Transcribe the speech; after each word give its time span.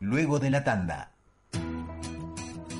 Luego 0.00 0.38
de 0.38 0.50
la 0.50 0.64
tanda. 0.64 1.12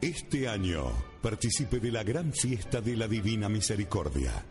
Este 0.02 0.46
año 0.48 0.92
participe 1.22 1.80
de 1.80 1.90
la 1.90 2.04
gran 2.04 2.30
fiesta 2.34 2.82
de 2.82 2.94
la 2.94 3.08
Divina 3.08 3.48
Misericordia. 3.48 4.44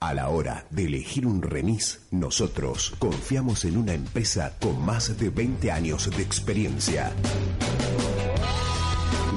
A 0.00 0.12
la 0.12 0.28
hora 0.28 0.66
de 0.68 0.84
elegir 0.84 1.26
un 1.26 1.40
remis, 1.40 2.02
nosotros 2.10 2.92
confiamos 2.98 3.64
en 3.64 3.78
una 3.78 3.94
empresa 3.94 4.58
con 4.60 4.84
más 4.84 5.18
de 5.18 5.30
20 5.30 5.72
años 5.72 6.14
de 6.14 6.22
experiencia. 6.22 7.14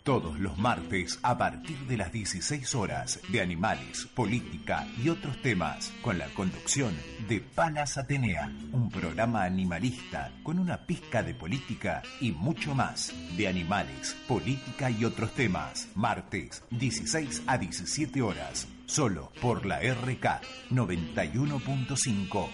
Todos 0.03 0.37
los 0.37 0.57
martes 0.57 1.17
a 1.23 1.37
partir 1.37 1.77
de 1.87 1.95
las 1.95 2.11
16 2.11 2.75
horas 2.75 3.21
de 3.29 3.39
animales, 3.39 4.05
política 4.13 4.85
y 5.01 5.07
otros 5.07 5.41
temas 5.41 5.93
con 6.01 6.17
la 6.17 6.27
conducción 6.33 6.93
de 7.29 7.39
Palas 7.39 7.97
Atenea, 7.97 8.51
un 8.73 8.89
programa 8.89 9.45
animalista 9.45 10.33
con 10.43 10.59
una 10.59 10.85
pizca 10.85 11.23
de 11.23 11.33
política 11.33 12.03
y 12.19 12.33
mucho 12.33 12.75
más 12.75 13.13
de 13.37 13.47
animales, 13.47 14.13
política 14.27 14.91
y 14.91 15.05
otros 15.05 15.31
temas. 15.35 15.87
Martes 15.95 16.65
16 16.71 17.43
a 17.47 17.57
17 17.57 18.21
horas, 18.21 18.67
solo 18.85 19.31
por 19.41 19.65
la 19.65 19.79
RK 19.79 20.41
91.5. 20.69 22.49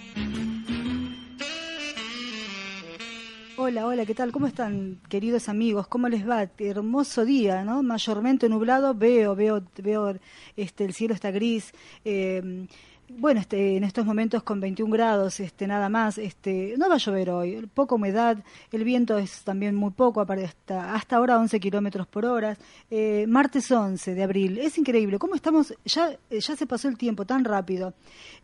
Hola, 3.61 3.85
hola, 3.87 4.05
¿qué 4.05 4.15
tal? 4.15 4.31
¿Cómo 4.31 4.47
están, 4.47 5.01
queridos 5.09 5.49
amigos? 5.49 5.85
¿Cómo 5.87 6.07
les 6.07 6.25
va? 6.25 6.49
Hermoso 6.59 7.25
día, 7.25 7.65
¿no? 7.65 7.83
Mayormente 7.83 8.47
nublado, 8.47 8.95
veo, 8.95 9.35
veo, 9.35 9.61
veo, 9.83 10.15
este, 10.55 10.85
el 10.85 10.93
cielo 10.93 11.13
está 11.13 11.29
gris. 11.31 11.73
Eh, 12.05 12.67
bueno, 13.09 13.39
este, 13.39 13.77
en 13.77 13.83
estos 13.83 14.05
momentos 14.05 14.43
con 14.43 14.59
21 14.59 14.91
grados, 14.91 15.39
este, 15.39 15.67
nada 15.67 15.89
más, 15.89 16.17
este, 16.17 16.75
no 16.77 16.89
va 16.89 16.95
a 16.95 16.99
llover 16.99 17.29
hoy, 17.29 17.67
poca 17.73 17.95
humedad, 17.95 18.37
el 18.71 18.83
viento 18.83 19.17
es 19.17 19.43
también 19.43 19.75
muy 19.75 19.91
poco, 19.91 20.21
hasta, 20.21 20.93
hasta 20.93 21.15
ahora 21.15 21.37
11 21.37 21.59
kilómetros 21.59 22.07
por 22.07 22.25
hora, 22.25 22.57
eh, 22.89 23.25
martes 23.27 23.71
11 23.71 24.13
de 24.13 24.23
abril, 24.23 24.57
es 24.59 24.77
increíble, 24.77 25.17
¿cómo 25.17 25.35
estamos? 25.35 25.73
Ya, 25.85 26.11
eh, 26.29 26.39
ya 26.39 26.55
se 26.55 26.67
pasó 26.67 26.87
el 26.87 26.97
tiempo 26.97 27.25
tan 27.25 27.43
rápido, 27.43 27.93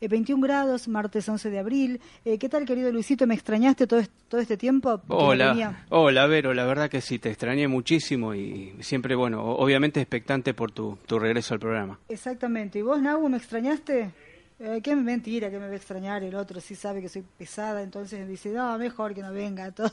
21 0.02 0.42
grados, 0.42 0.88
martes 0.88 1.28
11 1.28 1.50
de 1.50 1.60
abril, 1.60 2.02
¿qué 2.24 2.50
tal 2.50 2.66
querido 2.66 2.92
Luisito? 2.92 3.28
¿Me 3.28 3.36
extrañaste 3.36 3.88
todo, 3.88 4.02
todo 4.28 4.42
este 4.42 4.58
tiempo? 4.58 5.02
Hola, 5.08 5.86
hola 5.90 6.28
Vero, 6.28 6.54
la 6.54 6.66
verdad 6.66 6.90
que 6.90 7.02
sí, 7.02 7.20
te 7.20 7.30
extrañé 7.30 7.68
muchísimo 7.68 8.34
y 8.34 8.74
siempre, 8.80 9.16
bueno, 9.16 9.44
obviamente 9.44 10.02
expectante 10.02 10.54
por 10.54 10.72
tu, 10.72 10.98
tu 11.06 11.20
regreso 11.20 11.54
al 11.54 11.60
programa. 11.60 12.00
Exactamente, 12.10 12.80
¿y 12.80 12.82
vos, 12.82 13.02
Nau, 13.02 13.28
me 13.30 13.38
extrañaste? 13.38 14.12
Eh, 14.58 14.80
qué 14.82 14.96
mentira 14.96 15.50
que 15.50 15.60
me 15.60 15.68
va 15.68 15.74
a 15.74 15.76
extrañar 15.76 16.24
el 16.24 16.34
otro, 16.36 16.62
sí 16.62 16.76
sabe 16.76 17.02
que 17.02 17.10
soy 17.10 17.24
pesada, 17.24 17.82
entonces 17.82 18.20
me 18.22 18.26
dice, 18.26 18.50
no, 18.50 18.78
mejor 18.78 19.14
que 19.14 19.22
no 19.22 19.34
venga. 19.34 19.72
Todo. 19.74 19.92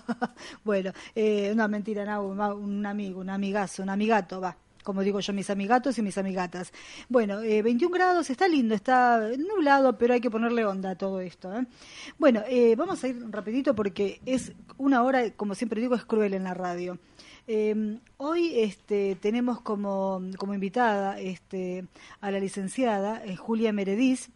bueno, 0.64 0.92
eh, 1.14 1.52
no, 1.56 1.68
mentira, 1.68 2.04
no, 2.04 2.22
un 2.22 2.86
amigo, 2.86 3.20
un 3.20 3.30
amigazo, 3.30 3.82
un 3.82 3.90
amigato, 3.90 4.40
va. 4.40 4.56
Como 4.82 5.02
digo 5.02 5.20
yo, 5.20 5.32
mis 5.32 5.48
amigatos 5.48 5.96
y 5.98 6.02
mis 6.02 6.18
amigatas. 6.18 6.72
Bueno, 7.08 7.40
eh, 7.40 7.62
21 7.62 7.94
grados, 7.94 8.30
está 8.30 8.48
lindo, 8.48 8.74
está 8.74 9.30
nublado, 9.38 9.96
pero 9.96 10.14
hay 10.14 10.20
que 10.20 10.30
ponerle 10.30 10.64
onda 10.64 10.90
a 10.90 10.94
todo 10.96 11.20
esto. 11.20 11.54
¿eh? 11.54 11.66
Bueno, 12.18 12.42
eh, 12.48 12.74
vamos 12.76 13.02
a 13.04 13.08
ir 13.08 13.16
rapidito 13.30 13.74
porque 13.74 14.20
es 14.26 14.52
una 14.78 15.04
hora, 15.04 15.30
como 15.32 15.54
siempre 15.54 15.80
digo, 15.80 15.94
es 15.94 16.04
cruel 16.04 16.34
en 16.34 16.44
la 16.44 16.54
radio. 16.54 16.98
Eh, 17.46 17.98
hoy 18.16 18.52
este, 18.56 19.16
tenemos 19.20 19.60
como, 19.60 20.20
como 20.36 20.54
invitada 20.54 21.20
este, 21.20 21.84
a 22.20 22.30
la 22.30 22.40
licenciada 22.40 23.22
Julia 23.36 23.72
Merediz, 23.72 24.30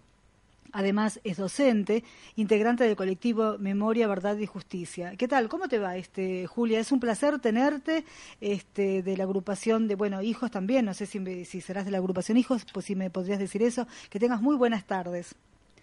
Además 0.77 1.21
es 1.25 1.39
docente, 1.39 2.05
integrante 2.35 2.85
del 2.85 2.97
colectivo 2.97 3.57
Memoria, 3.59 4.07
Verdad 4.09 4.37
y 4.37 4.45
Justicia. 4.45 5.17
¿Qué 5.17 5.27
tal? 5.27 5.49
¿Cómo 5.49 5.69
te 5.69 5.79
va, 5.79 5.97
este, 5.97 6.47
Julia? 6.47 6.79
Es 6.79 6.93
un 6.93 7.01
placer 7.01 7.39
tenerte 7.39 8.05
este, 8.43 9.03
de 9.03 9.17
la 9.17 9.25
agrupación 9.25 9.89
de, 9.89 9.95
bueno, 9.95 10.21
hijos 10.21 10.51
también, 10.51 10.85
no 10.85 10.93
sé 10.93 11.07
si, 11.07 11.47
si 11.47 11.63
serás 11.63 11.87
de 11.87 11.93
la 11.93 11.97
agrupación 11.97 12.37
hijos, 12.37 12.67
pues 12.75 12.85
si 12.85 12.95
me 12.95 13.09
podrías 13.09 13.39
decir 13.39 13.63
eso. 13.63 13.87
Que 14.11 14.21
tengas 14.21 14.43
muy 14.43 14.55
buenas 14.55 14.85
tardes. 14.85 15.35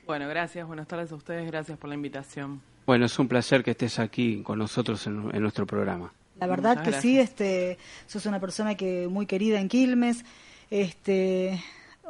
Bueno, 0.05 0.27
gracias, 0.27 0.67
buenas 0.67 0.87
tardes 0.87 1.11
a 1.11 1.15
ustedes, 1.15 1.47
gracias 1.47 1.75
por 1.79 1.89
la 1.89 1.95
invitación. 1.95 2.61
Bueno, 2.85 3.07
es 3.07 3.17
un 3.17 3.27
placer 3.27 3.63
que 3.63 3.71
estés 3.71 3.97
aquí 3.97 4.43
con 4.43 4.59
nosotros 4.59 5.07
en, 5.07 5.41
nuestro 5.41 5.65
programa. 5.65 6.13
La 6.39 6.45
verdad 6.45 6.83
que 6.83 6.93
sí, 6.93 7.19
este, 7.19 7.79
sos 8.05 8.27
una 8.27 8.39
persona 8.39 8.75
que 8.75 9.07
muy 9.07 9.25
querida 9.25 9.59
en 9.59 9.69
Quilmes, 9.69 10.23
este, 10.69 11.59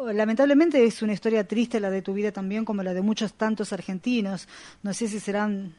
Lamentablemente 0.02 0.84
es 0.84 1.02
una 1.02 1.14
historia 1.14 1.48
triste 1.48 1.80
la 1.80 1.90
de 1.90 2.02
tu 2.02 2.14
vida 2.14 2.32
también, 2.32 2.66
como 2.66 2.84
la 2.84 2.94
de 2.94 3.02
muchos 3.02 3.34
tantos 3.34 3.74
argentinos. 3.74 4.48
No 4.82 4.94
sé 4.94 5.08
si 5.08 5.20
serán 5.20 5.76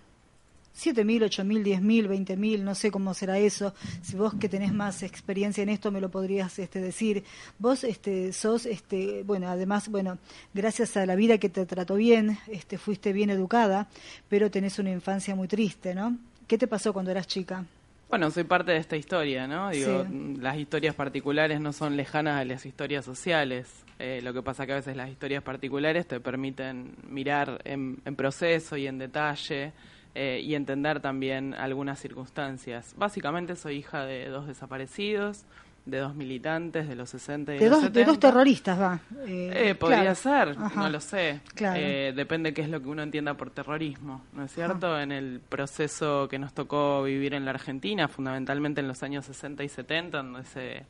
siete 0.73 1.05
mil, 1.05 1.23
ocho 1.23 1.45
mil, 1.45 1.63
diez 1.63 1.83
mil, 1.83 2.09
veinte 2.09 2.37
mil, 2.37 2.65
no 2.65 2.75
sé 2.75 2.91
cómo 2.91 3.13
será 3.13 3.39
eso. 3.39 3.75
Si 4.03 4.17
vos 4.17 4.35
que 4.35 4.49
tenés 4.49 4.73
más 4.73 5.03
experiencia 5.03 5.63
en 5.63 5.69
esto 5.69 5.91
me 5.91 6.01
lo 6.01 6.11
podrías 6.11 6.59
este, 6.59 6.81
decir. 6.81 7.25
Vos 7.59 7.85
este, 7.85 8.33
sos, 8.33 8.67
este, 8.67 9.25
bueno, 9.25 9.49
además, 9.49 9.89
bueno, 9.89 10.19
gracias 10.55 10.97
a 10.97 11.07
la 11.07 11.17
vida 11.17 11.39
que 11.39 11.49
te 11.49 11.67
trató 11.67 11.97
bien, 11.97 12.39
este, 12.47 12.79
fuiste 12.79 13.13
bien 13.13 13.31
educada, 13.31 13.89
pero 14.29 14.51
tenés 14.51 14.79
una 14.79 14.91
infancia 14.91 15.35
muy 15.35 15.49
triste, 15.49 15.95
¿no? 15.95 16.17
¿Qué 16.47 16.57
te 16.57 16.67
pasó 16.67 16.93
cuando 16.93 17.11
eras 17.11 17.27
chica? 17.27 17.65
Bueno, 18.09 18.31
soy 18.31 18.45
parte 18.45 18.73
de 18.73 18.79
esta 18.79 18.97
historia, 18.97 19.47
¿no? 19.47 19.71
Digo, 19.71 20.07
las 20.41 20.57
historias 20.57 20.95
particulares 20.95 21.61
no 21.61 21.73
son 21.73 21.97
lejanas 21.97 22.41
a 22.41 22.45
las 22.45 22.65
historias 22.65 23.05
sociales. 23.05 23.85
Eh, 23.99 24.21
lo 24.23 24.33
que 24.33 24.43
pasa 24.43 24.67
que 24.67 24.73
a 24.73 24.77
veces 24.77 24.97
las 24.97 25.11
historias 25.11 25.43
particulares 25.43 26.07
te 26.07 26.21
permiten 26.21 26.97
mirar 27.09 27.61
en, 27.65 27.97
proceso 28.17 28.77
y 28.77 28.87
en 28.87 28.99
detalle 28.99 29.73
eh, 30.15 30.41
y 30.43 30.55
entender 30.55 31.01
también 31.01 31.55
algunas 31.55 31.99
circunstancias. 31.99 32.95
Básicamente 32.97 33.57
soy 33.57 33.77
hija 33.77 34.05
de 34.05 34.29
dos 34.29 34.47
desaparecidos, 34.47 35.45
de 35.87 35.99
dos 35.99 36.15
militantes 36.15 36.89
de 36.89 36.97
los 36.97 37.11
60 37.11 37.55
y 37.55 37.59
de, 37.59 37.69
los 37.69 37.83
dos, 37.83 37.93
De 37.93 38.05
dos 38.05 38.19
terroristas, 38.19 38.81
va. 38.81 39.01
Eh, 39.27 39.71
eh 39.71 39.75
podría 39.75 40.15
ser, 40.15 40.57
no 40.59 40.89
lo 40.89 41.01
sé. 41.01 41.41
Eh, 41.61 42.13
depende 42.17 42.55
qué 42.55 42.63
es 42.63 42.71
lo 42.71 42.81
que 42.81 42.89
uno 42.89 43.03
entienda 43.03 43.35
por 43.35 43.51
terrorismo, 43.51 44.23
¿no 44.33 44.45
es 44.45 44.53
cierto? 44.53 44.99
En 44.99 45.13
el 45.13 45.41
proceso 45.47 46.27
que 46.29 46.39
nos 46.39 46.55
tocó 46.55 47.03
vivir 47.03 47.35
en 47.35 47.45
la 47.45 47.51
Argentina, 47.51 48.09
fundamentalmente 48.09 48.81
en 48.81 48.89
los 48.89 49.03
años 49.03 49.27
60 49.27 49.63
y 49.63 49.69
70, 49.69 50.17
donde 50.17 50.45
se, 50.45 50.87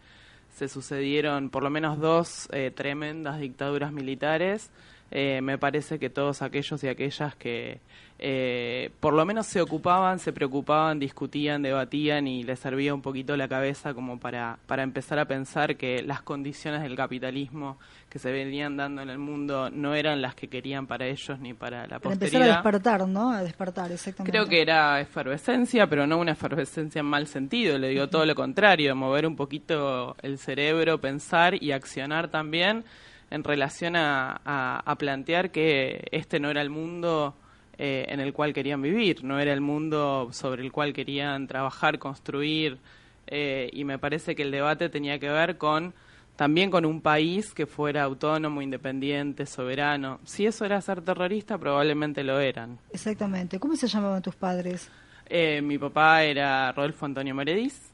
se 0.54 0.68
sucedieron 0.68 1.50
por 1.50 1.64
lo 1.64 1.70
menos 1.70 1.98
dos 1.98 2.48
eh, 2.52 2.70
tremendas 2.70 3.40
dictaduras 3.40 3.92
militares, 3.92 4.70
me 5.10 5.58
parece 5.58 6.00
que 6.00 6.10
todos 6.10 6.42
aquellos 6.42 6.82
y 6.82 6.88
aquellas 6.88 7.36
que 7.36 7.78
eh, 8.16 8.90
por 9.00 9.12
lo 9.12 9.24
menos 9.26 9.46
se 9.46 9.60
ocupaban, 9.60 10.20
se 10.20 10.32
preocupaban, 10.32 11.00
discutían, 11.00 11.62
debatían 11.62 12.28
y 12.28 12.44
les 12.44 12.60
servía 12.60 12.94
un 12.94 13.02
poquito 13.02 13.36
la 13.36 13.48
cabeza 13.48 13.92
como 13.92 14.20
para, 14.20 14.58
para 14.66 14.84
empezar 14.84 15.18
a 15.18 15.26
pensar 15.26 15.76
que 15.76 16.00
las 16.02 16.22
condiciones 16.22 16.82
del 16.82 16.94
capitalismo 16.94 17.76
que 18.08 18.20
se 18.20 18.30
venían 18.30 18.76
dando 18.76 19.02
en 19.02 19.10
el 19.10 19.18
mundo 19.18 19.68
no 19.68 19.94
eran 19.94 20.22
las 20.22 20.36
que 20.36 20.48
querían 20.48 20.86
para 20.86 21.06
ellos 21.06 21.40
ni 21.40 21.54
para 21.54 21.88
la 21.88 21.98
para 21.98 22.14
empezar 22.14 22.42
a 22.42 22.46
despertar, 22.46 23.08
¿no? 23.08 23.32
A 23.32 23.42
despertar, 23.42 23.90
exactamente. 23.90 24.30
Creo 24.30 24.48
que 24.48 24.62
era 24.62 25.00
efervescencia, 25.00 25.88
pero 25.88 26.06
no 26.06 26.18
una 26.18 26.32
efervescencia 26.32 27.00
en 27.00 27.06
mal 27.06 27.26
sentido, 27.26 27.76
le 27.78 27.88
digo 27.88 28.08
todo 28.08 28.24
lo 28.24 28.36
contrario, 28.36 28.94
mover 28.94 29.26
un 29.26 29.34
poquito 29.34 30.16
el 30.22 30.38
cerebro, 30.38 31.00
pensar 31.00 31.60
y 31.60 31.72
accionar 31.72 32.28
también 32.28 32.84
en 33.30 33.42
relación 33.42 33.96
a, 33.96 34.36
a 34.78 34.94
plantear 34.96 35.50
que 35.50 36.06
este 36.12 36.38
no 36.38 36.48
era 36.48 36.62
el 36.62 36.70
mundo 36.70 37.34
eh, 37.78 38.06
en 38.08 38.20
el 38.20 38.32
cual 38.32 38.52
querían 38.52 38.82
vivir, 38.82 39.24
no 39.24 39.38
era 39.38 39.52
el 39.52 39.60
mundo 39.60 40.28
sobre 40.32 40.62
el 40.62 40.72
cual 40.72 40.92
querían 40.92 41.46
trabajar, 41.46 41.98
construir, 41.98 42.78
eh, 43.26 43.70
y 43.72 43.84
me 43.84 43.98
parece 43.98 44.34
que 44.34 44.42
el 44.42 44.50
debate 44.50 44.88
tenía 44.88 45.18
que 45.18 45.28
ver 45.28 45.56
con 45.56 45.94
también 46.36 46.70
con 46.70 46.84
un 46.84 47.00
país 47.00 47.54
que 47.54 47.66
fuera 47.66 48.02
autónomo, 48.02 48.60
independiente, 48.60 49.46
soberano. 49.46 50.18
Si 50.24 50.46
eso 50.46 50.64
era 50.64 50.80
ser 50.80 51.00
terrorista, 51.02 51.58
probablemente 51.58 52.24
lo 52.24 52.40
eran. 52.40 52.78
Exactamente. 52.92 53.60
¿Cómo 53.60 53.76
se 53.76 53.86
llamaban 53.86 54.20
tus 54.20 54.34
padres? 54.34 54.90
Eh, 55.26 55.62
mi 55.62 55.78
papá 55.78 56.22
era 56.24 56.72
Rodolfo 56.72 57.06
Antonio 57.06 57.34
Meredís 57.34 57.92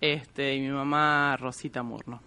este, 0.00 0.54
y 0.54 0.60
mi 0.60 0.68
mamá 0.68 1.36
Rosita 1.36 1.82
Murno. 1.82 2.20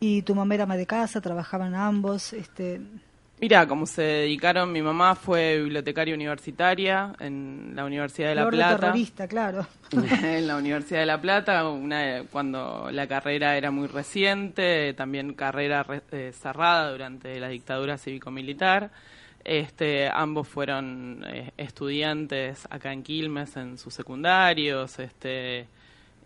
¿Y 0.00 0.22
tu 0.22 0.34
mamá 0.34 0.54
era 0.54 0.64
ama 0.64 0.76
de 0.76 0.86
casa? 0.86 1.20
¿Trabajaban 1.20 1.74
ambos? 1.74 2.32
Este... 2.32 2.80
Mira, 3.40 3.68
como 3.68 3.86
se 3.86 4.02
dedicaron, 4.02 4.72
mi 4.72 4.82
mamá 4.82 5.14
fue 5.14 5.58
bibliotecaria 5.58 6.12
universitaria 6.12 7.14
en 7.20 7.72
la 7.76 7.84
Universidad 7.84 8.30
de 8.30 8.34
La 8.34 8.48
Plata. 8.48 8.78
terrorista, 8.80 9.28
claro. 9.28 9.64
en 9.92 10.46
la 10.48 10.56
Universidad 10.56 11.00
de 11.00 11.06
La 11.06 11.20
Plata, 11.20 11.68
una, 11.68 12.24
cuando 12.32 12.88
la 12.90 13.06
carrera 13.06 13.56
era 13.56 13.70
muy 13.70 13.86
reciente, 13.86 14.92
también 14.94 15.34
carrera 15.34 15.86
eh, 16.10 16.32
cerrada 16.32 16.90
durante 16.90 17.38
la 17.38 17.48
dictadura 17.48 17.96
cívico-militar. 17.96 18.90
Este, 19.44 20.10
ambos 20.12 20.48
fueron 20.48 21.24
eh, 21.28 21.52
estudiantes 21.56 22.66
acá 22.70 22.92
en 22.92 23.04
Quilmes 23.04 23.56
en 23.56 23.78
sus 23.78 23.94
secundarios, 23.94 24.98
este, 24.98 25.68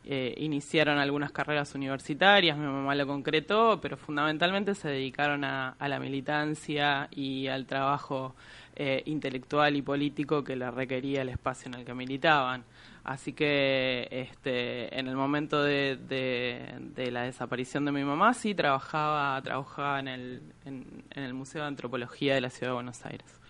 eh, 0.04 0.34
iniciaron 0.38 0.98
algunas 0.98 1.30
carreras 1.30 1.74
universitarias, 1.76 2.56
mi 2.58 2.66
mamá 2.66 2.94
lo 2.96 3.06
concretó, 3.06 3.80
pero 3.80 3.96
fundamentalmente 3.96 4.74
se 4.74 4.88
dedicaron 4.88 5.44
a, 5.44 5.76
la 5.78 6.00
militancia 6.00 7.08
y 7.12 7.46
al 7.46 7.66
trabajo 7.66 8.34
eh, 8.74 9.02
intelectual 9.06 9.76
y 9.76 9.82
político 9.82 10.42
que 10.42 10.56
le 10.56 10.70
requería 10.70 11.22
el 11.22 11.28
espacio 11.28 11.68
en 11.68 11.74
el 11.74 11.84
que 11.84 11.94
militaban. 11.94 12.64
Así 13.04 13.32
que 13.32 14.08
este, 14.10 14.96
en 14.98 15.08
el 15.08 15.16
momento 15.16 15.62
de, 15.62 15.96
de, 15.96 17.10
la 17.10 17.22
desaparición 17.22 17.84
de 17.84 17.92
mi 17.92 18.04
mamá 18.04 18.34
sí 18.34 18.54
trabajaba, 18.54 19.40
trabajaba 19.42 20.00
en 20.00 20.08
el, 20.08 20.42
en 20.64 21.02
el 21.14 21.34
Museo 21.34 21.62
de 21.62 21.68
Antropología 21.68 22.34
de 22.34 22.40
la 22.40 22.50
Ciudad 22.50 22.70
de 22.70 22.74
Buenos 22.74 23.04
Aires. 23.04 23.41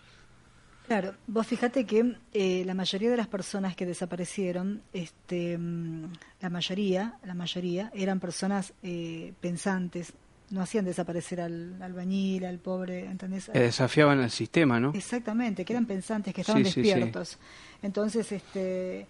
Claro, 0.87 1.15
vos 1.27 1.47
fíjate 1.47 1.87
que 1.87 2.17
eh, 2.33 2.65
la 2.67 2.75
mayoría 2.75 3.11
de 3.11 3.17
las 3.17 3.29
personas 3.29 3.77
que 3.77 3.87
desaparecieron, 3.87 4.83
este, 4.93 5.57
mm, 5.57 6.13
la 6.41 6.51
mayoría, 6.51 7.19
la 7.25 7.35
mayoría 7.35 7.91
eran 7.95 8.21
personas 8.21 8.73
eh, 8.83 9.33
pensantes, 9.41 10.13
no 10.51 10.61
hacían 10.61 10.85
desaparecer 10.85 11.41
al 11.41 11.81
albañil, 11.81 12.45
al 12.45 12.59
pobre, 12.59 13.07
¿entendés? 13.07 13.51
desafiaban 13.53 14.21
al 14.21 14.31
sistema, 14.31 14.79
¿no? 14.79 14.93
Exactamente, 14.95 15.65
que 15.65 15.73
eran 15.73 15.87
pensantes, 15.87 16.35
que 16.35 16.43
estaban 16.43 16.63
despiertos. 16.63 17.39
Entonces, 17.81 18.31
este, 18.31 19.07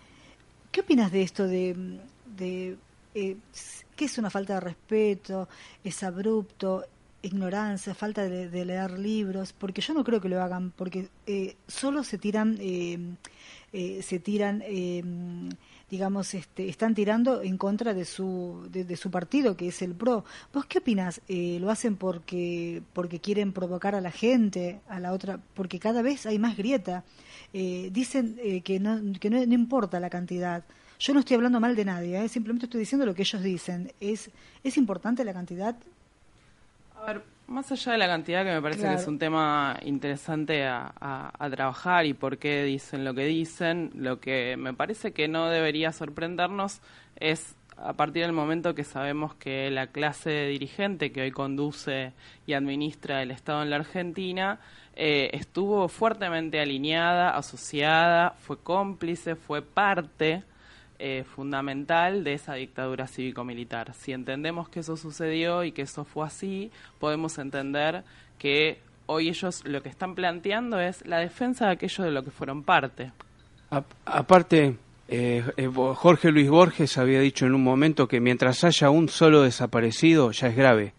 ¿qué 0.70 0.80
opinas 0.80 1.10
de 1.10 1.22
esto 1.22 1.46
de, 1.46 1.98
de 2.36 2.76
eh, 3.14 3.36
qué 3.96 4.04
es 4.04 4.18
una 4.18 4.30
falta 4.30 4.54
de 4.54 4.60
respeto, 4.60 5.48
es 5.82 6.02
abrupto, 6.02 6.84
ignorancia, 7.22 7.94
falta 7.94 8.28
de, 8.28 8.64
leer 8.64 8.98
libros, 8.98 9.52
porque 9.52 9.80
yo 9.80 9.94
no 9.94 10.04
creo 10.04 10.20
que 10.20 10.28
lo 10.28 10.42
hagan, 10.42 10.72
porque 10.72 11.08
eh, 11.26 11.56
solo 11.68 12.02
se 12.02 12.18
tiran, 12.18 12.58
eh, 12.60 12.98
eh, 13.72 14.02
se 14.02 14.18
tiran, 14.18 14.62
digamos, 15.88 16.34
este, 16.34 16.68
están 16.68 16.94
tirando 16.94 17.42
en 17.42 17.56
contra 17.56 17.94
de 17.94 18.04
su, 18.04 18.68
de, 18.70 18.96
su 18.96 19.10
partido, 19.10 19.56
que 19.56 19.68
es 19.68 19.82
el 19.82 19.94
PRO. 19.94 20.24
¿Vos 20.52 20.66
qué 20.66 20.78
opinas? 20.78 21.20
¿Lo 21.28 21.70
hacen 21.70 21.96
porque, 21.96 22.82
porque 22.92 23.20
quieren 23.20 23.52
provocar 23.52 23.94
a 23.94 24.00
la 24.00 24.10
gente, 24.10 24.80
a 24.88 24.98
la 24.98 25.12
otra? 25.12 25.40
Porque 25.54 25.78
cada 25.78 26.02
vez 26.02 26.26
hay 26.26 26.38
más 26.38 26.56
grieta. 26.56 27.04
dicen 27.52 28.36
que, 28.64 28.80
no, 28.80 29.00
que 29.20 29.30
no, 29.30 29.42
importa 29.42 30.00
la 30.00 30.10
cantidad. 30.10 30.64
Yo 30.98 31.14
no 31.14 31.20
estoy 31.20 31.36
hablando 31.36 31.60
mal 31.60 31.74
de 31.74 31.84
nadie, 31.84 32.28
simplemente 32.28 32.66
estoy 32.66 32.80
diciendo 32.80 33.06
lo 33.06 33.14
que 33.14 33.22
ellos 33.22 33.42
dicen. 33.42 33.92
¿Es, 34.00 34.30
¿Es 34.64 34.76
importante 34.76 35.24
la 35.24 35.32
cantidad? 35.32 35.76
A 37.02 37.06
ver, 37.06 37.22
más 37.48 37.72
allá 37.72 37.92
de 37.92 37.98
la 37.98 38.06
cantidad, 38.06 38.44
que 38.44 38.52
me 38.52 38.62
parece 38.62 38.82
que 38.82 38.94
es 38.94 39.08
un 39.08 39.18
tema 39.18 39.76
interesante 39.82 40.64
a, 40.64 41.32
trabajar 41.50 42.06
y 42.06 42.14
por 42.14 42.38
qué 42.38 42.62
dicen 42.62 43.04
lo 43.04 43.12
que 43.12 43.24
dicen, 43.24 43.90
lo 43.96 44.20
que 44.20 44.56
me 44.56 44.72
parece 44.72 45.12
que 45.12 45.26
no 45.26 45.48
debería 45.48 45.90
sorprendernos 45.90 46.80
es 47.16 47.56
a 47.76 47.94
partir 47.94 48.22
del 48.22 48.32
momento 48.32 48.76
que 48.76 48.84
sabemos 48.84 49.34
que 49.34 49.68
la 49.72 49.88
clase 49.88 50.46
dirigente 50.46 51.10
que 51.10 51.22
hoy 51.22 51.32
conduce 51.32 52.12
y 52.46 52.52
administra 52.52 53.20
el 53.20 53.32
Estado 53.32 53.64
en 53.64 53.70
la 53.70 53.76
Argentina 53.76 54.60
eh, 54.94 55.30
estuvo 55.32 55.88
fuertemente 55.88 56.60
alineada, 56.60 57.30
asociada, 57.30 58.30
fue 58.38 58.60
cómplice, 58.60 59.34
fue 59.34 59.60
parte 59.60 60.44
eh, 61.04 61.24
fundamental 61.24 62.22
de 62.22 62.34
esa 62.34 62.54
dictadura 62.54 63.08
cívico-militar. 63.08 63.92
Si 63.92 64.12
entendemos 64.12 64.68
que 64.68 64.78
eso 64.78 64.96
sucedió 64.96 65.64
y 65.64 65.72
que 65.72 65.82
eso 65.82 66.04
fue 66.04 66.24
así, 66.24 66.70
podemos 67.00 67.38
entender 67.38 68.04
que 68.38 68.78
hoy 69.06 69.28
ellos 69.28 69.64
lo 69.64 69.82
que 69.82 69.88
están 69.88 70.14
planteando 70.14 70.78
es 70.78 71.04
la 71.04 71.18
defensa 71.18 71.66
de 71.66 71.72
aquello 71.72 72.04
de 72.04 72.12
lo 72.12 72.22
que 72.22 72.30
fueron 72.30 72.62
parte. 72.62 73.10
aparte, 74.04 74.76
eh, 75.08 75.44
eh, 75.56 75.70
Jorge 75.74 76.30
Luis 76.30 76.48
Borges 76.48 76.96
había 76.96 77.18
dicho 77.18 77.46
en 77.46 77.54
un 77.56 77.64
momento 77.64 78.06
que 78.06 78.20
mientras 78.20 78.62
haya 78.62 78.88
un 78.88 79.08
solo 79.08 79.42
desaparecido 79.42 80.30
ya 80.30 80.46
es 80.46 80.56
grave. 80.56 80.94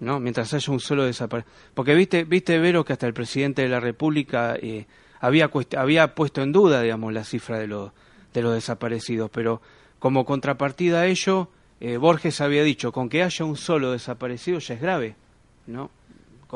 ¿no? 0.00 0.18
Mientras 0.18 0.52
haya 0.52 0.72
un 0.72 0.80
solo 0.80 1.04
desaparecido. 1.04 1.54
Porque 1.74 1.94
viste, 1.94 2.24
viste, 2.24 2.58
Vero, 2.58 2.84
que 2.84 2.94
hasta 2.94 3.06
el 3.06 3.14
presidente 3.14 3.62
de 3.62 3.68
la 3.68 3.78
República 3.78 4.56
había, 5.20 5.48
había 5.76 6.14
puesto 6.16 6.42
en 6.42 6.50
duda, 6.50 6.82
digamos, 6.82 7.12
la 7.12 7.22
cifra 7.22 7.60
de 7.60 7.68
los 7.68 7.92
de 8.36 8.42
los 8.42 8.54
desaparecidos, 8.54 9.30
pero 9.30 9.60
como 9.98 10.24
contrapartida 10.24 11.00
a 11.00 11.06
ello, 11.06 11.48
eh, 11.80 11.96
Borges 11.96 12.40
había 12.40 12.62
dicho, 12.62 12.92
con 12.92 13.08
que 13.08 13.22
haya 13.22 13.44
un 13.44 13.56
solo 13.56 13.92
desaparecido 13.92 14.58
ya 14.58 14.74
es 14.74 14.80
grave, 14.80 15.16
¿no? 15.66 15.90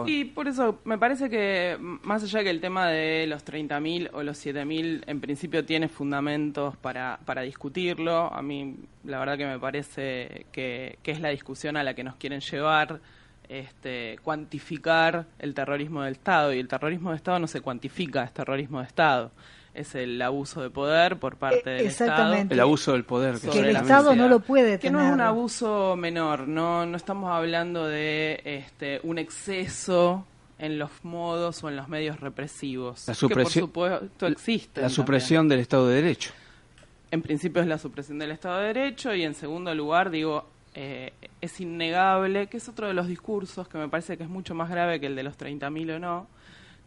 Y 0.06 0.24
por 0.24 0.46
eso 0.46 0.78
me 0.84 0.98
parece 0.98 1.28
que 1.28 1.76
más 1.80 2.22
allá 2.22 2.44
que 2.44 2.50
el 2.50 2.60
tema 2.60 2.86
de 2.88 3.26
los 3.26 3.44
30.000 3.44 4.10
o 4.12 4.22
los 4.22 4.46
7.000 4.46 5.02
en 5.04 5.20
principio 5.20 5.64
tiene 5.64 5.88
fundamentos 5.88 6.76
para, 6.76 7.18
para 7.24 7.42
discutirlo, 7.42 8.32
a 8.32 8.40
mí 8.40 8.76
la 9.04 9.18
verdad 9.18 9.36
que 9.36 9.46
me 9.46 9.58
parece 9.58 10.46
que, 10.52 10.96
que 11.02 11.10
es 11.10 11.20
la 11.20 11.30
discusión 11.30 11.76
a 11.76 11.82
la 11.82 11.94
que 11.94 12.04
nos 12.04 12.14
quieren 12.16 12.40
llevar, 12.40 13.00
este, 13.48 14.16
cuantificar 14.22 15.26
el 15.40 15.54
terrorismo 15.54 16.02
del 16.02 16.12
Estado. 16.12 16.54
Y 16.54 16.60
el 16.60 16.68
terrorismo 16.68 17.10
de 17.10 17.16
Estado 17.16 17.40
no 17.40 17.48
se 17.48 17.60
cuantifica, 17.60 18.22
es 18.22 18.32
terrorismo 18.32 18.78
de 18.78 18.86
Estado 18.86 19.32
es 19.74 19.94
el 19.94 20.20
abuso 20.20 20.62
de 20.62 20.70
poder 20.70 21.18
por 21.18 21.36
parte 21.36 21.70
del 21.70 21.86
Estado. 21.86 22.34
El 22.34 22.60
abuso 22.60 22.92
del 22.92 23.04
poder. 23.04 23.38
Que, 23.38 23.58
el 23.58 23.76
Estado 23.76 24.14
no 24.14 24.28
lo 24.28 24.40
puede 24.40 24.78
tener. 24.78 24.80
Que 24.80 24.90
no 24.90 25.00
es 25.00 25.12
un 25.12 25.20
abuso 25.20 25.96
menor, 25.96 26.48
no, 26.48 26.86
no 26.86 26.96
estamos 26.96 27.30
hablando 27.30 27.86
de 27.86 28.40
este, 28.44 29.00
un 29.02 29.18
exceso 29.18 30.26
en 30.58 30.78
los 30.78 30.90
modos 31.04 31.62
o 31.64 31.68
en 31.68 31.76
los 31.76 31.88
medios 31.88 32.20
represivos. 32.20 33.06
La 33.08 33.14
supresión, 33.14 33.68
que 33.68 33.72
por 33.72 33.90
supuesto 33.90 34.26
existe. 34.26 34.80
La 34.80 34.88
supresión 34.88 35.48
del 35.48 35.60
Estado 35.60 35.88
de 35.88 35.96
Derecho. 35.96 36.32
En 37.10 37.22
principio 37.22 37.62
es 37.62 37.68
la 37.68 37.78
supresión 37.78 38.18
del 38.18 38.30
Estado 38.32 38.58
de 38.58 38.66
Derecho 38.66 39.14
y 39.14 39.24
en 39.24 39.34
segundo 39.34 39.74
lugar, 39.74 40.10
digo, 40.10 40.48
eh, 40.74 41.12
es 41.40 41.60
innegable, 41.60 42.46
que 42.48 42.58
es 42.58 42.68
otro 42.68 42.86
de 42.86 42.94
los 42.94 43.08
discursos 43.08 43.68
que 43.68 43.78
me 43.78 43.88
parece 43.88 44.16
que 44.16 44.24
es 44.24 44.28
mucho 44.28 44.54
más 44.54 44.68
grave 44.70 45.00
que 45.00 45.06
el 45.06 45.16
de 45.16 45.22
los 45.22 45.36
30.000 45.36 45.96
o 45.96 45.98
no, 45.98 46.26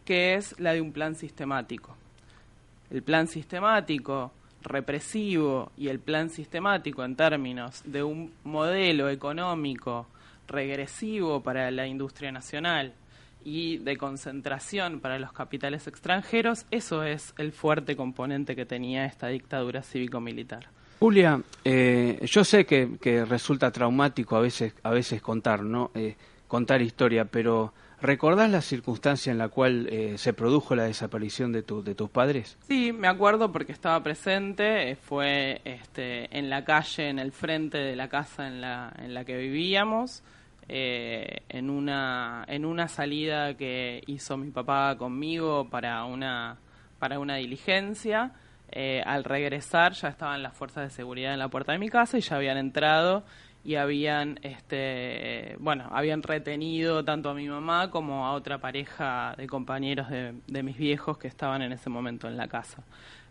que 0.04 0.34
es 0.34 0.58
la 0.58 0.72
de 0.72 0.80
un 0.80 0.92
plan 0.92 1.14
sistemático 1.16 1.96
el 2.94 3.02
plan 3.02 3.26
sistemático 3.26 4.30
represivo 4.62 5.72
y 5.76 5.88
el 5.88 5.98
plan 5.98 6.30
sistemático 6.30 7.04
en 7.04 7.16
términos 7.16 7.82
de 7.84 8.04
un 8.04 8.32
modelo 8.44 9.10
económico 9.10 10.06
regresivo 10.46 11.42
para 11.42 11.72
la 11.72 11.88
industria 11.88 12.30
nacional 12.30 12.92
y 13.44 13.78
de 13.78 13.96
concentración 13.96 15.00
para 15.00 15.18
los 15.18 15.32
capitales 15.32 15.88
extranjeros, 15.88 16.66
eso 16.70 17.02
es 17.02 17.34
el 17.36 17.50
fuerte 17.50 17.96
componente 17.96 18.54
que 18.54 18.64
tenía 18.64 19.04
esta 19.06 19.26
dictadura 19.26 19.82
cívico-militar. 19.82 20.68
Julia, 21.00 21.42
eh, 21.64 22.24
yo 22.24 22.44
sé 22.44 22.64
que, 22.64 23.24
resulta 23.28 23.72
traumático 23.72 24.36
a 24.36 24.40
veces, 24.40 24.72
a 24.84 24.90
veces 24.90 25.20
contar, 25.20 25.64
¿no? 25.64 25.90
Eh, 25.94 26.14
contar 26.46 26.80
historia, 26.80 27.24
pero 27.24 27.74
¿recordás 28.00 28.50
la 28.50 28.60
circunstancia 28.60 29.30
en 29.30 29.38
la 29.38 29.48
cual 29.48 29.88
eh, 29.90 30.18
se 30.18 30.32
produjo 30.32 30.74
la 30.74 30.84
desaparición 30.84 31.52
de, 31.52 31.62
tu, 31.62 31.82
de 31.82 31.94
tus 31.94 32.10
padres? 32.10 32.56
Sí, 32.66 32.92
me 32.92 33.08
acuerdo 33.08 33.52
porque 33.52 33.72
estaba 33.72 34.02
presente, 34.02 34.96
fue 34.96 35.60
este, 35.64 36.36
en 36.36 36.50
la 36.50 36.64
calle, 36.64 37.08
en 37.08 37.18
el 37.18 37.32
frente 37.32 37.78
de 37.78 37.96
la 37.96 38.08
casa 38.08 38.46
en 38.46 38.60
la, 38.60 38.92
en 38.98 39.14
la 39.14 39.24
que 39.24 39.36
vivíamos, 39.36 40.22
en, 40.66 41.68
una, 41.68 42.44
en 42.48 42.64
una 42.64 42.88
salida 42.88 43.54
que 43.54 44.02
hizo 44.06 44.38
mi 44.38 44.50
papá 44.50 44.96
conmigo 44.96 45.68
para 45.68 46.04
una, 46.04 46.56
para 46.98 47.18
una 47.18 47.36
diligencia 47.36 48.32
eh, 48.76 49.02
al 49.06 49.22
regresar 49.22 49.92
ya 49.92 50.08
estaban 50.08 50.42
las 50.42 50.52
fuerzas 50.52 50.82
de 50.82 50.90
seguridad 50.90 51.32
en 51.32 51.38
la 51.38 51.48
puerta 51.48 51.70
de 51.70 51.78
mi 51.78 51.88
casa 51.88 52.18
y 52.18 52.22
ya 52.22 52.34
habían 52.34 52.56
entrado 52.56 53.22
y 53.64 53.76
habían, 53.76 54.38
este, 54.42 55.56
bueno, 55.58 55.88
habían 55.90 56.22
retenido 56.22 57.04
tanto 57.04 57.30
a 57.30 57.34
mi 57.34 57.48
mamá 57.48 57.90
como 57.90 58.26
a 58.26 58.32
otra 58.32 58.58
pareja 58.58 59.34
de 59.38 59.46
compañeros 59.46 60.08
de, 60.10 60.62
mis 60.62 60.76
viejos 60.76 61.16
que 61.16 61.28
estaban 61.28 61.62
en 61.62 61.72
ese 61.72 61.88
momento 61.88 62.28
en 62.28 62.36
la 62.36 62.46
casa. 62.48 62.84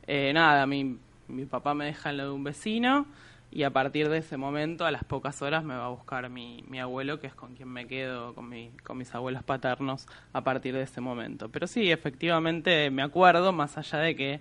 Eh, 0.07 0.31
nada, 0.33 0.65
mi, 0.65 0.97
mi 1.27 1.45
papá 1.45 1.75
me 1.75 1.85
deja 1.85 2.09
en 2.09 2.17
lo 2.17 2.23
de 2.25 2.31
un 2.31 2.43
vecino 2.43 3.05
y 3.53 3.61
a 3.63 3.69
partir 3.69 4.09
de 4.09 4.17
ese 4.17 4.35
momento, 4.35 4.83
a 4.83 4.89
las 4.89 5.03
pocas 5.03 5.43
horas, 5.43 5.63
me 5.63 5.75
va 5.75 5.85
a 5.85 5.89
buscar 5.89 6.27
mi, 6.27 6.63
mi 6.67 6.79
abuelo, 6.79 7.19
que 7.19 7.27
es 7.27 7.35
con 7.35 7.53
quien 7.53 7.69
me 7.69 7.85
quedo, 7.85 8.33
con, 8.33 8.49
mi, 8.49 8.71
con 8.83 8.97
mis 8.97 9.13
abuelos 9.13 9.43
paternos, 9.43 10.07
a 10.33 10.43
partir 10.43 10.73
de 10.73 10.81
ese 10.81 11.01
momento. 11.01 11.49
Pero 11.49 11.67
sí, 11.67 11.91
efectivamente 11.91 12.89
me 12.89 13.03
acuerdo, 13.03 13.51
más 13.51 13.77
allá 13.77 13.99
de 13.99 14.15
que 14.15 14.39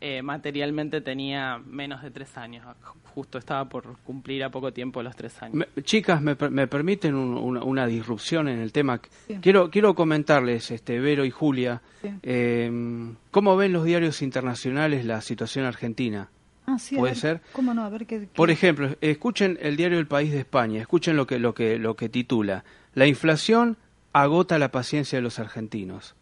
eh, 0.00 0.22
materialmente 0.22 1.00
tenía 1.00 1.58
menos 1.58 2.02
de 2.02 2.10
tres 2.10 2.36
años. 2.36 2.64
Justo 3.14 3.38
estaba 3.38 3.68
por 3.68 3.98
cumplir 3.98 4.44
a 4.44 4.50
poco 4.50 4.72
tiempo 4.72 5.02
los 5.02 5.16
tres 5.16 5.42
años. 5.42 5.66
chicas, 5.82 6.22
me, 6.22 6.36
permiten 6.36 7.14
una, 7.14 7.86
disrupción 7.86 8.48
en 8.48 8.60
el 8.60 8.72
tema. 8.72 9.00
Quiero, 9.40 9.70
quiero 9.70 9.94
comentarles, 9.94 10.70
este, 10.70 11.00
Vero 11.00 11.24
y 11.24 11.30
Julia, 11.30 11.80
eh, 12.22 12.70
¿cómo 13.30 13.56
ven 13.56 13.72
los 13.72 13.84
diarios 13.84 14.22
internacionales 14.22 15.04
la 15.04 15.20
situación 15.20 15.64
argentina? 15.64 16.28
Ah, 16.66 16.76
¿Puede 16.94 17.14
ser? 17.14 17.40
¿Cómo 17.52 17.72
no? 17.72 17.82
A 17.82 17.88
ver 17.88 18.04
qué, 18.04 18.28
Por 18.34 18.50
ejemplo, 18.50 18.94
escuchen 19.00 19.58
el 19.62 19.76
diario 19.76 19.98
El 19.98 20.06
País 20.06 20.30
de 20.30 20.40
España, 20.40 20.82
escuchen 20.82 21.16
lo 21.16 21.26
que, 21.26 21.38
lo 21.38 21.54
que, 21.54 21.78
lo 21.78 21.96
que 21.96 22.10
titula. 22.10 22.62
La 22.92 23.06
inflación 23.06 23.78
agota 24.12 24.58
la 24.58 24.70
paciencia 24.70 25.16
de 25.16 25.22
los 25.22 25.38
argentinos. 25.38 26.14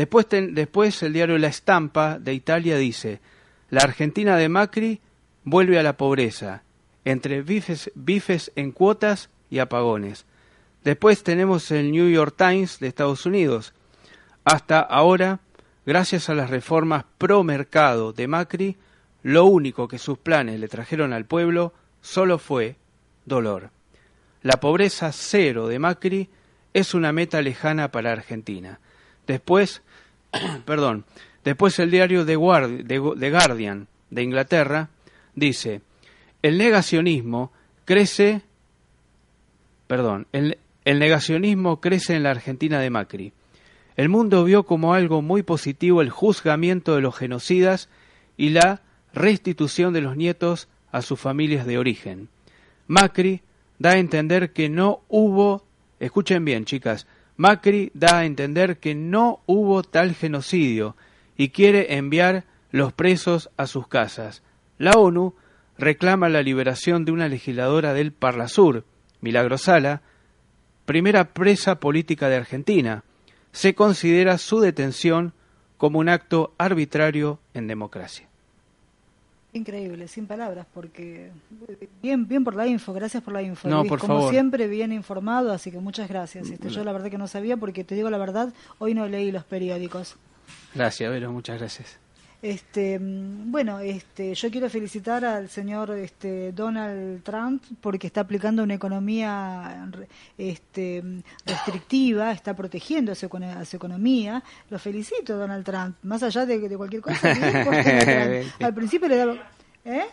Después, 0.00 1.02
el 1.02 1.12
diario 1.12 1.36
La 1.36 1.48
Estampa 1.48 2.18
de 2.18 2.32
Italia 2.32 2.78
dice, 2.78 3.20
la 3.68 3.82
Argentina 3.82 4.38
de 4.38 4.48
Macri 4.48 4.98
vuelve 5.44 5.78
a 5.78 5.82
la 5.82 5.98
pobreza, 5.98 6.62
entre 7.04 7.42
bifes, 7.42 7.92
bifes 7.94 8.50
en 8.56 8.72
cuotas 8.72 9.28
y 9.50 9.58
apagones. 9.58 10.24
Después 10.84 11.22
tenemos 11.22 11.70
el 11.70 11.90
New 11.90 12.08
York 12.08 12.34
Times 12.34 12.80
de 12.80 12.88
Estados 12.88 13.26
Unidos. 13.26 13.74
Hasta 14.44 14.80
ahora, 14.80 15.40
gracias 15.84 16.30
a 16.30 16.34
las 16.34 16.48
reformas 16.48 17.04
pro 17.18 17.44
mercado 17.44 18.14
de 18.14 18.26
Macri, 18.26 18.76
lo 19.22 19.44
único 19.44 19.86
que 19.86 19.98
sus 19.98 20.16
planes 20.16 20.60
le 20.60 20.68
trajeron 20.68 21.12
al 21.12 21.26
pueblo 21.26 21.74
solo 22.00 22.38
fue 22.38 22.76
dolor. 23.26 23.68
La 24.40 24.60
pobreza 24.60 25.12
cero 25.12 25.68
de 25.68 25.78
Macri 25.78 26.30
es 26.72 26.94
una 26.94 27.12
meta 27.12 27.42
lejana 27.42 27.90
para 27.90 28.12
Argentina. 28.12 28.80
Después, 29.30 29.80
perdón, 30.64 31.04
después 31.44 31.78
el 31.78 31.92
diario 31.92 32.26
The, 32.26 32.34
Guardian 32.34 33.86
de 34.10 34.22
Inglaterra 34.24 34.88
dice, 35.36 35.82
el 36.42 36.58
negacionismo 36.58 37.52
crece, 37.84 38.42
perdón, 39.86 40.26
el, 40.32 40.58
el 40.84 40.98
negacionismo 40.98 41.80
crece 41.80 42.16
en 42.16 42.24
la 42.24 42.32
Argentina 42.32 42.80
de 42.80 42.90
Macri. 42.90 43.32
El 43.94 44.08
mundo 44.08 44.42
vio 44.42 44.64
como 44.64 44.94
algo 44.94 45.22
muy 45.22 45.44
positivo 45.44 46.02
el 46.02 46.10
juzgamiento 46.10 46.96
de 46.96 47.02
los 47.02 47.16
genocidas 47.16 47.88
y 48.36 48.48
la 48.48 48.82
restitución 49.14 49.92
de 49.92 50.00
los 50.00 50.16
nietos 50.16 50.66
a 50.90 51.02
sus 51.02 51.20
familias 51.20 51.66
de 51.66 51.78
origen. 51.78 52.28
Macri 52.88 53.42
da 53.78 53.90
a 53.90 53.98
entender 53.98 54.52
que 54.52 54.68
no 54.68 55.02
hubo, 55.08 55.62
escuchen 56.00 56.44
bien 56.44 56.64
chicas, 56.64 57.06
Macri 57.40 57.90
da 57.94 58.18
a 58.18 58.24
entender 58.26 58.80
que 58.80 58.94
no 58.94 59.40
hubo 59.46 59.82
tal 59.82 60.14
genocidio 60.14 60.94
y 61.38 61.48
quiere 61.48 61.94
enviar 61.94 62.44
los 62.70 62.92
presos 62.92 63.48
a 63.56 63.66
sus 63.66 63.88
casas. 63.88 64.42
La 64.76 64.90
ONU 64.90 65.34
reclama 65.78 66.28
la 66.28 66.42
liberación 66.42 67.06
de 67.06 67.12
una 67.12 67.28
legisladora 67.28 67.94
del 67.94 68.12
Parlasur, 68.12 68.84
Milagro 69.22 69.56
Sala, 69.56 70.02
primera 70.84 71.32
presa 71.32 71.80
política 71.80 72.28
de 72.28 72.36
Argentina. 72.36 73.04
Se 73.52 73.74
considera 73.74 74.36
su 74.36 74.60
detención 74.60 75.32
como 75.78 75.98
un 75.98 76.10
acto 76.10 76.52
arbitrario 76.58 77.40
en 77.54 77.68
democracia. 77.68 78.29
Increíble, 79.52 80.06
sin 80.08 80.26
palabras, 80.26 80.66
porque 80.72 81.32
bien, 82.02 82.26
bien 82.28 82.44
por 82.44 82.54
la 82.54 82.66
info, 82.66 82.92
gracias 82.92 83.22
por 83.22 83.34
la 83.34 83.42
info. 83.42 83.68
No, 83.68 83.84
por 83.84 83.98
Como 83.98 84.30
siempre, 84.30 84.68
bien 84.68 84.92
informado, 84.92 85.52
así 85.52 85.70
que 85.70 85.78
muchas 85.78 86.08
gracias. 86.08 86.50
Este, 86.50 86.68
yo 86.68 86.84
la 86.84 86.92
verdad 86.92 87.10
que 87.10 87.18
no 87.18 87.26
sabía, 87.26 87.56
porque 87.56 87.84
te 87.84 87.94
digo 87.94 88.10
la 88.10 88.18
verdad, 88.18 88.52
hoy 88.78 88.94
no 88.94 89.06
leí 89.06 89.32
los 89.32 89.44
periódicos. 89.44 90.16
Gracias, 90.74 91.10
Vero, 91.10 91.32
muchas 91.32 91.58
gracias. 91.58 91.99
Este, 92.42 92.98
bueno, 93.00 93.80
este, 93.80 94.34
yo 94.34 94.50
quiero 94.50 94.70
felicitar 94.70 95.22
al 95.26 95.50
señor 95.50 95.90
este, 95.90 96.52
Donald 96.52 97.22
Trump 97.22 97.62
porque 97.82 98.06
está 98.06 98.22
aplicando 98.22 98.62
una 98.62 98.74
economía 98.74 99.86
este, 100.38 101.02
restrictiva, 101.44 102.32
está 102.32 102.54
protegiendo 102.54 103.12
a 103.12 103.14
su, 103.14 103.26
economía. 103.76 104.42
Lo 104.70 104.78
felicito, 104.78 105.36
Donald 105.36 105.66
Trump, 105.66 105.96
más 106.02 106.22
allá 106.22 106.46
de, 106.46 106.76
cualquier 106.78 107.02
cosa. 107.02 107.30
al 108.60 108.74
principio 108.74 109.08
le 109.08 109.16
daba... 109.16 109.34
¿Eh? 109.84 110.06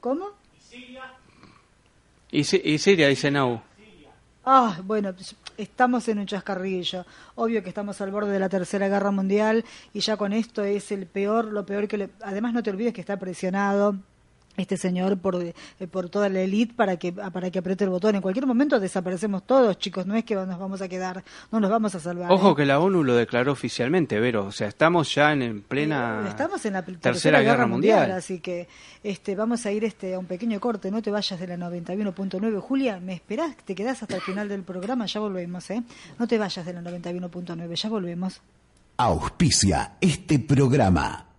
¿Cómo? 0.00 0.30
Y 2.30 2.44
Siria, 2.44 2.70
y 2.70 2.78
Siria 2.78 3.08
dice 3.08 3.30
no. 3.30 3.62
Ah, 4.44 4.80
bueno, 4.84 5.12
estamos 5.58 6.08
en 6.08 6.18
un 6.18 6.26
chascarrillo. 6.26 7.04
Obvio 7.34 7.62
que 7.62 7.68
estamos 7.68 8.00
al 8.00 8.10
borde 8.10 8.32
de 8.32 8.38
la 8.38 8.48
Tercera 8.48 8.88
Guerra 8.88 9.10
Mundial 9.10 9.64
y 9.92 10.00
ya 10.00 10.16
con 10.16 10.32
esto 10.32 10.64
es 10.64 10.92
el 10.92 11.06
peor, 11.06 11.46
lo 11.46 11.66
peor 11.66 11.88
que 11.88 11.98
le... 11.98 12.10
Además 12.22 12.52
no 12.52 12.62
te 12.62 12.70
olvides 12.70 12.92
que 12.92 13.00
está 13.00 13.18
presionado 13.18 13.96
este 14.56 14.76
señor 14.76 15.18
por, 15.18 15.42
eh, 15.42 15.54
por 15.90 16.08
toda 16.08 16.28
la 16.28 16.40
élite 16.40 16.74
para 16.74 16.96
que 16.96 17.12
para 17.12 17.50
que 17.50 17.58
apriete 17.58 17.84
el 17.84 17.90
botón. 17.90 18.14
En 18.14 18.22
cualquier 18.22 18.46
momento 18.46 18.80
desaparecemos 18.80 19.46
todos, 19.46 19.78
chicos, 19.78 20.06
no 20.06 20.14
es 20.14 20.24
que 20.24 20.34
nos 20.34 20.58
vamos 20.58 20.82
a 20.82 20.88
quedar, 20.88 21.24
no 21.52 21.60
nos 21.60 21.70
vamos 21.70 21.94
a 21.94 22.00
salvar. 22.00 22.30
Ojo 22.30 22.52
¿eh? 22.52 22.56
que 22.56 22.64
la 22.64 22.80
ONU 22.80 23.04
lo 23.04 23.14
declaró 23.14 23.52
oficialmente, 23.52 24.18
Vero, 24.20 24.46
o 24.46 24.52
sea, 24.52 24.68
estamos 24.68 25.14
ya 25.14 25.32
en, 25.32 25.62
plena 25.62 26.22
eh, 26.24 26.28
estamos 26.28 26.64
en 26.64 26.74
la 26.74 26.82
tercera, 26.82 27.40
guerra, 27.40 27.66
mundial, 27.66 28.10
así 28.12 28.40
que 28.40 28.68
este 29.02 29.34
vamos 29.34 29.66
a 29.66 29.72
ir 29.72 29.84
este 29.84 30.14
a 30.14 30.18
un 30.18 30.26
pequeño 30.26 30.60
corte, 30.60 30.90
no 30.90 31.02
te 31.02 31.10
vayas 31.10 31.38
de 31.38 31.46
la 31.46 31.56
91.9, 31.56 32.60
Julia, 32.60 33.00
¿me 33.00 33.14
esperás? 33.14 33.56
¿Te 33.64 33.74
quedás 33.74 34.02
hasta 34.02 34.16
el 34.16 34.22
final 34.22 34.48
del 34.48 34.62
programa? 34.62 35.06
Ya 35.06 35.20
volvemos, 35.20 35.70
¿eh? 35.70 35.82
No 36.18 36.26
te 36.26 36.38
vayas 36.38 36.64
de 36.64 36.72
la 36.72 36.82
91.9, 36.82 37.74
ya 37.74 37.88
volvemos. 37.88 38.40
Auspicia 38.98 39.92
este 40.00 40.38
programa. 40.38 41.35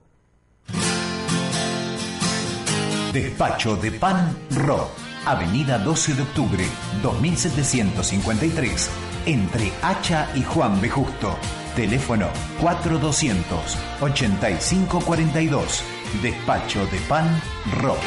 Despacho 3.14 3.76
de 3.78 3.92
Pan 3.92 4.36
Rock 4.56 5.05
Avenida 5.26 5.80
12 5.80 6.14
de 6.14 6.22
Octubre, 6.22 6.64
2753, 7.02 8.90
entre 9.26 9.72
Hacha 9.82 10.30
y 10.36 10.44
Juan 10.44 10.80
B. 10.80 10.90
Justo. 10.90 11.36
Teléfono 11.76 12.28
4200 12.62 13.78
8542. 14.02 15.84
Despacho 16.22 16.86
de 16.86 17.00
Pan 17.10 17.42
Rock. 17.82 18.00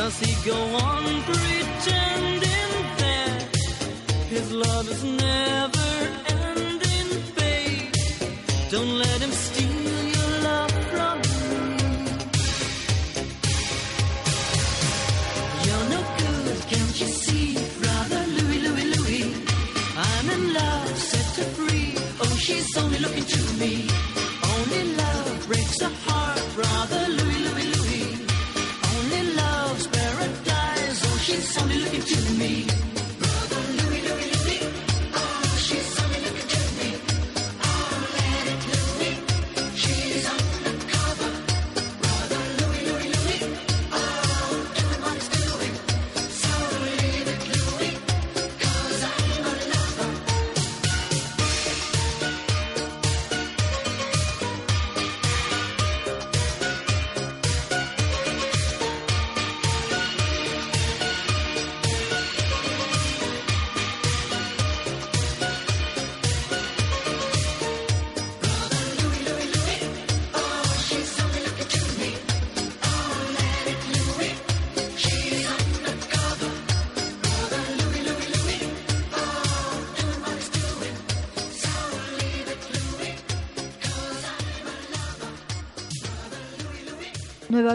Does 0.07 0.21
he 0.21 0.49
go 0.49 0.55
on 0.55 1.05
pretending 1.25 2.73
that 3.03 3.57
his 4.29 4.53
love 4.53 4.89
is 4.89 5.03
never 5.03 5.89
ending, 6.29 7.11
babe? 7.35 7.93
Don't 8.71 8.99
let 9.01 9.19
him 9.21 9.33
steal 9.33 10.05
your 10.17 10.33
love 10.49 10.71
from 10.93 11.17
you. 11.33 11.51
You're 15.65 15.89
no 15.95 16.01
good, 16.23 16.59
can't 16.71 17.01
you 17.01 17.09
see, 17.25 17.55
brother 17.83 18.23
Louie, 18.37 18.61
Louie, 18.61 18.89
Louie? 18.95 19.35
I'm 19.97 20.31
in 20.31 20.55
love, 20.55 20.97
set 20.99 21.35
her 21.41 21.51
free. 21.59 21.95
Oh, 22.23 22.37
she's 22.39 22.77
only 22.77 23.01
looking 23.01 23.25
to 23.25 23.41
me. 23.59 23.89
Only 24.55 24.83
love 25.03 25.47
breaks 25.49 25.81
a 25.81 25.89
heart, 25.89 26.43
brother. 26.55 27.06
Yes, 31.47 31.65
looking 31.65 32.03
to 32.03 32.33
me. 32.33 32.86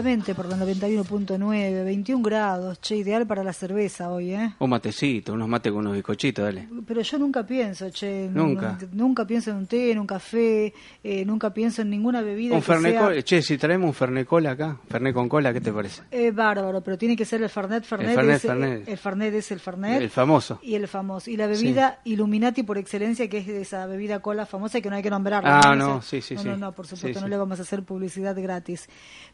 Nuevamente 0.02 0.34
por 0.34 0.46
la 0.46 0.56
91.9, 0.56 1.84
21 1.84 2.22
grados, 2.22 2.78
che, 2.80 2.96
ideal 2.96 3.24
para 3.24 3.44
la 3.44 3.52
cerveza 3.52 4.10
hoy, 4.10 4.32
¿eh? 4.32 4.52
Un 4.58 4.70
matecito, 4.70 5.32
unos 5.32 5.48
mates 5.48 5.70
con 5.70 5.82
unos 5.82 5.94
bizcochitos, 5.94 6.44
dale. 6.44 6.68
Pero 6.86 7.00
yo 7.02 7.18
nunca 7.18 7.44
pienso, 7.44 7.90
che. 7.90 8.28
Nunca. 8.32 8.78
nunca 8.92 9.26
pienso 9.26 9.50
en 9.50 9.56
un 9.56 9.66
té, 9.66 9.92
en 9.92 9.98
un 9.98 10.06
café, 10.06 10.72
eh, 11.02 11.24
nunca 11.24 11.52
pienso 11.52 11.82
en 11.82 11.90
ninguna 11.90 12.22
bebida. 12.22 12.54
Un 12.54 12.62
fernet, 12.62 13.22
che, 13.24 13.42
si 13.42 13.58
traemos 13.58 13.88
un 13.88 13.94
fernet 13.94 14.26
cola 14.26 14.52
acá, 14.52 14.78
fernet 14.88 15.14
con 15.14 15.28
cola, 15.28 15.52
¿qué 15.52 15.60
te 15.60 15.72
parece? 15.72 16.02
Es 16.10 16.34
bárbaro, 16.34 16.80
pero 16.82 16.98
tiene 16.98 17.16
que 17.16 17.24
ser 17.24 17.42
el 17.42 17.48
fernet, 17.48 17.84
fernet. 17.84 18.10
El 18.10 18.14
fernet, 18.14 18.36
es, 18.36 18.42
fernet. 18.42 18.88
El, 18.88 18.98
fernet 18.98 19.34
es 19.34 19.50
el 19.52 19.60
fernet. 19.60 20.02
El 20.02 20.10
famoso. 20.10 20.58
Y 20.62 20.74
el 20.74 20.88
famoso. 20.88 21.30
Y 21.30 21.36
la 21.36 21.46
bebida 21.46 22.00
Illuminati 22.04 22.62
por 22.62 22.78
excelencia, 22.78 23.28
que 23.28 23.38
es 23.38 23.48
esa 23.48 23.86
bebida 23.86 24.20
cola 24.20 24.46
famosa 24.46 24.80
que 24.80 24.90
no 24.90 24.96
hay 24.96 25.02
que 25.02 25.10
nombrarla. 25.10 25.60
Ah, 25.60 25.74
no, 25.74 26.02
sí, 26.02 26.20
sí, 26.20 26.34
no, 26.34 26.42
sí. 26.42 26.48
No, 26.48 26.56
no, 26.56 26.72
por 26.72 26.86
supuesto, 26.86 27.20
no 27.20 27.28
le 27.28 27.36
vamos 27.36 27.58
a 27.58 27.62
hacer 27.62 27.82
publicidad 27.82 28.36
gratis. 28.40 28.88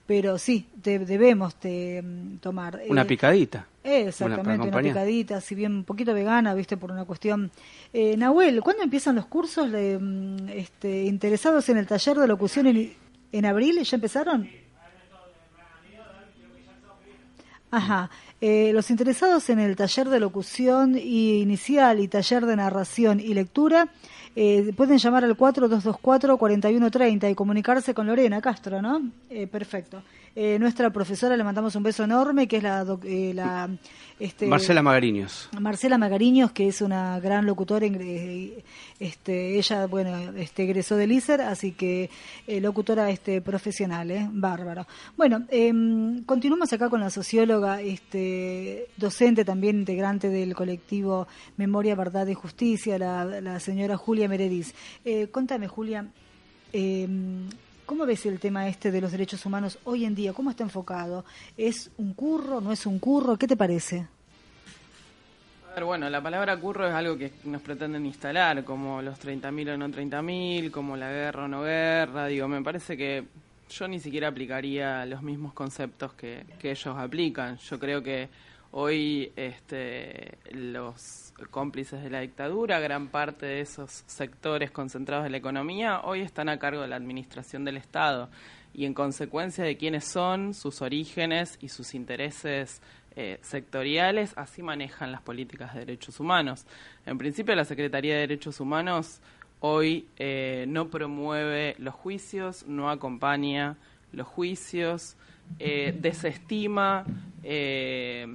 Pero 0.06 0.38
sí, 0.38 0.68
debemos 0.74 1.58
de, 1.60 2.02
mm, 2.02 2.36
tomar. 2.38 2.80
Una 2.88 3.02
eh, 3.02 3.06
picadita. 3.06 3.66
Exactamente, 3.84 4.68
una, 4.68 4.80
picadita, 4.80 5.40
si 5.40 5.54
bien 5.54 5.72
un 5.72 5.84
poquito 5.84 6.12
vegana, 6.12 6.54
viste, 6.54 6.76
por 6.76 6.90
una 6.90 7.04
cuestión. 7.04 7.50
Eh, 7.92 8.16
Nahuel, 8.16 8.62
¿cuándo 8.62 8.82
empiezan 8.82 9.16
los 9.16 9.26
cursos 9.26 9.70
de, 9.70 9.98
mm, 9.98 10.48
este, 10.50 11.04
interesados 11.04 11.68
en 11.68 11.78
el 11.78 11.86
taller 11.86 12.16
de 12.18 12.26
locución 12.26 12.66
en, 12.66 12.94
en 13.32 13.46
abril? 13.46 13.82
¿Ya 13.82 13.96
empezaron? 13.96 14.48
Ajá. 17.70 18.10
Eh, 18.40 18.70
los 18.72 18.90
interesados 18.90 19.50
en 19.50 19.58
el 19.58 19.74
taller 19.74 20.08
de 20.08 20.20
locución 20.20 20.96
inicial 20.96 22.00
y 22.00 22.08
taller 22.08 22.46
de 22.46 22.56
narración 22.56 23.18
y 23.20 23.34
lectura 23.34 23.88
Eh, 24.40 24.72
pueden 24.76 24.98
llamar 24.98 25.24
al 25.24 25.36
4224-4130 25.36 27.28
y 27.28 27.34
comunicarse 27.34 27.92
con 27.92 28.06
Lorena 28.06 28.40
Castro, 28.40 28.80
¿no? 28.80 29.10
Eh, 29.28 29.48
perfecto. 29.48 30.04
Eh, 30.36 30.60
nuestra 30.60 30.90
profesora 30.90 31.36
le 31.36 31.42
mandamos 31.42 31.74
un 31.74 31.82
beso 31.82 32.04
enorme, 32.04 32.46
que 32.46 32.58
es 32.58 32.62
la, 32.62 32.84
la 32.84 33.68
este, 34.20 34.46
Marcela 34.46 34.82
Magariños. 34.82 35.48
Marcela 35.60 35.96
Magariños, 35.96 36.50
que 36.50 36.66
es 36.66 36.82
una 36.82 37.20
gran 37.20 37.46
locutora, 37.46 37.86
este, 38.98 39.58
ella, 39.58 39.86
bueno, 39.86 40.32
este, 40.36 40.64
egresó 40.64 40.96
del 40.96 41.12
ISER, 41.12 41.40
así 41.42 41.72
que 41.72 42.10
eh, 42.46 42.60
locutora 42.60 43.10
este, 43.10 43.40
profesional, 43.40 44.10
¿eh? 44.10 44.28
bárbaro. 44.30 44.86
Bueno, 45.16 45.44
em, 45.50 46.24
continuamos 46.24 46.72
acá 46.72 46.90
con 46.90 47.00
la 47.00 47.10
socióloga, 47.10 47.80
este, 47.80 48.88
docente 48.96 49.44
también, 49.44 49.78
integrante 49.78 50.28
del 50.28 50.54
colectivo 50.54 51.28
Memoria, 51.56 51.94
Verdad 51.94 52.26
y 52.26 52.34
Justicia, 52.34 52.98
la, 52.98 53.60
señora 53.60 53.96
Julia 53.96 54.28
Merediz. 54.28 54.74
Eh, 55.04 55.28
contame, 55.30 55.68
Julia, 55.68 56.06
em, 56.72 57.48
¿Cómo 57.88 58.04
ves 58.04 58.26
el 58.26 58.38
tema 58.38 58.68
este 58.68 58.90
de 58.90 59.00
los 59.00 59.12
derechos 59.12 59.46
humanos 59.46 59.78
hoy 59.84 60.04
en 60.04 60.14
día? 60.14 60.34
¿Cómo 60.34 60.50
está 60.50 60.62
enfocado? 60.62 61.24
¿Es 61.56 61.90
un 61.96 62.12
curro? 62.12 62.60
¿No 62.60 62.70
es 62.70 62.84
un 62.84 62.98
curro? 62.98 63.38
¿Qué 63.38 63.46
te 63.46 63.56
parece? 63.56 64.06
A 65.70 65.74
ver, 65.74 65.84
bueno, 65.84 66.10
la 66.10 66.22
palabra 66.22 66.54
curro 66.60 66.86
es 66.86 66.92
algo 66.92 67.16
que 67.16 67.32
nos 67.44 67.62
pretenden 67.62 68.04
instalar, 68.04 68.62
como 68.62 69.00
los 69.00 69.18
30.000 69.18 69.72
o 69.72 69.78
no 69.78 69.88
30.000, 69.88 70.70
como 70.70 70.98
la 70.98 71.10
guerra 71.10 71.46
o 71.46 71.48
no 71.48 71.62
guerra. 71.62 72.26
Digo, 72.26 72.46
me 72.46 72.60
parece 72.62 72.94
que 72.94 73.24
yo 73.70 73.88
ni 73.88 74.00
siquiera 74.00 74.28
aplicaría 74.28 75.06
los 75.06 75.22
mismos 75.22 75.54
conceptos 75.54 76.12
que, 76.12 76.44
que 76.58 76.72
ellos 76.72 76.94
aplican. 76.94 77.56
Yo 77.56 77.78
creo 77.78 78.02
que 78.02 78.28
hoy 78.72 79.32
este, 79.34 80.36
los 80.52 81.27
cómplices 81.46 82.02
de 82.02 82.10
la 82.10 82.20
dictadura, 82.20 82.80
gran 82.80 83.08
parte 83.08 83.46
de 83.46 83.60
esos 83.60 84.02
sectores 84.06 84.70
concentrados 84.72 85.24
de 85.24 85.30
la 85.30 85.36
economía 85.36 86.00
hoy 86.02 86.20
están 86.20 86.48
a 86.48 86.58
cargo 86.58 86.82
de 86.82 86.88
la 86.88 86.96
administración 86.96 87.64
del 87.64 87.76
Estado 87.76 88.28
y 88.74 88.84
en 88.84 88.94
consecuencia 88.94 89.64
de 89.64 89.76
quiénes 89.76 90.04
son, 90.04 90.54
sus 90.54 90.82
orígenes 90.82 91.58
y 91.60 91.68
sus 91.68 91.94
intereses 91.94 92.82
eh, 93.16 93.38
sectoriales, 93.42 94.32
así 94.36 94.62
manejan 94.62 95.12
las 95.12 95.22
políticas 95.22 95.74
de 95.74 95.80
derechos 95.80 96.20
humanos. 96.20 96.66
En 97.06 97.18
principio, 97.18 97.54
la 97.54 97.64
Secretaría 97.64 98.14
de 98.14 98.20
Derechos 98.20 98.60
Humanos 98.60 99.20
hoy 99.60 100.06
eh, 100.18 100.66
no 100.68 100.88
promueve 100.88 101.74
los 101.78 101.94
juicios, 101.94 102.66
no 102.66 102.90
acompaña 102.90 103.76
los 104.12 104.26
juicios, 104.26 105.16
eh, 105.58 105.96
desestima 105.98 107.04
eh, 107.42 108.26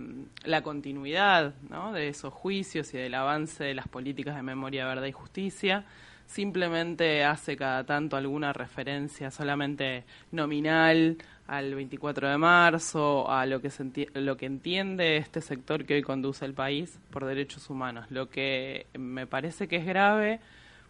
la 0.45 0.61
continuidad 0.61 1.53
de 1.93 2.07
esos 2.07 2.33
juicios 2.33 2.93
y 2.93 2.97
del 2.97 3.13
avance 3.13 3.63
de 3.63 3.73
las 3.73 3.87
políticas 3.87 4.35
de 4.35 4.41
memoria, 4.41 4.85
verdad 4.85 5.05
y 5.05 5.11
justicia. 5.11 5.85
Simplemente 6.25 7.23
hace 7.23 7.55
cada 7.55 7.83
tanto 7.85 8.15
alguna 8.15 8.53
referencia 8.53 9.29
solamente 9.29 10.03
nominal 10.31 11.17
al 11.47 11.75
24 11.75 12.29
de 12.29 12.37
marzo, 12.37 13.29
a 13.29 13.45
lo 13.45 13.61
que, 13.61 13.69
lo 14.13 14.37
que 14.37 14.45
entiende 14.45 15.17
este 15.17 15.41
sector 15.41 15.85
que 15.85 15.95
hoy 15.95 16.01
conduce 16.01 16.45
el 16.45 16.53
país 16.53 16.99
por 17.11 17.25
derechos 17.25 17.69
humanos. 17.69 18.09
Lo 18.09 18.29
que 18.29 18.87
me 18.97 19.27
parece 19.27 19.67
que 19.67 19.77
es 19.77 19.85
grave, 19.85 20.39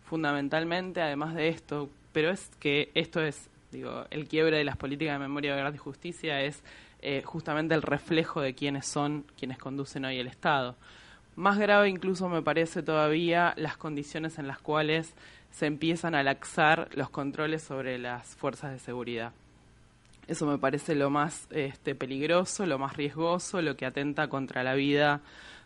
fundamentalmente, 0.06 1.02
además 1.02 1.36
de 1.36 1.50
esto, 1.50 1.90
pero 2.12 2.30
es 2.30 2.52
que 2.60 2.92
esto 2.94 3.22
es 3.22 3.50
Digo, 3.74 4.06
el 4.12 4.28
quiebre 4.28 4.58
de 4.58 4.64
las 4.64 4.78
políticas 4.78 5.16
de 5.16 5.20
memoria, 5.20 5.56
verdad 5.56 5.74
y 5.74 5.78
justicia 5.78 6.42
es 6.42 6.64
eh, 7.02 7.24
justamente 7.26 7.74
el 7.74 7.82
reflejo 7.82 8.40
de 8.40 8.54
quiénes 8.54 8.86
son 8.86 9.26
quienes 9.38 9.58
conducen 9.58 10.06
hoy 10.06 10.20
el 10.20 10.28
Estado. 10.28 10.76
Más 11.36 11.58
grave 11.58 11.90
incluso 11.90 12.30
me 12.30 12.44
parece 12.44 12.84
todavía 12.84 13.54
las 13.58 13.76
condiciones 13.76 14.38
en 14.38 14.48
las 14.48 14.60
cuales 14.60 15.16
se 15.52 15.66
empiezan 15.66 16.14
a 16.14 16.22
laxar 16.22 16.90
los 16.94 17.10
controles 17.10 17.64
sobre 17.64 17.98
las 17.98 18.36
fuerzas 18.36 18.72
de 18.72 18.80
seguridad. 18.80 19.34
Eso 20.28 20.46
me 20.46 20.58
parece 20.58 20.96
lo 20.96 21.10
más 21.10 21.48
este, 21.50 21.96
peligroso, 21.96 22.66
lo 22.66 22.80
más 22.80 22.96
riesgoso, 22.96 23.62
lo 23.62 23.76
que 23.76 23.86
atenta 23.86 24.28
contra 24.28 24.64
la 24.64 24.76
vida 24.76 25.22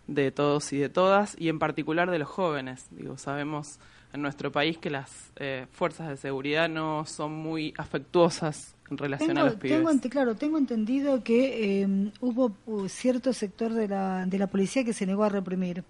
de 0.07 0.31
todos 0.31 0.71
y 0.73 0.77
de 0.77 0.89
todas, 0.89 1.35
y 1.37 1.49
en 1.49 1.59
particular 1.59 2.09
de 2.09 2.19
los 2.19 2.29
jóvenes. 2.29 2.87
Digo, 2.91 3.17
sabemos 3.17 3.79
en 4.13 4.21
nuestro 4.21 4.51
país 4.51 4.77
que 4.77 4.89
las 4.89 5.31
eh, 5.37 5.65
fuerzas 5.71 6.09
de 6.09 6.17
seguridad 6.17 6.69
no 6.69 7.05
son 7.05 7.33
muy 7.33 7.73
afectuosas 7.77 8.75
en 8.89 8.97
relación 8.97 9.37
a 9.37 9.45
los 9.45 9.55
pibes. 9.55 9.77
Tengo, 9.77 10.09
claro, 10.09 10.35
tengo 10.35 10.57
entendido 10.57 11.23
que 11.23 11.81
em, 11.81 12.11
hubo 12.21 12.55
uh, 12.65 12.87
cierto 12.87 13.33
sector 13.33 13.73
de 13.73 13.87
la, 13.87 14.25
de 14.25 14.39
la 14.39 14.47
policía 14.47 14.83
que 14.83 14.93
se 14.93 15.05
negó 15.05 15.23
a 15.23 15.29
reprimir. 15.29 15.83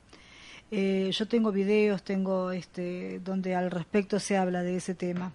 Eh, 0.71 1.09
yo 1.13 1.27
tengo 1.27 1.51
videos, 1.51 2.03
tengo 2.03 2.51
este, 2.51 3.19
donde 3.23 3.55
al 3.55 3.71
respecto 3.71 4.19
se 4.19 4.35
habla 4.35 4.63
de 4.63 4.77
ese 4.77 4.95
tema. 4.95 5.31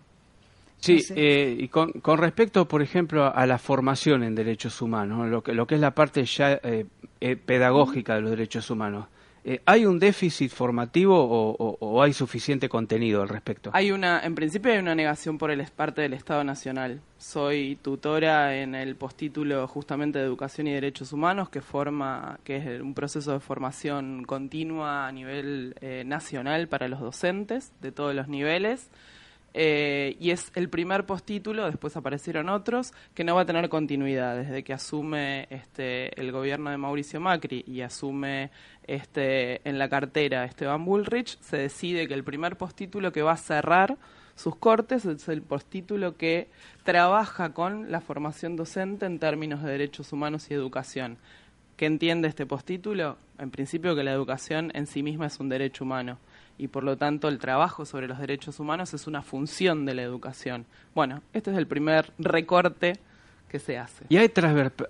Sí, 0.78 0.98
eh, 1.14 1.56
y 1.60 1.68
con, 1.68 1.92
con, 1.92 2.18
respecto, 2.18 2.66
por 2.66 2.82
ejemplo, 2.82 3.32
a 3.32 3.46
la 3.46 3.58
formación 3.58 4.24
en 4.24 4.34
derechos 4.34 4.82
humanos, 4.82 5.28
lo, 5.30 5.40
que, 5.42 5.52
lo 5.52 5.64
que 5.64 5.76
es 5.76 5.80
la 5.80 5.92
parte 5.92 6.24
ya 6.24 6.60
pedagógica 7.46 8.16
de 8.16 8.20
los 8.22 8.30
derechos 8.30 8.68
humanos. 8.68 9.06
Eh, 9.44 9.60
¿Hay 9.66 9.86
un 9.86 9.98
déficit 9.98 10.52
formativo 10.52 11.16
o, 11.18 12.02
hay 12.02 12.12
suficiente 12.12 12.68
contenido 12.68 13.22
al 13.22 13.28
respecto? 13.28 13.70
Hay 13.72 13.90
una, 13.90 14.20
en 14.20 14.36
principio 14.36 14.72
hay 14.72 14.78
una 14.78 14.94
negación 14.94 15.36
por 15.36 15.50
el 15.50 15.62
parte 15.74 16.02
del 16.02 16.12
Estado 16.12 16.44
Nacional. 16.44 17.00
Soy 17.18 17.76
tutora 17.82 18.56
en 18.56 18.74
el 18.74 18.94
postítulo 18.94 19.66
justamente 19.66 20.18
de 20.20 20.24
Educación 20.24 20.68
y 20.68 20.72
Derechos 20.72 21.12
Humanos, 21.12 21.48
que 21.48 21.60
forma, 21.60 22.38
que 22.44 22.56
es 22.56 22.80
un 22.80 22.94
proceso 22.94 23.32
de 23.32 23.40
formación 23.40 24.24
continua 24.24 25.08
a 25.08 25.12
nivel 25.12 25.74
eh, 25.80 26.04
nacional 26.06 26.68
para 26.68 26.86
los 26.86 27.00
docentes 27.00 27.72
de 27.80 27.90
todos 27.90 28.14
los 28.14 28.28
niveles. 28.28 28.90
Eh, 29.54 30.16
y 30.18 30.30
es 30.30 30.50
el 30.54 30.68
primer 30.68 31.04
postítulo, 31.04 31.66
después 31.66 31.96
aparecieron 31.96 32.48
otros, 32.48 32.92
que 33.14 33.24
no 33.24 33.34
va 33.34 33.42
a 33.42 33.46
tener 33.46 33.68
continuidad. 33.68 34.36
Desde 34.36 34.62
que 34.64 34.72
asume 34.72 35.46
este, 35.50 36.18
el 36.20 36.32
gobierno 36.32 36.70
de 36.70 36.78
Mauricio 36.78 37.20
Macri 37.20 37.64
y 37.66 37.82
asume 37.82 38.50
este, 38.86 39.66
en 39.68 39.78
la 39.78 39.88
cartera 39.88 40.44
Esteban 40.44 40.84
Bullrich, 40.84 41.38
se 41.40 41.58
decide 41.58 42.08
que 42.08 42.14
el 42.14 42.24
primer 42.24 42.56
postítulo 42.56 43.12
que 43.12 43.22
va 43.22 43.32
a 43.32 43.36
cerrar 43.36 43.98
sus 44.34 44.56
cortes 44.56 45.04
es 45.04 45.28
el 45.28 45.42
postítulo 45.42 46.16
que 46.16 46.48
trabaja 46.84 47.52
con 47.52 47.90
la 47.92 48.00
formación 48.00 48.56
docente 48.56 49.04
en 49.04 49.18
términos 49.18 49.62
de 49.62 49.70
derechos 49.70 50.12
humanos 50.12 50.50
y 50.50 50.54
educación. 50.54 51.18
¿Qué 51.76 51.86
entiende 51.86 52.28
este 52.28 52.46
postítulo? 52.46 53.18
En 53.38 53.50
principio 53.50 53.94
que 53.94 54.04
la 54.04 54.12
educación 54.12 54.70
en 54.74 54.86
sí 54.86 55.02
misma 55.02 55.26
es 55.26 55.38
un 55.40 55.48
derecho 55.48 55.84
humano 55.84 56.18
y 56.58 56.68
por 56.68 56.84
lo 56.84 56.96
tanto 56.96 57.28
el 57.28 57.38
trabajo 57.38 57.84
sobre 57.84 58.08
los 58.08 58.18
derechos 58.18 58.60
humanos 58.60 58.94
es 58.94 59.06
una 59.06 59.22
función 59.22 59.84
de 59.84 59.94
la 59.94 60.02
educación. 60.02 60.66
Bueno, 60.94 61.22
este 61.32 61.50
es 61.50 61.56
el 61.56 61.66
primer 61.66 62.12
recorte 62.18 62.98
que 63.48 63.58
se 63.58 63.76
hace. 63.76 64.06
¿Y 64.08 64.16
hay, 64.16 64.30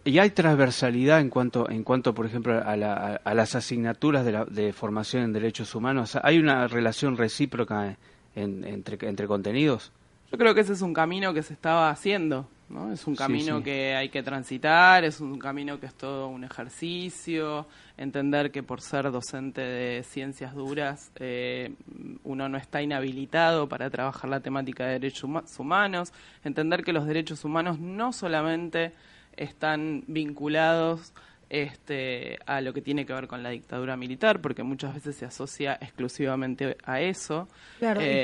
y 0.05 0.19
hay 0.19 0.31
transversalidad 0.31 1.21
en 1.21 1.31
cuanto, 1.31 1.69
en 1.69 1.83
cuanto, 1.83 2.15
por 2.15 2.27
ejemplo, 2.27 2.63
a, 2.65 2.77
las 2.77 3.55
asignaturas 3.55 4.25
de, 4.25 4.45
de, 4.51 4.73
formación 4.73 5.25
en 5.25 5.33
derechos 5.33 5.75
humanos? 5.75 6.17
¿Hay 6.23 6.39
una 6.39 6.69
relación 6.69 7.17
recíproca 7.17 7.97
entre, 8.37 9.09
entre 9.09 9.27
contenidos? 9.27 9.91
Yo 10.31 10.39
creo 10.39 10.55
que 10.55 10.63
ese 10.63 10.73
es 10.73 10.81
un 10.81 10.95
camino 10.95 11.35
que 11.35 11.43
se 11.43 11.53
estaba 11.53 11.91
haciendo. 11.91 12.49
Es 12.93 13.07
un 13.07 13.15
camino 13.15 13.63
que 13.63 13.95
hay 13.95 14.09
que 14.09 14.23
transitar, 14.23 15.05
es 15.05 15.21
un 15.21 15.39
camino 15.39 15.79
que 15.79 15.87
es 15.87 15.95
todo 15.95 16.29
un 16.29 16.43
ejercicio, 16.43 17.67
entender 17.99 18.51
que 18.51 18.63
por 18.63 18.81
ser 18.81 19.11
docente 19.11 19.61
de 19.61 20.03
ciencias 20.05 20.55
duras 20.55 21.13
eh, 21.17 21.75
uno 22.25 22.49
no 22.49 22.57
está 22.57 22.81
inhabilitado 22.81 23.69
para 23.69 23.91
trabajar 23.91 24.31
la 24.31 24.41
temática 24.41 24.87
de 24.87 24.93
derechos 24.93 25.29
humanos, 25.59 26.13
entender 26.45 26.83
que 26.83 26.95
los 26.95 27.07
derechos 27.07 27.45
humanos 27.45 27.79
no 27.79 28.13
solamente 28.13 28.93
están 29.37 30.05
vinculados 30.07 31.13
este, 31.53 32.39
a 32.47 32.63
lo 32.63 32.73
que 32.73 32.81
tiene 32.81 33.05
que 33.05 33.13
ver 33.13 33.29
con 33.29 33.43
la 33.43 33.51
dictadura 33.51 33.95
militar, 33.95 34.41
porque 34.41 34.63
muchas 34.63 34.95
veces 34.95 35.17
se 35.17 35.27
asocia 35.27 35.75
exclusivamente 35.83 36.79
a 36.85 37.03
eso. 37.03 37.47
Claro, 37.79 38.01
y 38.01 38.05
eh, 38.05 38.23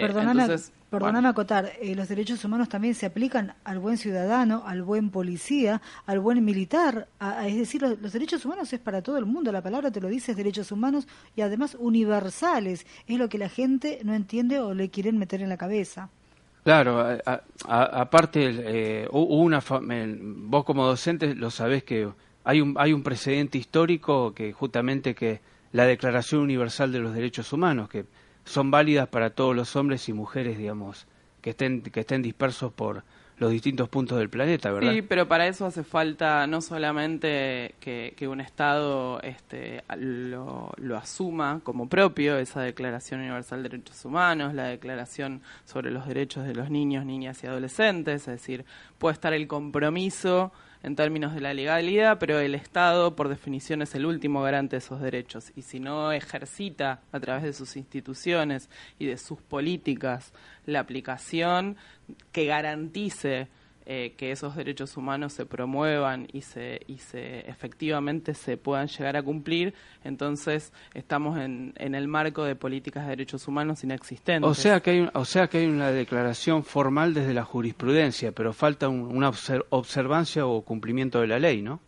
perdóname, 0.90 1.28
acotar, 1.28 1.70
eh, 1.78 1.94
los 1.94 2.08
derechos 2.08 2.42
humanos 2.46 2.70
también 2.70 2.94
se 2.94 3.04
aplican 3.04 3.54
al 3.64 3.80
buen 3.80 3.98
ciudadano, 3.98 4.62
al 4.64 4.82
buen 4.82 5.10
policía, 5.10 5.82
al 6.06 6.20
buen 6.20 6.42
militar, 6.42 7.08
es 7.44 7.56
decir, 7.58 7.82
los, 7.82 8.12
derechos 8.14 8.46
humanos 8.46 8.72
es 8.72 8.80
para 8.80 9.02
todo 9.02 9.18
el 9.18 9.26
mundo, 9.26 9.52
la 9.52 9.60
palabra 9.60 9.90
te 9.90 10.00
lo 10.00 10.08
dice, 10.08 10.30
es 10.30 10.38
derechos 10.38 10.72
humanos 10.72 11.06
y 11.36 11.42
además 11.42 11.76
universales, 11.78 12.86
es 13.06 13.18
lo 13.18 13.28
que 13.28 13.36
la 13.36 13.50
gente 13.50 14.00
no 14.04 14.14
entiende 14.14 14.58
o 14.58 14.72
le 14.72 14.88
quieren 14.88 15.18
meter 15.18 15.42
en 15.42 15.50
la 15.50 15.58
cabeza. 15.58 16.08
Claro, 16.64 17.18
aparte, 17.66 19.02
eh, 19.04 19.08
una 19.12 19.62
vos 19.68 20.64
como 20.64 20.86
docente 20.86 21.34
lo 21.34 21.50
sabés 21.50 21.84
que 21.84 22.08
hay 22.48 22.62
un, 22.62 22.76
hay 22.78 22.94
un 22.94 23.02
precedente 23.02 23.58
histórico 23.58 24.32
que 24.32 24.54
justamente 24.54 25.14
que 25.14 25.42
la 25.70 25.84
Declaración 25.84 26.40
Universal 26.40 26.90
de 26.90 26.98
los 26.98 27.12
Derechos 27.12 27.52
Humanos, 27.52 27.90
que 27.90 28.06
son 28.46 28.70
válidas 28.70 29.06
para 29.06 29.28
todos 29.28 29.54
los 29.54 29.76
hombres 29.76 30.08
y 30.08 30.14
mujeres, 30.14 30.56
digamos, 30.56 31.06
que 31.42 31.50
estén, 31.50 31.82
que 31.82 32.00
estén 32.00 32.22
dispersos 32.22 32.72
por 32.72 33.04
los 33.36 33.50
distintos 33.50 33.90
puntos 33.90 34.16
del 34.16 34.30
planeta, 34.30 34.72
¿verdad? 34.72 34.94
Sí, 34.94 35.02
pero 35.02 35.28
para 35.28 35.46
eso 35.46 35.66
hace 35.66 35.84
falta 35.84 36.46
no 36.46 36.62
solamente 36.62 37.74
que, 37.80 38.26
un 38.26 38.40
Estado 38.40 39.20
este, 39.20 39.84
lo, 39.98 40.72
lo, 40.78 40.96
asuma 40.96 41.60
como 41.62 41.86
propio, 41.86 42.38
esa 42.38 42.62
Declaración 42.62 43.20
Universal 43.20 43.62
de 43.62 43.68
Derechos 43.68 44.02
Humanos, 44.06 44.54
la 44.54 44.64
Declaración 44.64 45.42
sobre 45.66 45.90
los 45.90 46.08
Derechos 46.08 46.46
de 46.46 46.54
los 46.54 46.70
Niños, 46.70 47.04
Niñas 47.04 47.44
y 47.44 47.46
Adolescentes, 47.46 48.22
es 48.22 48.26
decir, 48.26 48.64
puede 48.96 49.12
estar 49.12 49.34
el 49.34 49.46
compromiso 49.46 50.50
en 50.82 50.96
términos 50.96 51.34
de 51.34 51.40
la 51.40 51.54
legalidad, 51.54 52.18
pero 52.18 52.38
el 52.38 52.54
Estado, 52.54 53.16
por 53.16 53.28
definición, 53.28 53.82
es 53.82 53.94
el 53.94 54.06
último 54.06 54.42
garante 54.42 54.76
de 54.76 54.78
esos 54.78 55.00
derechos. 55.00 55.52
Y 55.56 55.62
si 55.62 55.80
no 55.80 56.12
ejercita 56.12 57.00
a 57.12 57.20
través 57.20 57.42
de 57.42 57.52
sus 57.52 57.76
instituciones 57.76 58.70
y 58.98 59.06
de 59.06 59.16
sus 59.16 59.40
políticas 59.40 60.32
la 60.66 60.80
aplicación 60.80 61.76
que 62.32 62.46
garantice 62.46 63.48
eh, 63.90 64.12
que 64.18 64.30
esos 64.32 64.54
derechos 64.54 64.98
humanos 64.98 65.32
se 65.32 65.46
promuevan 65.46 66.28
y 66.30 66.42
se, 66.42 66.82
y 66.88 66.98
se 66.98 67.40
efectivamente 67.48 68.34
se 68.34 68.58
puedan 68.58 68.86
llegar 68.86 69.16
a 69.16 69.22
cumplir, 69.22 69.72
entonces 70.04 70.74
estamos 70.92 71.38
en, 71.38 71.72
en 71.78 71.94
el 71.94 72.06
marco 72.06 72.44
de 72.44 72.54
políticas 72.54 73.04
de 73.04 73.08
derechos 73.08 73.48
humanos 73.48 73.82
inexistentes. 73.84 74.46
O 74.46 74.52
sea 74.52 74.80
que 74.80 74.90
hay, 74.90 75.08
o 75.14 75.24
sea 75.24 75.46
que 75.46 75.60
hay 75.60 75.66
una 75.68 75.90
declaración 75.90 76.64
formal 76.64 77.14
desde 77.14 77.32
la 77.32 77.44
jurisprudencia, 77.44 78.30
pero 78.32 78.52
falta 78.52 78.90
una 78.90 79.30
observancia 79.70 80.46
o 80.46 80.60
cumplimiento 80.60 81.22
de 81.22 81.26
la 81.28 81.38
ley, 81.38 81.62
¿no? 81.62 81.80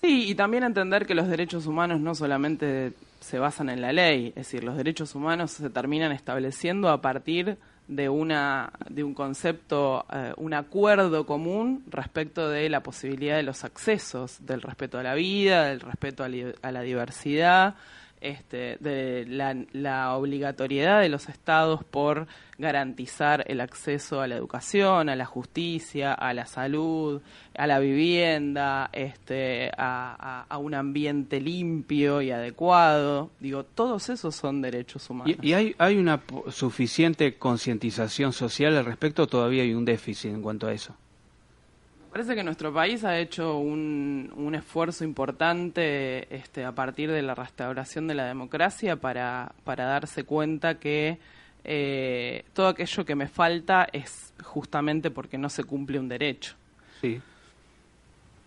Sí, 0.00 0.30
y 0.30 0.34
también 0.36 0.64
entender 0.64 1.04
que 1.04 1.14
los 1.14 1.28
derechos 1.28 1.66
humanos 1.66 2.00
no 2.00 2.14
solamente 2.14 2.94
se 3.20 3.38
basan 3.38 3.68
en 3.68 3.82
la 3.82 3.92
ley, 3.92 4.28
es 4.28 4.36
decir, 4.36 4.64
los 4.64 4.74
derechos 4.74 5.14
humanos 5.14 5.50
se 5.50 5.68
terminan 5.68 6.12
estableciendo 6.12 6.88
a 6.88 7.02
partir 7.02 7.58
de, 7.88 8.08
una, 8.08 8.70
de 8.88 9.02
un 9.02 9.14
concepto, 9.14 10.06
eh, 10.12 10.32
un 10.36 10.54
acuerdo 10.54 11.26
común 11.26 11.82
respecto 11.88 12.48
de 12.48 12.68
la 12.68 12.82
posibilidad 12.82 13.36
de 13.36 13.42
los 13.42 13.64
accesos, 13.64 14.38
del 14.46 14.62
respeto 14.62 14.98
a 14.98 15.02
la 15.02 15.14
vida, 15.14 15.64
del 15.64 15.80
respeto 15.80 16.22
a 16.22 16.70
la 16.70 16.82
diversidad, 16.82 17.74
este, 18.20 18.76
de 18.80 19.24
la, 19.72 20.16
obligatoriedad 20.16 21.00
de 21.00 21.08
los 21.08 21.28
estados 21.28 21.84
por 21.84 22.26
garantizar 22.58 23.44
el 23.46 23.60
acceso 23.60 24.20
a 24.20 24.26
la 24.26 24.36
educación, 24.36 25.08
a 25.08 25.16
la 25.16 25.26
justicia, 25.26 26.12
a 26.12 26.34
la 26.34 26.46
salud, 26.46 27.22
a 27.56 27.66
la 27.66 27.78
vivienda, 27.78 28.90
este, 28.92 29.70
a, 29.76 30.46
un 30.60 30.74
ambiente 30.74 31.40
limpio 31.40 32.20
y 32.22 32.30
adecuado. 32.30 33.30
Digo, 33.40 33.64
todos 33.64 34.08
esos 34.08 34.34
son 34.34 34.60
derechos 34.60 35.08
humanos. 35.08 35.36
¿Y, 35.40 35.52
hay, 35.52 35.74
hay 35.78 35.96
una 35.96 36.20
suficiente 36.50 37.36
concientización 37.36 38.32
social 38.32 38.76
al 38.76 38.84
respecto? 38.84 39.26
¿Todavía 39.26 39.62
hay 39.62 39.74
un 39.74 39.84
déficit 39.84 40.32
en 40.32 40.42
cuanto 40.42 40.66
a 40.66 40.72
eso? 40.72 40.94
Parece 42.10 42.34
que 42.34 42.42
nuestro 42.42 42.72
país 42.72 43.04
ha 43.04 43.18
hecho 43.18 43.58
un, 43.58 44.32
un 44.34 44.54
esfuerzo 44.54 45.04
importante 45.04 46.34
este, 46.34 46.64
a 46.64 46.72
partir 46.72 47.10
de 47.10 47.22
la 47.22 47.34
restauración 47.34 48.06
de 48.06 48.14
la 48.14 48.26
democracia 48.26 48.96
para, 48.96 49.52
para 49.64 49.84
darse 49.84 50.24
cuenta 50.24 50.78
que 50.78 51.18
eh, 51.64 52.44
todo 52.54 52.68
aquello 52.68 53.04
que 53.04 53.14
me 53.14 53.28
falta 53.28 53.86
es 53.92 54.32
justamente 54.42 55.10
porque 55.10 55.36
no 55.36 55.50
se 55.50 55.64
cumple 55.64 55.98
un 55.98 56.08
derecho. 56.08 56.54
Sí. 57.00 57.20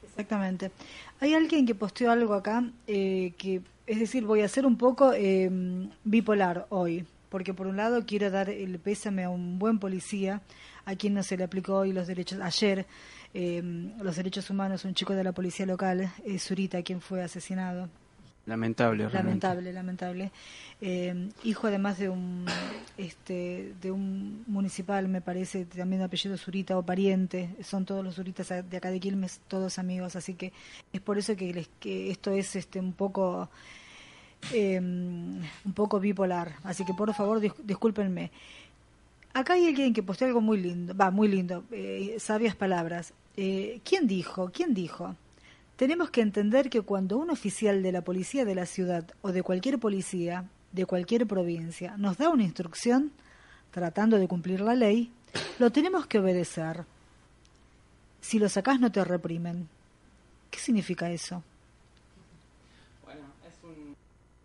Exactamente. 0.04 0.72
Hay 1.20 1.36
alguien 1.36 1.66
que 1.66 1.76
posteó 1.76 2.12
algo 2.12 2.34
acá, 2.34 2.64
eh, 2.88 3.34
que 3.38 3.62
es 3.86 4.00
decir, 4.00 4.26
voy 4.26 4.42
a 4.42 4.48
ser 4.48 4.66
un 4.66 4.78
poco 4.78 5.14
eh, 5.14 5.50
bipolar 6.04 6.66
hoy, 6.70 7.06
porque 7.32 7.56
por 7.56 7.66
un 7.66 7.78
lado 7.78 8.06
quiero 8.06 8.30
dar 8.30 8.50
el 8.50 8.78
pésame 8.78 9.24
a 9.24 9.30
un 9.30 9.58
buen 9.58 9.80
policía, 9.80 10.42
a 10.86 10.96
quien 10.96 11.16
no 11.16 11.24
se 11.24 11.38
le 11.38 11.46
aplicó 11.46 11.78
hoy 11.78 11.94
los 11.94 12.06
derechos 12.06 12.40
ayer 12.42 12.86
eh, 13.34 13.62
los 14.02 14.18
derechos 14.18 14.50
humanos, 14.50 14.84
un 14.84 14.94
chico 14.94 15.14
de 15.14 15.24
la 15.24 15.32
policía 15.32 15.66
local, 15.66 16.12
eh, 16.26 16.38
Zurita, 16.38 16.82
quien 16.84 17.00
fue 17.00 17.24
asesinado. 17.24 17.90
Lamentable, 18.46 19.08
lamentable, 19.10 19.72
lamentable. 19.72 20.32
Eh, 20.82 21.30
hijo 21.44 21.68
además 21.68 22.00
de 22.00 22.10
un 22.10 22.46
este 22.98 23.74
de 23.82 23.92
un 23.92 24.44
municipal, 24.48 25.08
me 25.08 25.22
parece, 25.22 25.66
también 25.66 26.00
de 26.00 26.06
apellido 26.06 26.38
Zurita 26.38 26.78
o 26.78 26.84
pariente. 26.84 27.56
Son 27.64 27.86
todos 27.86 28.04
los 28.04 28.16
Zuritas 28.16 28.50
de 28.50 28.78
acá 28.78 28.90
de 28.90 29.00
Quilmes, 29.00 29.42
todos 29.48 29.80
amigos, 29.80 30.16
así 30.16 30.34
que 30.34 30.52
es 30.92 31.00
por 31.00 31.18
eso 31.20 31.36
que, 31.36 31.54
les, 31.54 31.70
que 31.80 32.12
esto 32.12 32.32
es 32.32 32.56
este 32.56 32.80
un 32.80 32.94
poco 32.94 33.50
eh, 34.52 34.80
un 34.80 35.74
poco 35.74 36.00
bipolar. 36.00 36.56
Así 36.64 36.86
que 36.86 36.94
por 36.94 37.14
favor 37.14 37.40
discúlpenme. 37.40 38.32
Acá 39.34 39.54
hay 39.54 39.68
alguien 39.68 39.94
que 39.94 40.04
posteó 40.04 40.28
algo 40.28 40.42
muy 40.42 40.58
lindo, 40.58 40.94
va, 40.96 41.10
muy 41.10 41.30
lindo, 41.30 41.64
eh, 41.72 42.18
sabias 42.20 42.56
palabras. 42.56 43.14
Eh, 43.38 43.80
¿Quién 43.86 44.06
dijo? 44.06 44.52
¿Quién 44.54 44.74
dijo? 44.74 45.16
Tenemos 45.78 46.10
que 46.10 46.22
entender 46.22 46.70
que 46.70 46.82
cuando 46.82 47.18
un 47.18 47.30
oficial 47.30 47.82
de 47.82 47.94
la 47.94 48.02
policía 48.02 48.44
de 48.44 48.56
la 48.56 48.66
ciudad 48.66 49.06
o 49.22 49.32
de 49.32 49.42
cualquier 49.42 49.80
policía 49.80 50.46
de 50.72 50.86
cualquier 50.86 51.28
provincia 51.28 51.96
nos 51.98 52.18
da 52.18 52.30
una 52.30 52.44
instrucción 52.44 53.12
tratando 53.72 54.18
de 54.18 54.28
cumplir 54.28 54.62
la 54.62 54.76
ley, 54.76 55.12
lo 55.60 55.72
tenemos 55.72 56.08
que 56.08 56.20
obedecer. 56.20 56.86
Si 58.20 58.38
lo 58.38 58.50
sacás 58.50 58.80
no 58.80 58.92
te 58.92 59.04
reprimen. 59.04 59.68
¿Qué 60.50 60.60
significa 60.60 61.10
eso? 61.10 61.42
Bueno, 63.06 63.22
es 63.48 63.56
una 63.64 63.96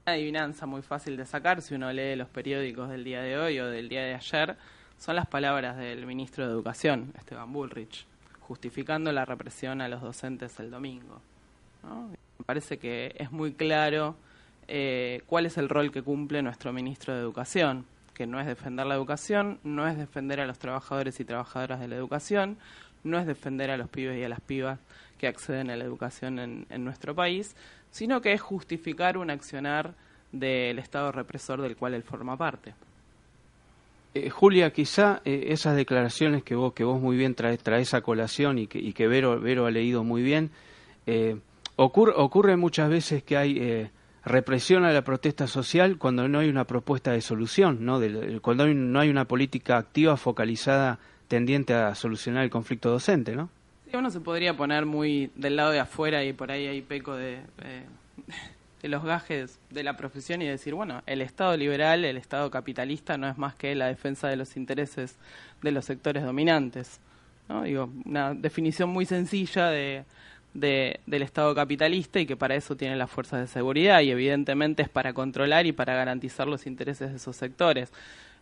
adivinanza 0.06 0.66
muy 0.66 0.82
fácil 0.82 1.16
de 1.16 1.26
sacar 1.26 1.60
si 1.60 1.74
uno 1.74 1.92
lee 1.92 2.14
los 2.14 2.28
periódicos 2.28 2.88
del 2.88 3.02
día 3.02 3.20
de 3.22 3.36
hoy 3.38 3.58
o 3.58 3.66
del 3.66 3.88
día 3.88 4.02
de 4.02 4.14
ayer 4.14 4.56
son 4.98 5.16
las 5.16 5.26
palabras 5.26 5.76
del 5.76 6.06
ministro 6.06 6.46
de 6.46 6.52
Educación, 6.52 7.12
Esteban 7.18 7.52
Bullrich, 7.52 8.06
justificando 8.40 9.10
la 9.10 9.24
represión 9.24 9.80
a 9.80 9.88
los 9.88 10.00
docentes 10.00 10.58
el 10.60 10.70
domingo. 10.70 11.20
Me 11.82 12.44
parece 12.46 12.78
que 12.78 13.14
es 13.18 13.32
muy 13.32 13.52
claro 13.52 14.16
eh, 14.68 15.22
cuál 15.26 15.44
es 15.44 15.58
el 15.58 15.68
rol 15.68 15.90
que 15.90 16.02
cumple 16.02 16.40
nuestro 16.40 16.72
ministro 16.72 17.12
de 17.12 17.20
Educación, 17.20 17.84
que 18.14 18.28
no 18.28 18.40
es 18.40 18.46
defender 18.46 18.86
la 18.86 18.94
educación, 18.94 19.58
no 19.64 19.88
es 19.88 19.98
defender 19.98 20.40
a 20.40 20.46
los 20.46 20.58
trabajadores 20.58 21.18
y 21.18 21.24
trabajadoras 21.24 21.80
de 21.80 21.88
la 21.88 21.96
educación, 21.96 22.58
no 23.02 23.18
es 23.18 23.26
defender 23.26 23.72
a 23.72 23.76
los 23.76 23.88
pibes 23.88 24.18
y 24.18 24.24
a 24.24 24.28
las 24.28 24.40
pibas 24.40 24.78
que 25.18 25.26
acceden 25.26 25.70
a 25.70 25.76
la 25.76 25.84
educación 25.84 26.38
en, 26.38 26.66
en 26.70 26.84
nuestro 26.84 27.14
país, 27.14 27.56
sino 27.96 28.20
que 28.20 28.34
es 28.34 28.42
justificar 28.42 29.16
un 29.16 29.30
accionar 29.30 29.94
del 30.30 30.78
Estado 30.78 31.12
represor 31.12 31.62
del 31.62 31.76
cual 31.76 31.94
él 31.94 32.02
forma 32.02 32.36
parte. 32.36 32.74
Eh, 34.12 34.28
Julia, 34.28 34.70
quizá 34.70 35.22
eh, 35.24 35.46
esas 35.48 35.76
declaraciones 35.76 36.42
que 36.42 36.54
vos, 36.54 36.74
que 36.74 36.84
vos 36.84 37.00
muy 37.00 37.16
bien 37.16 37.34
traes, 37.34 37.58
traes 37.58 37.94
a 37.94 38.02
colación 38.02 38.58
y 38.58 38.66
que, 38.66 38.78
y 38.78 38.92
que 38.92 39.08
Vero, 39.08 39.66
ha 39.66 39.70
leído 39.70 40.04
muy 40.04 40.22
bien, 40.22 40.50
eh, 41.06 41.38
ocurre, 41.76 42.12
ocurre 42.16 42.56
muchas 42.56 42.90
veces 42.90 43.22
que 43.22 43.38
hay 43.38 43.90
represión 44.26 44.84
a 44.84 44.92
la 44.92 45.00
protesta 45.00 45.46
social 45.46 45.96
cuando 45.96 46.28
no 46.28 46.40
hay 46.40 46.50
una 46.50 46.64
propuesta 46.64 47.12
de 47.12 47.22
solución, 47.22 47.78
¿no? 47.86 47.98
cuando 48.42 48.66
no 48.66 49.00
hay 49.00 49.08
una 49.08 49.24
política 49.24 49.78
activa 49.78 50.18
focalizada 50.18 50.98
tendiente 51.28 51.72
a 51.72 51.94
solucionar 51.94 52.44
el 52.44 52.50
conflicto 52.50 52.90
docente, 52.90 53.34
¿no? 53.34 53.48
Sí, 53.90 53.96
uno 53.96 54.10
se 54.10 54.20
podría 54.20 54.56
poner 54.56 54.84
muy 54.86 55.30
del 55.34 55.56
lado 55.56 55.70
de 55.70 55.80
afuera 55.80 56.24
y 56.24 56.32
por 56.32 56.50
ahí 56.50 56.66
hay 56.66 56.82
peco 56.82 57.14
de 57.16 57.42
los 58.88 59.04
gajes 59.04 59.58
de 59.70 59.82
la 59.82 59.96
profesión 59.96 60.42
y 60.42 60.46
decir, 60.46 60.74
bueno, 60.74 61.02
el 61.06 61.22
Estado 61.22 61.56
liberal, 61.56 62.04
el 62.04 62.16
Estado 62.16 62.50
capitalista 62.50 63.16
no 63.16 63.28
es 63.28 63.38
más 63.38 63.54
que 63.54 63.74
la 63.74 63.86
defensa 63.86 64.28
de 64.28 64.36
los 64.36 64.56
intereses 64.56 65.16
de 65.62 65.70
los 65.70 65.84
sectores 65.84 66.22
dominantes. 66.22 67.00
¿no? 67.48 67.62
Digo, 67.62 67.90
una 68.04 68.34
definición 68.34 68.90
muy 68.90 69.06
sencilla 69.06 69.68
de, 69.70 70.04
del 70.52 71.22
Estado 71.22 71.54
capitalista 71.54 72.18
y 72.18 72.26
que 72.26 72.36
para 72.36 72.54
eso 72.54 72.76
tiene 72.76 72.96
las 72.96 73.10
fuerzas 73.10 73.40
de 73.40 73.46
seguridad 73.46 74.00
y 74.00 74.10
evidentemente 74.10 74.82
es 74.82 74.88
para 74.88 75.12
controlar 75.12 75.66
y 75.66 75.72
para 75.72 75.94
garantizar 75.94 76.46
los 76.46 76.66
intereses 76.66 77.10
de 77.10 77.16
esos 77.16 77.36
sectores. 77.36 77.92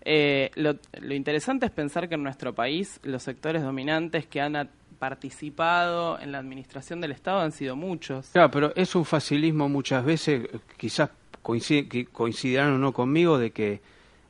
Eh, 0.06 0.50
lo, 0.54 0.76
lo 1.00 1.14
interesante 1.14 1.66
es 1.66 1.72
pensar 1.72 2.08
que 2.08 2.14
en 2.14 2.22
nuestro 2.22 2.54
país 2.54 3.00
los 3.02 3.22
sectores 3.22 3.62
dominantes 3.62 4.26
que 4.26 4.40
han 4.40 4.68
participado 4.98 6.18
en 6.20 6.32
la 6.32 6.38
administración 6.38 7.00
del 7.00 7.12
Estado 7.12 7.40
han 7.40 7.52
sido 7.52 7.76
muchos. 7.76 8.28
Claro, 8.32 8.50
pero 8.50 8.72
es 8.76 8.94
un 8.94 9.04
facilismo 9.04 9.68
muchas 9.68 10.04
veces, 10.04 10.48
quizás 10.76 11.10
coincidirán 11.42 12.72
o 12.72 12.78
no 12.78 12.92
conmigo, 12.92 13.38
de 13.38 13.50
que 13.50 13.80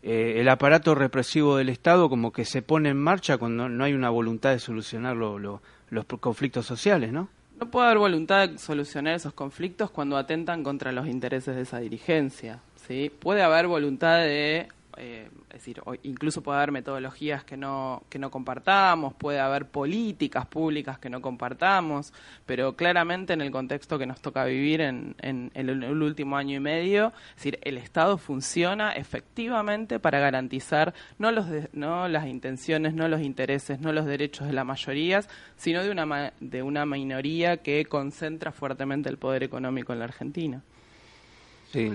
eh, 0.03 0.40
el 0.40 0.48
aparato 0.48 0.94
represivo 0.94 1.57
del 1.57 1.68
Estado 1.68 2.09
como 2.09 2.33
que 2.33 2.44
se 2.44 2.61
pone 2.61 2.90
en 2.90 2.98
marcha 2.98 3.38
cuando 3.38 3.68
no 3.68 3.85
hay 3.85 3.94
una 3.94 4.11
voluntad 4.11 4.50
de 4.50 4.59
solucionar 4.59 5.16
los 5.16 5.61
conflictos 6.20 6.66
sociales, 6.66 7.12
¿no? 7.12 7.29
No 7.59 7.70
puede 7.70 7.87
haber 7.87 7.98
voluntad 7.98 8.48
de 8.48 8.59
solucionar 8.59 9.14
esos 9.14 9.33
conflictos 9.33 9.90
cuando 9.90 10.16
atentan 10.16 10.64
contra 10.64 10.90
los 10.90 11.07
intereses 11.07 11.55
de 11.55 11.62
esa 11.62 11.79
dirigencia. 11.79 12.61
¿sí? 12.87 13.12
Puede 13.20 13.42
haber 13.42 13.68
voluntad 13.68 14.18
de 14.18 14.68
eh, 14.96 15.28
es 15.48 15.54
decir, 15.54 15.80
incluso 16.02 16.42
puede 16.42 16.59
haber 16.59 16.72
metodologías 16.72 17.44
que 17.44 17.57
no, 17.57 18.02
que 18.09 18.18
no 18.18 18.30
compartamos, 18.30 19.14
puede 19.14 19.40
haber 19.40 19.66
políticas 19.66 20.46
públicas 20.46 20.98
que 20.98 21.11
no 21.11 21.20
compartamos, 21.20 22.12
pero 22.46 22.74
claramente 22.76 23.33
en 23.33 23.40
el 23.40 23.50
contexto 23.50 23.98
que 23.98 24.07
nos 24.07 24.20
toca 24.20 24.44
vivir 24.44 24.80
en, 24.80 25.14
en, 25.20 25.50
el, 25.54 25.70
último 26.02 26.37
año 26.37 26.57
y 26.57 26.61
medio, 26.61 27.12
es 27.30 27.37
decir, 27.37 27.59
el 27.62 27.79
Estado 27.79 28.19
funciona 28.19 28.92
efectivamente 28.92 29.98
para 29.98 30.19
garantizar 30.19 30.94
no, 31.19 31.31
los 31.31 31.46
no 31.73 32.08
las 32.08 32.27
intenciones, 32.27 32.94
no 32.94 33.08
los 33.08 33.21
intereses, 33.21 33.81
no 33.81 33.92
los 33.92 34.06
derechos 34.06 34.46
de 34.46 34.52
las 34.52 34.66
mayorías, 34.66 35.29
sino 35.56 35.83
de 35.83 35.90
una, 35.90 36.33
de 36.40 36.62
una 36.62 36.87
minoría 36.87 37.58
que 37.58 37.85
concentra 37.87 38.52
fuertemente 38.52 39.08
el 39.08 39.19
poder 39.19 39.42
económico 39.42 39.92
en 39.92 39.98
la 39.98 40.04
Argentina. 40.06 40.62
Sí, 41.73 41.90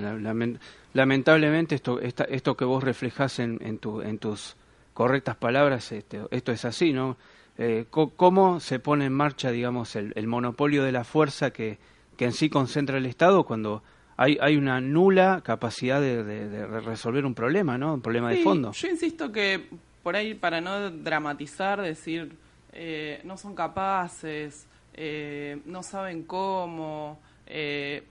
lamentablemente 0.94 1.76
esto, 1.76 2.00
esto 2.00 2.58
que 2.58 2.66
vos 2.66 2.84
reflejás 2.84 3.40
en, 3.40 3.60
en, 3.62 4.18
tus 4.20 4.56
correctas 4.94 5.36
palabras, 5.36 5.92
este, 5.92 6.22
esto 6.32 6.52
es 6.52 6.66
así, 6.66 6.94
¿no? 6.94 7.18
Eh, 7.58 7.86
¿Cómo 7.90 8.60
se 8.60 8.80
pone 8.80 9.06
en 9.06 9.14
marcha, 9.14 9.52
digamos, 9.52 9.96
el, 9.96 10.28
monopolio 10.28 10.84
de 10.84 10.94
la 10.94 11.04
fuerza 11.04 11.52
que, 11.52 11.78
que, 12.16 12.26
en 12.26 12.32
sí 12.32 12.50
concentra 12.50 12.98
el 12.98 13.06
Estado 13.06 13.44
cuando 13.44 13.84
hay, 14.16 14.38
hay 14.40 14.56
una 14.56 14.80
nula 14.80 15.42
capacidad 15.44 16.00
de, 16.00 16.68
resolver 16.68 17.26
un 17.26 17.34
problema, 17.34 17.78
¿no? 17.78 17.96
Un 17.96 18.02
problema 18.02 18.30
de 18.30 18.44
fondo. 18.44 18.72
Yo 18.72 18.88
insisto 18.88 19.32
que 19.32 19.68
por 20.04 20.16
ahí, 20.16 20.34
para 20.34 20.62
no 20.62 20.90
dramatizar, 20.90 21.82
decir, 21.82 22.32
eh, 22.72 23.22
no 23.26 23.38
son 23.38 23.56
capaces, 23.56 24.68
eh, 24.94 25.60
no 25.66 25.84
saben 25.84 26.24
cómo, 26.24 27.20
eh, 27.46 28.04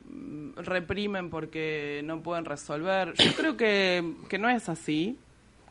reprimen 0.57 1.31
porque 1.31 2.03
no 2.05 2.21
pueden 2.23 2.45
resolver. 2.45 3.15
Yo 3.15 3.33
creo 3.35 3.57
que, 3.57 4.15
que 4.29 4.39
no 4.39 4.49
es 4.49 4.69
así, 4.69 5.19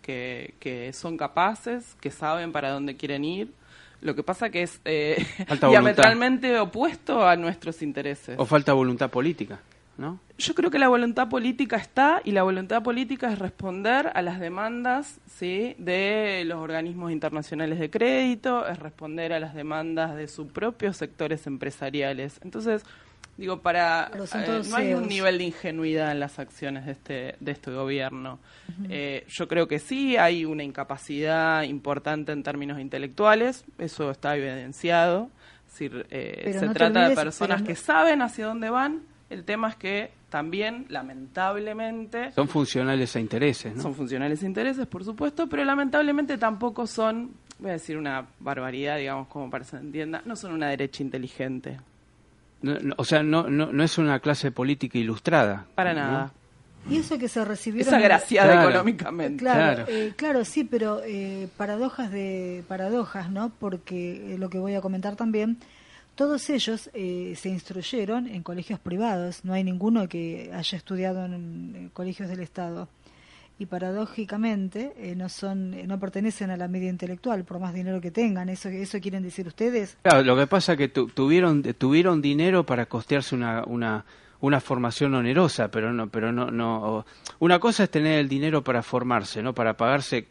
que, 0.01 0.53
que 0.59 0.93
son 0.93 1.17
capaces, 1.17 1.95
que 1.99 2.11
saben 2.11 2.51
para 2.51 2.71
dónde 2.71 2.95
quieren 2.95 3.25
ir. 3.25 3.51
Lo 4.01 4.15
que 4.15 4.23
pasa 4.23 4.49
que 4.49 4.61
es 4.63 4.79
eh, 4.85 5.25
diametralmente 5.69 6.59
opuesto 6.59 7.27
a 7.27 7.35
nuestros 7.35 7.81
intereses. 7.81 8.35
O 8.37 8.45
falta 8.45 8.73
voluntad 8.73 9.09
política, 9.09 9.59
¿no? 9.97 10.19
Yo 10.37 10.53
creo 10.53 10.69
que 10.69 10.77
la 10.77 10.87
voluntad 10.87 11.29
política 11.29 11.77
está 11.77 12.21
y 12.23 12.31
la 12.31 12.43
voluntad 12.43 12.83
política 12.83 13.33
es 13.33 13.39
responder 13.39 14.11
a 14.13 14.21
las 14.21 14.39
demandas 14.39 15.19
¿sí? 15.25 15.75
de 15.79 16.43
los 16.45 16.59
organismos 16.59 17.11
internacionales 17.11 17.79
de 17.79 17.89
crédito, 17.89 18.67
es 18.67 18.77
responder 18.77 19.33
a 19.33 19.39
las 19.39 19.55
demandas 19.55 20.15
de 20.15 20.27
sus 20.27 20.47
propios 20.51 20.95
sectores 20.95 21.47
empresariales. 21.47 22.39
Entonces, 22.43 22.83
Digo, 23.37 23.61
para 23.61 24.09
eh, 24.15 24.61
no 24.67 24.75
hay 24.75 24.93
un 24.95 25.07
nivel 25.07 25.37
de 25.37 25.43
ingenuidad 25.45 26.11
en 26.11 26.19
las 26.19 26.39
acciones 26.39 26.87
de 26.87 26.91
este 26.91 27.35
de 27.39 27.51
este 27.51 27.71
gobierno. 27.71 28.39
Eh, 28.89 29.25
yo 29.27 29.47
creo 29.47 29.67
que 29.67 29.77
sí 29.77 30.17
hay 30.17 30.43
una 30.43 30.63
incapacidad 30.63 31.61
importante 31.61 32.31
en 32.31 32.41
términos 32.41 32.79
intelectuales, 32.79 33.63
eso 33.77 34.09
está 34.09 34.35
evidenciado. 34.35 35.29
Eh, 35.79 36.55
se 36.59 36.69
trata 36.69 37.09
de 37.09 37.15
personas 37.15 37.61
que 37.61 37.75
saben 37.75 38.23
hacia 38.23 38.47
dónde 38.47 38.71
van. 38.71 39.03
El 39.29 39.43
tema 39.43 39.69
es 39.69 39.75
que 39.75 40.11
también, 40.29 40.85
lamentablemente... 40.89 42.31
Son 42.31 42.47
funcionales 42.47 43.15
a 43.15 43.19
intereses, 43.19 43.75
¿no? 43.75 43.83
Son 43.83 43.93
funcionales 43.93 44.41
a 44.41 44.45
intereses, 44.45 44.87
por 44.87 45.03
supuesto, 45.03 45.47
pero 45.47 45.63
lamentablemente 45.65 46.37
tampoco 46.37 46.87
son, 46.87 47.33
voy 47.59 47.71
a 47.71 47.73
decir 47.73 47.97
una 47.97 48.25
barbaridad, 48.39 48.97
digamos, 48.97 49.27
como 49.27 49.49
para 49.49 49.65
que 49.65 49.71
se 49.71 49.77
entienda, 49.77 50.21
no 50.25 50.35
son 50.35 50.53
una 50.53 50.69
derecha 50.69 51.03
inteligente 51.03 51.77
o 52.97 53.03
sea, 53.03 53.23
no, 53.23 53.49
no, 53.49 53.71
no 53.71 53.83
es 53.83 53.97
una 53.97 54.19
clase 54.19 54.51
política 54.51 54.97
ilustrada. 54.97 55.65
Para 55.75 55.93
nada. 55.93 56.33
Y 56.89 56.97
eso 56.97 57.17
que 57.17 57.27
se 57.27 57.43
recibieron... 57.43 57.93
Es 57.93 57.93
agraciada 57.93 58.63
económicamente. 58.63 59.39
Claro, 59.39 59.85
claro. 60.15 60.41
Eh, 60.41 60.45
sí, 60.45 60.63
pero 60.63 61.01
eh, 61.03 61.49
paradojas 61.57 62.11
de 62.11 62.63
paradojas, 62.67 63.29
¿no? 63.29 63.51
Porque 63.59 64.33
eh, 64.33 64.37
lo 64.37 64.49
que 64.49 64.57
voy 64.57 64.75
a 64.75 64.81
comentar 64.81 65.15
también, 65.15 65.57
todos 66.15 66.49
ellos 66.49 66.89
se 66.93 67.49
instruyeron 67.49 68.27
en 68.27 68.41
colegios 68.41 68.79
privados, 68.79 69.43
no 69.43 69.53
hay 69.53 69.63
ninguno 69.63 70.07
que 70.07 70.49
haya 70.53 70.77
estudiado 70.77 71.25
en 71.25 71.91
colegios 71.93 72.29
del 72.29 72.39
Estado 72.39 72.87
y 73.59 73.65
paradójicamente 73.65 74.93
eh, 74.97 75.15
no 75.15 75.29
son 75.29 75.73
eh, 75.73 75.87
no 75.87 75.99
pertenecen 75.99 76.51
a 76.51 76.57
la 76.57 76.67
media 76.67 76.89
intelectual 76.89 77.43
por 77.43 77.59
más 77.59 77.73
dinero 77.73 77.99
que 78.01 78.11
tengan. 78.11 78.49
Eso 78.49 78.69
eso 78.69 78.99
quieren 78.99 79.23
decir 79.23 79.47
ustedes. 79.47 79.97
Claro 80.03 80.23
lo 80.23 80.35
que 80.35 80.47
pasa 80.47 80.73
es 80.73 80.77
que 80.77 80.87
tuvieron 80.89 81.63
tuvieron 81.63 82.21
dinero 82.21 82.65
para 82.65 82.85
costearse 82.85 83.35
una, 83.35 83.63
una 83.65 84.05
una 84.39 84.59
formación 84.59 85.15
onerosa 85.15 85.69
pero 85.71 85.93
no 85.93 86.09
pero 86.09 86.31
no 86.31 86.51
no 86.51 87.05
una 87.39 87.59
cosa 87.59 87.83
es 87.83 87.89
tener 87.89 88.19
el 88.19 88.29
dinero 88.29 88.63
para 88.63 88.83
formarse 88.83 89.41
no 89.41 89.53
para 89.53 89.77
pagarse 89.77 90.27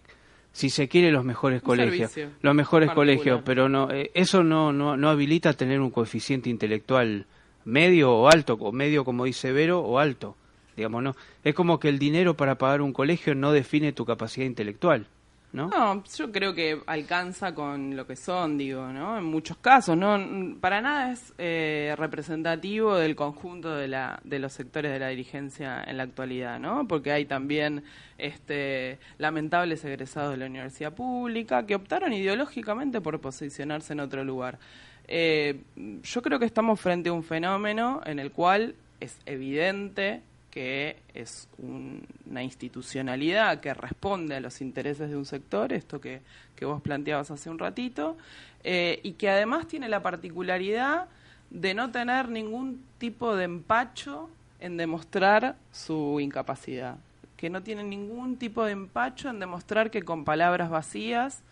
si 0.52 0.70
se 0.70 0.88
quiere 0.88 1.10
los 1.10 1.24
mejores 1.24 1.60
colegios 1.60 2.12
los 2.40 2.54
mejores 2.54 2.92
colegios 2.92 3.42
pero 3.44 3.68
no 3.68 3.90
eh, 3.90 4.10
eso 4.14 4.44
no, 4.44 4.72
no 4.72 4.96
no 4.96 5.10
habilita 5.10 5.52
tener 5.54 5.80
un 5.80 5.90
coeficiente 5.90 6.48
intelectual 6.50 7.26
medio 7.64 8.12
o 8.12 8.28
alto 8.28 8.54
o 8.54 8.70
medio 8.70 9.04
como 9.04 9.24
dice 9.24 9.50
Vero 9.52 9.80
o 9.80 9.98
alto 9.98 10.36
digamos, 10.76 11.02
¿no? 11.02 11.16
Es 11.42 11.54
como 11.54 11.80
que 11.80 11.88
el 11.88 11.98
dinero 11.98 12.36
para 12.36 12.56
pagar 12.56 12.82
un 12.82 12.92
colegio 12.92 13.34
no 13.34 13.52
define 13.52 13.92
tu 13.92 14.04
capacidad 14.04 14.46
intelectual. 14.46 15.06
¿No? 15.52 15.68
¿no? 15.68 16.04
yo 16.04 16.32
creo 16.32 16.54
que 16.54 16.82
alcanza 16.86 17.54
con 17.54 17.96
lo 17.96 18.06
que 18.06 18.14
son, 18.14 18.58
digo, 18.58 18.92
¿no? 18.92 19.16
En 19.16 19.24
muchos 19.24 19.56
casos, 19.56 19.96
¿no? 19.96 20.18
Para 20.60 20.82
nada 20.82 21.12
es 21.12 21.32
eh, 21.38 21.94
representativo 21.96 22.96
del 22.96 23.16
conjunto 23.16 23.74
de, 23.74 23.88
la, 23.88 24.20
de 24.24 24.38
los 24.38 24.52
sectores 24.52 24.92
de 24.92 24.98
la 24.98 25.08
dirigencia 25.08 25.82
en 25.82 25.96
la 25.96 26.02
actualidad, 26.02 26.58
¿no? 26.58 26.86
Porque 26.86 27.10
hay 27.10 27.24
también 27.24 27.84
este, 28.18 28.98
lamentables 29.16 29.82
egresados 29.84 30.32
de 30.32 30.36
la 30.38 30.46
universidad 30.46 30.92
pública 30.92 31.64
que 31.64 31.76
optaron 31.76 32.12
ideológicamente 32.12 33.00
por 33.00 33.18
posicionarse 33.20 33.94
en 33.94 34.00
otro 34.00 34.24
lugar. 34.24 34.58
Eh, 35.08 35.62
yo 36.02 36.22
creo 36.22 36.38
que 36.38 36.44
estamos 36.44 36.80
frente 36.80 37.08
a 37.08 37.12
un 37.12 37.22
fenómeno 37.22 38.02
en 38.04 38.18
el 38.18 38.32
cual 38.32 38.74
es 39.00 39.18
evidente 39.24 40.22
que 40.56 40.96
es 41.12 41.50
una 41.58 42.42
institucionalidad 42.42 43.60
que 43.60 43.74
responde 43.74 44.36
a 44.36 44.40
los 44.40 44.62
intereses 44.62 45.10
de 45.10 45.14
un 45.14 45.26
sector, 45.26 45.70
esto 45.74 46.00
que, 46.00 46.22
vos 46.62 46.80
planteabas 46.80 47.30
hace 47.30 47.50
un 47.50 47.58
ratito, 47.58 48.16
eh, 48.64 48.98
y 49.02 49.12
que 49.12 49.28
además 49.28 49.68
tiene 49.68 49.86
la 49.86 50.02
particularidad 50.02 51.08
de 51.50 51.74
no 51.74 51.90
tener 51.90 52.30
ningún 52.30 52.82
tipo 52.96 53.36
de 53.36 53.44
empacho 53.44 54.30
en 54.58 54.78
demostrar 54.78 55.56
su 55.72 56.20
incapacidad, 56.20 56.96
que 57.36 57.50
no 57.50 57.62
tiene 57.62 57.84
ningún 57.84 58.38
tipo 58.38 58.64
de 58.64 58.72
empacho 58.72 59.28
en 59.28 59.40
demostrar 59.40 59.90
que 59.90 60.04
con 60.04 60.24
palabras 60.24 60.70
vacías, 60.70 61.42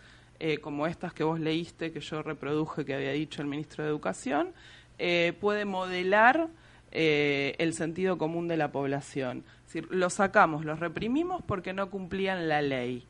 eh, 0.40 0.56
como 0.56 0.86
estas 0.86 1.12
que 1.12 1.24
vos 1.24 1.38
leíste, 1.38 1.92
que 1.92 2.00
yo 2.00 2.22
reproduje 2.22 2.86
que 2.86 2.94
había 2.94 3.12
dicho 3.12 3.42
el 3.42 3.48
ministro 3.48 3.84
de 3.84 3.90
Educación, 3.90 4.54
eh, 4.98 5.34
puede 5.42 5.66
modelar 5.66 6.48
eh, 6.94 7.54
el 7.58 7.74
sentido 7.74 8.16
común 8.16 8.48
de 8.48 8.56
la 8.56 8.72
población. 8.72 9.44
Es 9.66 9.74
decir, 9.74 9.88
los 9.90 10.14
sacamos, 10.14 10.64
los 10.64 10.80
reprimimos 10.80 11.42
porque 11.42 11.72
no 11.72 11.90
cumplían 11.90 12.48
la 12.48 12.62
ley. 12.62 13.04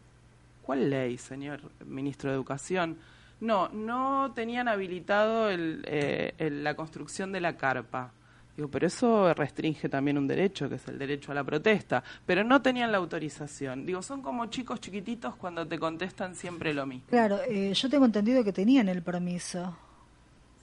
¿Cuál 0.63 0.91
ley, 0.91 1.19
señor 1.19 1.61
ministro 1.85 2.31
de 2.31 2.37
Educación? 2.37 2.97
No, 3.41 3.69
no 3.69 4.33
tenían 4.35 4.69
habilitado 4.69 5.49
eh, 5.51 6.33
la 6.39 6.75
construcción 6.75 7.31
de 7.31 7.41
la 7.41 7.57
carpa. 7.57 8.13
Digo, 8.57 8.69
pero 8.69 8.87
eso 8.87 9.35
restringe 9.35 9.89
también 9.89 10.17
un 10.17 10.29
derecho, 10.29 10.69
que 10.69 10.77
es 10.77 10.87
el 10.87 10.99
derecho 10.99 11.33
a 11.33 11.35
la 11.35 11.43
protesta. 11.43 12.03
Pero 12.25 12.45
no 12.45 12.63
tenían 12.63 12.93
la 12.93 12.99
autorización. 12.99 13.85
Digo, 13.85 14.01
son 14.01 14.23
como 14.23 14.47
chicos 14.47 14.81
chiquititos 14.81 15.35
cuando 15.35 15.67
te 15.67 15.79
contestan 15.79 16.37
siempre 16.37 16.73
lo 16.73 16.87
mismo. 16.87 17.07
Claro, 17.09 17.41
eh, 17.49 17.75
yo 17.75 17.91
tengo 17.91 18.05
entendido 18.05 18.45
que 18.45 18.53
tenían 18.53 18.89
el 18.89 19.03
permiso. 19.03 19.77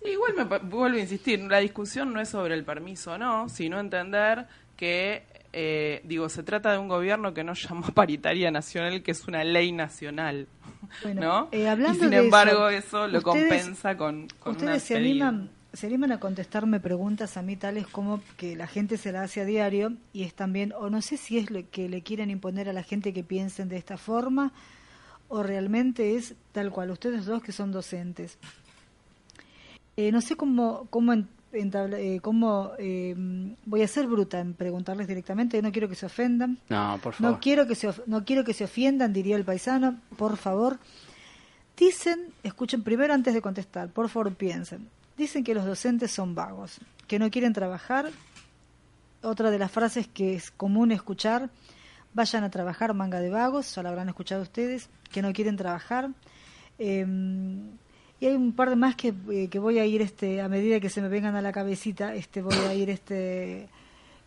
Igual 0.03 0.33
me 0.35 0.43
vuelvo 0.43 0.97
a 0.97 0.99
insistir, 0.99 1.39
la 1.41 1.59
discusión 1.59 2.13
no 2.13 2.21
es 2.21 2.29
sobre 2.29 2.55
el 2.55 2.63
permiso 2.63 3.13
o 3.13 3.17
no, 3.17 3.49
sino 3.49 3.79
entender 3.79 4.47
que, 4.75 5.23
eh, 5.53 6.01
digo, 6.05 6.27
se 6.27 6.41
trata 6.41 6.71
de 6.71 6.79
un 6.79 6.87
gobierno 6.87 7.33
que 7.33 7.43
no 7.43 7.53
llamó 7.53 7.83
paritaria 7.93 8.49
nacional, 8.49 9.03
que 9.03 9.11
es 9.11 9.27
una 9.27 9.43
ley 9.43 9.71
nacional, 9.71 10.47
¿no? 11.13 11.49
Eh, 11.51 11.69
hablando 11.69 11.99
y 11.99 12.01
sin 12.01 12.13
embargo 12.13 12.69
eso, 12.69 13.07
lo 13.07 13.21
compensa 13.21 13.95
con, 13.95 14.27
con 14.39 14.53
¿Ustedes 14.53 14.81
se 14.81 14.97
animan, 14.97 15.51
se 15.71 15.85
animan 15.85 16.13
a 16.13 16.19
contestarme 16.19 16.79
preguntas 16.79 17.37
a 17.37 17.43
mí 17.43 17.55
tales 17.55 17.85
como 17.85 18.21
que 18.37 18.55
la 18.55 18.65
gente 18.65 18.97
se 18.97 19.11
la 19.11 19.21
hace 19.21 19.41
a 19.41 19.45
diario 19.45 19.93
y 20.13 20.23
es 20.23 20.33
también, 20.33 20.73
o 20.73 20.89
no 20.89 21.03
sé 21.03 21.17
si 21.17 21.37
es 21.37 21.51
lo 21.51 21.61
que 21.69 21.89
le 21.89 22.01
quieren 22.01 22.31
imponer 22.31 22.69
a 22.69 22.73
la 22.73 22.81
gente 22.81 23.13
que 23.13 23.23
piensen 23.23 23.69
de 23.69 23.77
esta 23.77 23.97
forma, 23.97 24.51
o 25.27 25.43
realmente 25.43 26.15
es 26.15 26.33
tal 26.51 26.71
cual, 26.71 26.89
ustedes 26.89 27.25
dos 27.25 27.43
que 27.43 27.51
son 27.51 27.71
docentes 27.71 28.39
eh, 30.01 30.11
no 30.11 30.19
sé 30.19 30.35
cómo, 30.35 30.87
cómo, 30.89 31.13
eh, 31.13 32.19
cómo 32.23 32.71
eh, 32.79 33.13
voy 33.65 33.81
a 33.83 33.87
ser 33.87 34.07
bruta 34.07 34.39
en 34.39 34.55
preguntarles 34.55 35.07
directamente, 35.07 35.61
no 35.61 35.71
quiero 35.71 35.87
que 35.87 35.93
se 35.93 36.07
ofendan. 36.07 36.57
No, 36.69 36.99
por 37.03 37.13
favor. 37.13 37.33
No 37.33 37.39
quiero 37.39 37.67
que 37.67 37.75
se, 37.75 37.87
no 38.07 38.25
quiero 38.25 38.43
que 38.43 38.55
se 38.55 38.63
ofendan, 38.63 39.13
diría 39.13 39.35
el 39.35 39.45
paisano, 39.45 39.99
por 40.17 40.37
favor. 40.37 40.79
Dicen, 41.77 42.33
escuchen 42.41 42.81
primero 42.81 43.13
antes 43.13 43.35
de 43.35 43.43
contestar, 43.43 43.89
por 43.89 44.09
favor 44.09 44.33
piensen. 44.33 44.89
Dicen 45.17 45.43
que 45.43 45.53
los 45.53 45.65
docentes 45.65 46.09
son 46.11 46.33
vagos, 46.33 46.79
que 47.07 47.19
no 47.19 47.29
quieren 47.29 47.53
trabajar. 47.53 48.09
Otra 49.21 49.51
de 49.51 49.59
las 49.59 49.71
frases 49.71 50.07
que 50.07 50.33
es 50.33 50.49
común 50.49 50.91
escuchar, 50.91 51.51
vayan 52.15 52.43
a 52.43 52.49
trabajar 52.49 52.95
manga 52.95 53.19
de 53.19 53.29
vagos, 53.29 53.75
ya 53.75 53.83
lo 53.83 53.89
habrán 53.89 54.09
escuchado 54.09 54.41
ustedes, 54.41 54.89
que 55.11 55.21
no 55.21 55.31
quieren 55.31 55.57
trabajar. 55.57 56.09
Eh, 56.79 57.05
y 58.22 58.28
hay 58.28 58.36
un 58.36 58.53
par 58.53 58.69
de 58.69 58.76
más 58.76 58.95
que, 58.95 59.13
eh, 59.32 59.47
que 59.49 59.57
voy 59.57 59.80
a 59.80 59.86
ir, 59.86 60.01
este, 60.01 60.41
a 60.41 60.47
medida 60.47 60.80
que 60.80 60.89
se 60.89 61.01
me 61.01 61.09
vengan 61.09 61.36
a 61.36 61.41
la 61.41 61.51
cabecita, 61.51 62.13
este, 62.13 62.43
voy 62.43 62.53
a 62.53 62.74
ir 62.76 62.91
este, 62.91 63.67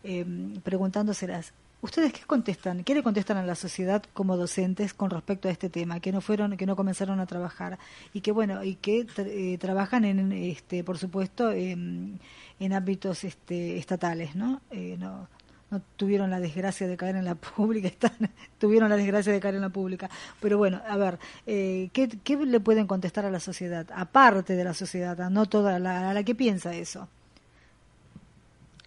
eh, 0.03 0.25
preguntándoselas. 0.63 1.53
¿Ustedes 1.81 2.11
qué 2.11 2.21
contestan? 2.27 2.83
¿Qué 2.83 2.93
le 2.93 3.03
contestan 3.03 3.37
a 3.37 3.43
la 3.43 3.55
sociedad 3.55 4.03
como 4.13 4.35
docentes 4.35 4.93
con 4.93 5.11
respecto 5.11 5.47
a 5.47 5.51
este 5.51 5.69
tema? 5.69 6.01
Que 6.01 6.11
no 6.11 6.19
fueron, 6.19 6.57
que 6.57 6.65
no 6.65 6.75
comenzaron 6.75 7.21
a 7.21 7.25
trabajar 7.25 7.79
y 8.11 8.19
que 8.19 8.31
bueno 8.33 8.63
y 8.63 8.75
que 8.75 9.07
eh, 9.17 9.57
trabajan 9.59 10.03
en, 10.03 10.31
este, 10.33 10.83
por 10.83 10.97
supuesto, 10.97 11.51
en, 11.51 12.19
en 12.59 12.73
ámbitos 12.73 13.23
este, 13.23 13.77
estatales, 13.77 14.35
¿no? 14.35 14.61
Eh, 14.71 14.97
no 14.99 15.29
no 15.71 15.81
tuvieron 15.95 16.29
la 16.29 16.39
desgracia 16.39 16.87
de 16.87 16.95
caer 16.97 17.15
en 17.15 17.25
la 17.25 17.35
pública, 17.35 17.87
están, 17.89 18.11
tuvieron 18.59 18.89
la 18.89 18.97
desgracia 18.97 19.31
de 19.33 19.39
caer 19.39 19.55
en 19.55 19.61
la 19.61 19.69
pública. 19.69 20.09
Pero 20.39 20.57
bueno, 20.57 20.81
a 20.87 20.97
ver, 20.97 21.19
eh, 21.45 21.89
¿qué, 21.93 22.07
¿qué, 22.23 22.37
le 22.37 22.59
pueden 22.59 22.87
contestar 22.87 23.25
a 23.25 23.31
la 23.31 23.39
sociedad? 23.39 23.85
Aparte 23.95 24.55
de 24.55 24.63
la 24.63 24.73
sociedad, 24.73 25.29
no 25.29 25.45
toda 25.45 25.79
la, 25.79 26.09
a 26.09 26.13
la 26.13 26.23
que 26.23 26.35
piensa 26.35 26.73
eso. 26.75 27.07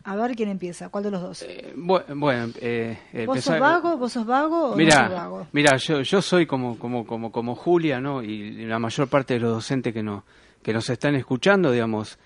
A 0.05 0.17
ver 0.17 0.35
quién 0.37 0.49
empieza, 0.49 0.89
¿cuál 0.89 1.05
de 1.05 1.11
los 1.11 1.21
dos? 1.21 1.43
Eh, 1.43 1.75
bueno, 1.77 2.53
eh, 2.63 2.97
¿Vos 3.27 3.45
sos 3.45 3.59
vago? 3.59 3.99
¿Vos 3.99 4.13
sos 4.13 4.25
vago 4.25 4.71
o 4.71 4.77
mira, 4.77 5.03
no 5.03 5.09
sos 5.09 5.19
vago? 5.19 5.47
Mira, 5.53 5.77
yo, 5.77 6.01
yo 6.01 6.23
soy 6.23 6.47
como, 6.47 6.79
como, 6.79 7.07
como, 7.07 7.31
como 7.31 7.55
Julia, 7.55 8.01
¿no? 8.01 8.23
Y 8.23 8.65
la 8.65 8.79
mayor 8.79 9.09
parte 9.09 9.35
de 9.35 9.41
los 9.41 9.53
docentes 9.53 9.93
que, 9.93 10.03
no, 10.03 10.25
que 10.63 10.73
nos 10.73 10.89
están 10.89 11.15
escuchando, 11.15 11.73
digamos, 11.73 12.19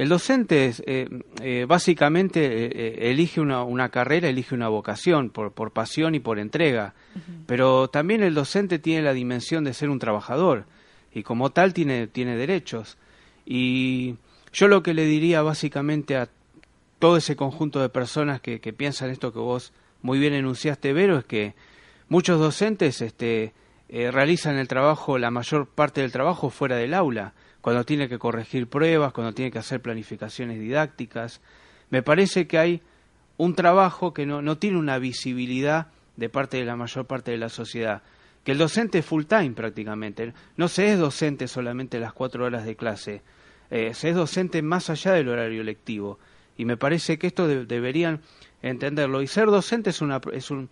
el 0.00 0.08
docente 0.08 0.72
eh, 0.86 1.10
eh, 1.42 1.66
básicamente 1.68 2.40
eh, 2.42 3.10
elige 3.10 3.38
una, 3.38 3.64
una, 3.64 3.90
carrera, 3.90 4.30
elige 4.30 4.54
una 4.54 4.68
vocación 4.70 5.28
por, 5.28 5.52
por 5.52 5.72
pasión 5.72 6.14
y 6.14 6.20
por 6.20 6.38
entrega, 6.38 6.94
pero 7.44 7.88
también 7.88 8.22
el 8.22 8.32
docente 8.32 8.78
tiene 8.78 9.02
la 9.02 9.12
dimensión 9.12 9.62
de 9.62 9.74
ser 9.74 9.90
un 9.90 9.98
trabajador 9.98 10.64
y 11.12 11.22
como 11.22 11.50
tal 11.50 11.74
tiene, 11.74 12.06
tiene 12.06 12.38
derechos. 12.38 12.96
Y 13.44 14.14
yo 14.54 14.68
lo 14.68 14.82
que 14.82 14.94
le 14.94 15.04
diría 15.04 15.42
básicamente 15.42 16.16
a 16.16 16.30
todo 16.98 17.18
ese 17.18 17.36
conjunto 17.36 17.82
de 17.82 17.90
personas 17.90 18.40
que, 18.40 18.58
que 18.58 18.72
piensan 18.72 19.10
esto 19.10 19.34
que 19.34 19.38
vos 19.38 19.74
muy 20.00 20.18
bien 20.18 20.32
enunciaste, 20.32 20.94
Vero, 20.94 21.18
es 21.18 21.26
que 21.26 21.54
muchos 22.08 22.40
docentes 22.40 23.02
este, 23.02 23.52
realizan 23.90 24.56
el 24.56 24.66
trabajo, 24.66 25.18
la 25.18 25.30
mayor 25.30 25.68
parte 25.68 26.00
del 26.00 26.10
trabajo 26.10 26.48
fuera 26.48 26.76
del 26.76 26.94
aula 26.94 27.34
cuando 27.60 27.84
tiene 27.84 28.08
que 28.08 28.18
corregir 28.18 28.68
pruebas, 28.68 29.12
cuando 29.12 29.32
tiene 29.32 29.50
que 29.50 29.58
hacer 29.58 29.80
planificaciones 29.80 30.58
didácticas. 30.58 31.40
Me 31.90 32.02
parece 32.02 32.46
que 32.46 32.58
hay 32.58 32.82
un 33.36 33.54
trabajo 33.54 34.12
que 34.12 34.26
no, 34.26 34.42
no 34.42 34.58
tiene 34.58 34.78
una 34.78 34.98
visibilidad 34.98 35.88
de 36.16 36.28
parte 36.28 36.58
de 36.58 36.64
la 36.64 36.76
mayor 36.76 37.06
parte 37.06 37.30
de 37.30 37.38
la 37.38 37.48
sociedad. 37.48 38.02
Que 38.44 38.52
el 38.52 38.58
docente 38.58 38.98
es 38.98 39.04
full 39.04 39.24
time 39.24 39.52
prácticamente. 39.52 40.32
No 40.56 40.68
se 40.68 40.92
es 40.92 40.98
docente 40.98 41.48
solamente 41.48 41.98
las 41.98 42.12
cuatro 42.12 42.44
horas 42.44 42.64
de 42.64 42.76
clase, 42.76 43.22
eh, 43.70 43.94
se 43.94 44.10
es 44.10 44.14
docente 44.14 44.62
más 44.62 44.90
allá 44.90 45.12
del 45.12 45.28
horario 45.28 45.62
lectivo. 45.62 46.18
Y 46.56 46.64
me 46.64 46.76
parece 46.76 47.18
que 47.18 47.28
esto 47.28 47.46
deberían 47.48 48.20
entenderlo. 48.60 49.22
Y 49.22 49.26
ser 49.26 49.46
docente 49.46 49.90
es, 49.90 50.02
una, 50.02 50.20
es 50.32 50.50
un, 50.50 50.68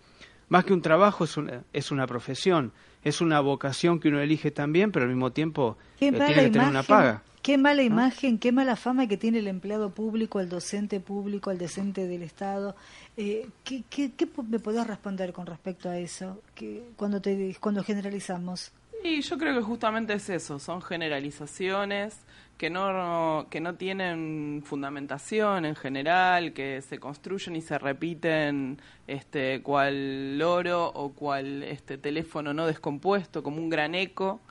más 0.49 0.65
que 0.65 0.73
un 0.73 0.81
trabajo, 0.81 1.23
es 1.23 1.37
una, 1.37 1.63
es 1.71 1.91
una 1.91 2.05
profesión 2.07 2.73
es 3.03 3.21
una 3.21 3.39
vocación 3.39 3.99
que 3.99 4.09
uno 4.09 4.19
elige 4.19 4.51
también, 4.51 4.91
pero 4.91 5.05
al 5.05 5.09
mismo 5.09 5.31
tiempo 5.31 5.77
eh, 5.95 6.11
tiene 6.11 6.33
que 6.33 6.49
tener 6.49 6.67
una 6.67 6.83
paga. 6.83 7.23
Qué 7.41 7.57
mala 7.57 7.83
imagen, 7.83 8.37
qué 8.37 8.51
mala 8.51 8.75
fama 8.75 9.07
que 9.07 9.15
tiene 9.15 9.39
el 9.39 9.47
empleado 9.47 9.91
público, 9.91 10.41
el 10.41 10.49
docente 10.49 10.99
público, 10.99 11.51
el 11.51 11.57
docente 11.57 12.05
del 12.05 12.21
Estado. 12.21 12.75
Eh, 13.15 13.47
¿qué, 13.63 13.83
qué, 13.89 14.11
qué, 14.11 14.27
me 14.49 14.59
podés 14.59 14.85
responder 14.85 15.31
con 15.31 15.45
respecto 15.45 15.89
a 15.89 15.97
eso 15.97 16.41
que 16.53 16.83
cuando, 16.97 17.21
te, 17.21 17.55
cuando 17.61 17.81
generalizamos? 17.83 18.73
Y 19.03 19.21
yo 19.21 19.37
creo 19.37 19.55
que 19.55 19.61
justamente 19.61 20.13
es 20.13 20.29
eso, 20.29 20.59
son 20.59 20.81
generalizaciones 20.81 22.25
que 22.57 22.69
no, 22.69 23.47
que 23.49 23.61
no 23.61 23.75
tienen 23.75 24.61
fundamentación 24.65 25.63
en 25.63 25.75
general, 25.75 26.51
que 26.51 26.81
se 26.81 26.99
construyen 26.99 27.55
y 27.55 27.61
se 27.61 27.79
repiten 27.79 28.81
este, 29.07 29.61
cual 29.61 30.37
loro 30.37 30.87
o 30.87 31.13
cual 31.13 31.63
este, 31.63 31.97
teléfono 31.97 32.53
no 32.53 32.67
descompuesto, 32.67 33.41
como 33.41 33.57
un 33.57 33.69
gran 33.69 33.95
eco. 33.95 34.41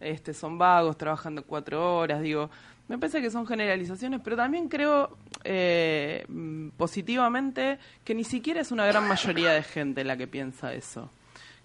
Este, 0.00 0.32
son 0.32 0.56
vagos, 0.56 0.96
trabajando 0.96 1.44
cuatro 1.44 1.98
horas, 1.98 2.22
digo, 2.22 2.48
me 2.88 2.96
parece 2.96 3.20
que 3.20 3.30
son 3.30 3.46
generalizaciones, 3.46 4.20
pero 4.24 4.36
también 4.36 4.68
creo 4.68 5.18
eh, 5.44 6.24
positivamente 6.78 7.78
que 8.04 8.14
ni 8.14 8.24
siquiera 8.24 8.62
es 8.62 8.72
una 8.72 8.86
gran 8.86 9.06
mayoría 9.06 9.50
de 9.50 9.62
gente 9.62 10.04
la 10.04 10.16
que 10.16 10.26
piensa 10.26 10.72
eso 10.72 11.10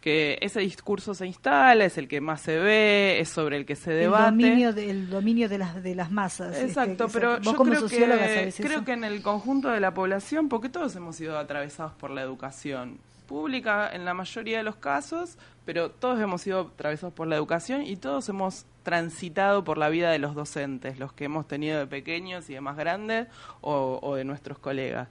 que 0.03 0.37
ese 0.41 0.59
discurso 0.59 1.13
se 1.13 1.25
instala, 1.25 1.85
es 1.85 1.97
el 1.97 2.09
que 2.09 2.19
más 2.19 2.41
se 2.41 2.59
ve, 2.59 3.21
es 3.21 3.29
sobre 3.29 3.55
el 3.55 3.65
que 3.65 3.77
se 3.77 3.89
debate. 3.93 4.25
El 4.25 4.31
dominio 4.31 4.73
de, 4.73 5.05
dominio 5.05 5.47
de, 5.47 5.57
las, 5.57 5.81
de 5.81 5.95
las 5.95 6.11
masas. 6.11 6.57
Este, 6.57 6.65
Exacto, 6.65 7.07
pero 7.07 7.39
yo 7.39 7.53
creo, 7.53 7.87
que, 7.87 8.53
creo 8.57 8.83
que 8.83 8.91
en 8.91 9.05
el 9.05 9.21
conjunto 9.21 9.69
de 9.69 9.79
la 9.79 9.93
población, 9.93 10.49
porque 10.49 10.67
todos 10.67 10.93
hemos 10.97 11.15
sido 11.15 11.37
atravesados 11.37 11.93
por 11.93 12.11
la 12.11 12.21
educación 12.21 12.99
pública 13.27 13.89
en 13.93 14.03
la 14.03 14.13
mayoría 14.13 14.57
de 14.57 14.63
los 14.63 14.75
casos, 14.75 15.37
pero 15.63 15.89
todos 15.89 16.19
hemos 16.19 16.41
sido 16.41 16.71
atravesados 16.73 17.13
por 17.13 17.27
la 17.27 17.37
educación 17.37 17.83
y 17.83 17.95
todos 17.95 18.27
hemos 18.27 18.65
transitado 18.83 19.63
por 19.63 19.77
la 19.77 19.87
vida 19.87 20.11
de 20.11 20.19
los 20.19 20.35
docentes, 20.35 20.99
los 20.99 21.13
que 21.13 21.23
hemos 21.23 21.47
tenido 21.47 21.79
de 21.79 21.87
pequeños 21.87 22.49
y 22.49 22.55
de 22.55 22.59
más 22.59 22.75
grandes 22.75 23.27
o, 23.61 24.01
o 24.03 24.15
de 24.15 24.25
nuestros 24.25 24.59
colegas. 24.59 25.07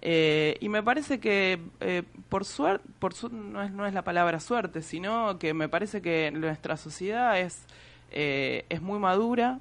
Eh, 0.00 0.56
y 0.60 0.68
me 0.68 0.82
parece 0.82 1.18
que 1.18 1.58
eh, 1.80 2.02
por 2.28 2.44
suerte, 2.44 2.84
por 2.98 3.32
no, 3.32 3.62
es, 3.62 3.72
no 3.72 3.86
es 3.86 3.94
la 3.94 4.02
palabra 4.02 4.40
suerte, 4.40 4.82
sino 4.82 5.38
que 5.38 5.54
me 5.54 5.68
parece 5.68 6.00
que 6.00 6.30
nuestra 6.30 6.76
sociedad 6.76 7.38
es, 7.40 7.64
eh, 8.10 8.64
es 8.68 8.80
muy 8.80 8.98
madura, 8.98 9.60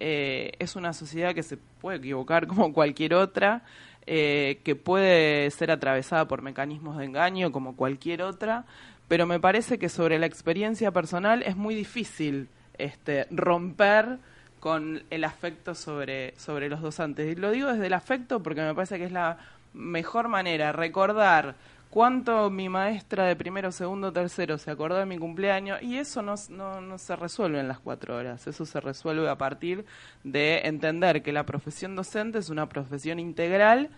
es 0.00 0.76
una 0.76 0.92
sociedad 0.92 1.34
que 1.34 1.42
se 1.42 1.56
puede 1.56 1.98
equivocar 1.98 2.46
como 2.46 2.72
cualquier 2.72 3.14
otra, 3.14 3.62
que 4.06 4.80
puede 4.82 5.50
ser 5.50 5.72
atravesada 5.72 6.28
por 6.28 6.40
mecanismos 6.40 6.96
de 6.98 7.04
engaño 7.04 7.50
como 7.50 7.74
cualquier 7.74 8.22
otra, 8.22 8.64
pero 9.08 9.26
me 9.26 9.40
parece 9.40 9.78
que 9.78 9.88
sobre 9.88 10.18
la 10.20 10.26
experiencia 10.26 10.92
personal 10.92 11.42
es 11.42 11.56
muy 11.56 11.74
difícil 11.74 12.48
este, 12.78 13.26
romper 13.30 14.18
con 14.60 15.02
el 15.10 15.24
afecto 15.24 15.74
sobre, 15.74 16.34
sobre 16.38 16.68
los 16.68 16.80
docentes. 16.80 17.30
Y 17.30 17.40
lo 17.40 17.50
digo 17.50 17.72
desde 17.72 17.86
el 17.86 17.92
afecto 17.92 18.42
porque 18.42 18.60
me 18.60 18.74
parece 18.74 18.98
que 18.98 19.04
es 19.04 19.12
la 19.12 19.38
mejor 19.78 20.28
manera 20.28 20.72
recordar 20.72 21.54
cuánto 21.88 22.50
mi 22.50 22.68
maestra 22.68 23.24
de 23.24 23.36
primero, 23.36 23.72
segundo, 23.72 24.12
tercero 24.12 24.58
se 24.58 24.70
acordó 24.70 24.96
de 24.96 25.06
mi 25.06 25.18
cumpleaños 25.18 25.80
y 25.82 25.96
eso 25.96 26.20
no, 26.20 26.34
no, 26.50 26.80
no, 26.80 26.98
se 26.98 27.16
resuelve 27.16 27.60
en 27.60 27.68
las 27.68 27.78
cuatro 27.78 28.16
horas, 28.16 28.46
eso 28.46 28.66
se 28.66 28.80
resuelve 28.80 29.28
a 29.28 29.38
partir 29.38 29.84
de 30.24 30.60
entender 30.64 31.22
que 31.22 31.32
la 31.32 31.46
profesión 31.46 31.96
docente 31.96 32.38
es 32.38 32.50
una 32.50 32.68
profesión 32.68 33.18
integral 33.18 33.90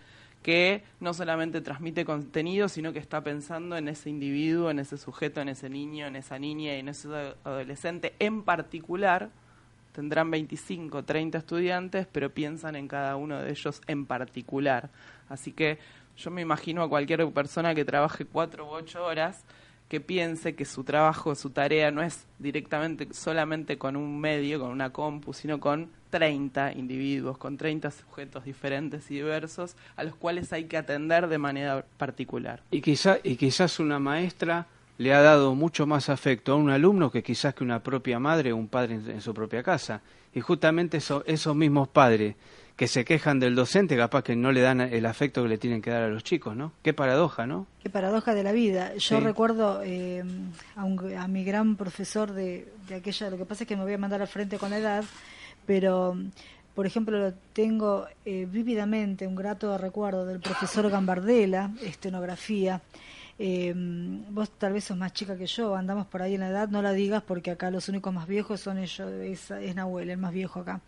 que 0.43 0.83
no 0.99 1.13
solamente 1.13 1.61
transmite 1.61 2.05
contenido, 2.05 2.67
sino 2.67 2.93
que 2.93 2.99
está 2.99 3.21
pensando 3.21 3.77
en 3.77 3.87
ese 3.87 4.09
individuo, 4.09 4.71
en 4.71 4.79
ese 4.79 4.97
sujeto, 4.97 5.41
en 5.41 5.49
ese 5.49 5.69
niño, 5.69 6.07
en 6.07 6.15
esa 6.15 6.39
niña 6.39 6.75
y 6.75 6.79
en 6.79 6.89
ese 6.89 7.09
adolescente 7.43 8.15
en 8.19 8.43
particular. 8.43 9.29
Tendrán 9.91 10.31
25, 10.31 11.03
30 11.03 11.37
estudiantes, 11.37 12.07
pero 12.11 12.29
piensan 12.29 12.75
en 12.75 12.87
cada 12.87 13.15
uno 13.15 13.39
de 13.39 13.51
ellos 13.51 13.81
en 13.87 14.05
particular. 14.05 14.89
Así 15.29 15.51
que 15.51 15.79
yo 16.17 16.31
me 16.31 16.41
imagino 16.41 16.83
a 16.83 16.89
cualquier 16.89 17.27
persona 17.31 17.75
que 17.75 17.85
trabaje 17.85 18.25
cuatro 18.25 18.65
u 18.65 18.69
ocho 18.69 19.03
horas 19.03 19.43
que 19.91 19.99
piense 19.99 20.55
que 20.55 20.63
su 20.63 20.85
trabajo, 20.85 21.35
su 21.35 21.49
tarea 21.49 21.91
no 21.91 22.01
es 22.01 22.25
directamente 22.39 23.09
solamente 23.11 23.77
con 23.77 23.97
un 23.97 24.21
medio, 24.21 24.57
con 24.57 24.69
una 24.69 24.91
compu, 24.91 25.33
sino 25.33 25.59
con 25.59 25.89
30 26.11 26.71
individuos, 26.73 27.37
con 27.37 27.57
30 27.57 27.91
sujetos 27.91 28.45
diferentes 28.45 29.11
y 29.11 29.15
diversos 29.15 29.75
a 29.97 30.05
los 30.05 30.15
cuales 30.15 30.53
hay 30.53 30.63
que 30.63 30.77
atender 30.77 31.27
de 31.27 31.37
manera 31.37 31.83
particular. 31.97 32.63
Y, 32.71 32.79
quizá, 32.79 33.17
y 33.21 33.35
quizás 33.35 33.81
una 33.81 33.99
maestra 33.99 34.65
le 35.01 35.13
ha 35.13 35.21
dado 35.21 35.55
mucho 35.55 35.87
más 35.87 36.09
afecto 36.09 36.53
a 36.53 36.55
un 36.55 36.69
alumno 36.69 37.11
que 37.11 37.23
quizás 37.23 37.55
que 37.55 37.63
una 37.63 37.81
propia 37.81 38.19
madre 38.19 38.53
o 38.53 38.57
un 38.57 38.67
padre 38.67 38.95
en, 38.95 39.09
en 39.09 39.21
su 39.21 39.33
propia 39.33 39.63
casa. 39.63 40.01
Y 40.33 40.41
justamente 40.41 40.97
eso, 40.97 41.23
esos 41.25 41.55
mismos 41.55 41.87
padres 41.87 42.35
que 42.75 42.87
se 42.87 43.03
quejan 43.03 43.39
del 43.39 43.55
docente, 43.55 43.97
capaz 43.97 44.23
que 44.23 44.35
no 44.35 44.51
le 44.51 44.61
dan 44.61 44.79
el 44.79 45.05
afecto 45.07 45.41
que 45.41 45.49
le 45.49 45.57
tienen 45.57 45.81
que 45.81 45.89
dar 45.89 46.03
a 46.03 46.07
los 46.07 46.23
chicos, 46.23 46.55
¿no? 46.55 46.71
Qué 46.83 46.93
paradoja, 46.93 47.47
¿no? 47.47 47.65
Qué 47.81 47.89
paradoja 47.89 48.35
de 48.35 48.43
la 48.43 48.51
vida. 48.51 48.95
Yo 48.95 49.19
recuerdo 49.19 49.81
eh, 49.83 50.23
a, 50.75 51.27
mi 51.27 51.43
gran 51.43 51.75
profesor 51.75 52.31
de, 52.31 52.71
de 52.87 52.95
aquella, 52.95 53.31
lo 53.31 53.37
que 53.37 53.45
pasa 53.45 53.63
es 53.63 53.67
que 53.67 53.75
me 53.75 53.83
voy 53.83 53.93
a 53.93 53.97
mandar 53.97 54.21
al 54.21 54.27
frente 54.27 54.59
con 54.59 54.69
la 54.69 54.77
edad, 54.77 55.03
pero 55.65 56.15
por 56.75 56.85
ejemplo, 56.85 57.19
lo 57.19 57.33
tengo 57.53 58.07
eh, 58.25 58.47
vívidamente 58.49 59.27
un 59.27 59.35
grato 59.35 59.77
recuerdo 59.77 60.25
del 60.25 60.39
profesor 60.39 60.89
Gambardella, 60.89 61.69
estenografía, 61.81 62.81
Eh, 63.43 63.73
vos 63.75 64.51
tal 64.51 64.73
vez 64.73 64.83
sos 64.83 64.95
más 64.95 65.13
chica 65.13 65.35
que 65.35 65.47
yo, 65.47 65.75
andamos 65.75 66.05
por 66.05 66.21
ahí 66.21 66.35
en 66.35 66.41
la 66.41 66.49
edad, 66.49 66.69
no 66.69 66.83
la 66.83 66.91
digas 66.91 67.23
porque 67.23 67.49
acá 67.49 67.71
los 67.71 67.89
únicos 67.89 68.13
más 68.13 68.27
viejos 68.27 68.61
son 68.61 68.77
ellos, 68.77 69.11
es, 69.13 69.49
es 69.49 69.75
Nahuel, 69.75 70.11
el 70.11 70.17
más 70.19 70.31
viejo 70.31 70.59
acá. 70.59 70.79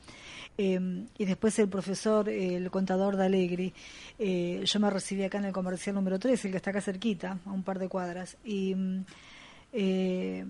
Eh, 0.55 1.05
y 1.17 1.25
después 1.25 1.57
el 1.57 1.67
profesor, 1.67 2.29
el 2.29 2.69
contador 2.69 3.17
de 3.17 3.25
Alegri. 3.25 3.73
Eh, 4.19 4.61
yo 4.65 4.79
me 4.79 4.91
recibí 4.91 5.23
acá 5.23 5.39
en 5.39 5.45
el 5.45 5.51
comercial 5.51 5.95
número 5.95 6.19
3, 6.19 6.45
el 6.45 6.51
que 6.51 6.57
está 6.57 6.69
acá 6.69 6.81
cerquita, 6.81 7.39
a 7.43 7.51
un 7.51 7.63
par 7.63 7.79
de 7.79 7.89
cuadras. 7.89 8.37
Y, 8.45 8.75
eh, 9.71 10.45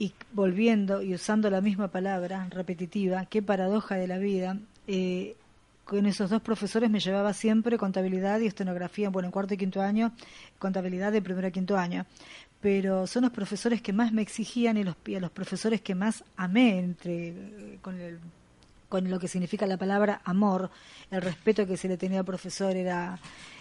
y 0.00 0.12
volviendo 0.32 1.02
y 1.02 1.14
usando 1.14 1.50
la 1.50 1.60
misma 1.60 1.86
palabra 1.86 2.48
repetitiva, 2.50 3.26
qué 3.26 3.42
paradoja 3.42 3.94
de 3.94 4.08
la 4.08 4.18
vida. 4.18 4.58
Con 5.84 6.06
esos 6.06 6.30
dos 6.30 6.42
profesores 6.42 6.90
me 6.90 7.00
llevaba 7.00 7.32
siempre 7.32 7.78
contabilidad 7.78 8.40
y 8.40 8.46
estenografía, 8.46 9.10
bueno, 9.10 9.26
en 9.28 9.32
cuarto 9.32 9.54
y 9.54 9.56
quinto 9.56 9.80
año, 9.80 10.12
contabilidad 10.58 11.12
de 11.12 11.22
primero 11.22 11.48
y 11.48 11.52
quinto 11.52 11.76
año 11.76 12.06
pero 12.62 13.08
son 13.08 13.22
los 13.22 13.32
profesores 13.32 13.82
que 13.82 13.92
más 13.92 14.12
me 14.12 14.22
exigían 14.22 14.76
y 14.76 14.84
los, 14.84 14.94
y 15.04 15.18
los 15.18 15.32
profesores 15.32 15.80
que 15.80 15.96
más 15.96 16.22
amé 16.36 16.78
entre 16.78 17.78
con 17.82 18.00
el 18.00 18.20
con 18.92 19.08
lo 19.08 19.18
que 19.18 19.26
significa 19.26 19.66
la 19.66 19.78
palabra 19.78 20.20
amor, 20.22 20.70
el 21.10 21.22
respeto 21.22 21.66
que 21.66 21.78
se 21.78 21.88
le 21.88 21.96
tenía 21.96 22.18
al 22.18 22.26
profesor 22.26 22.76
era, 22.76 23.18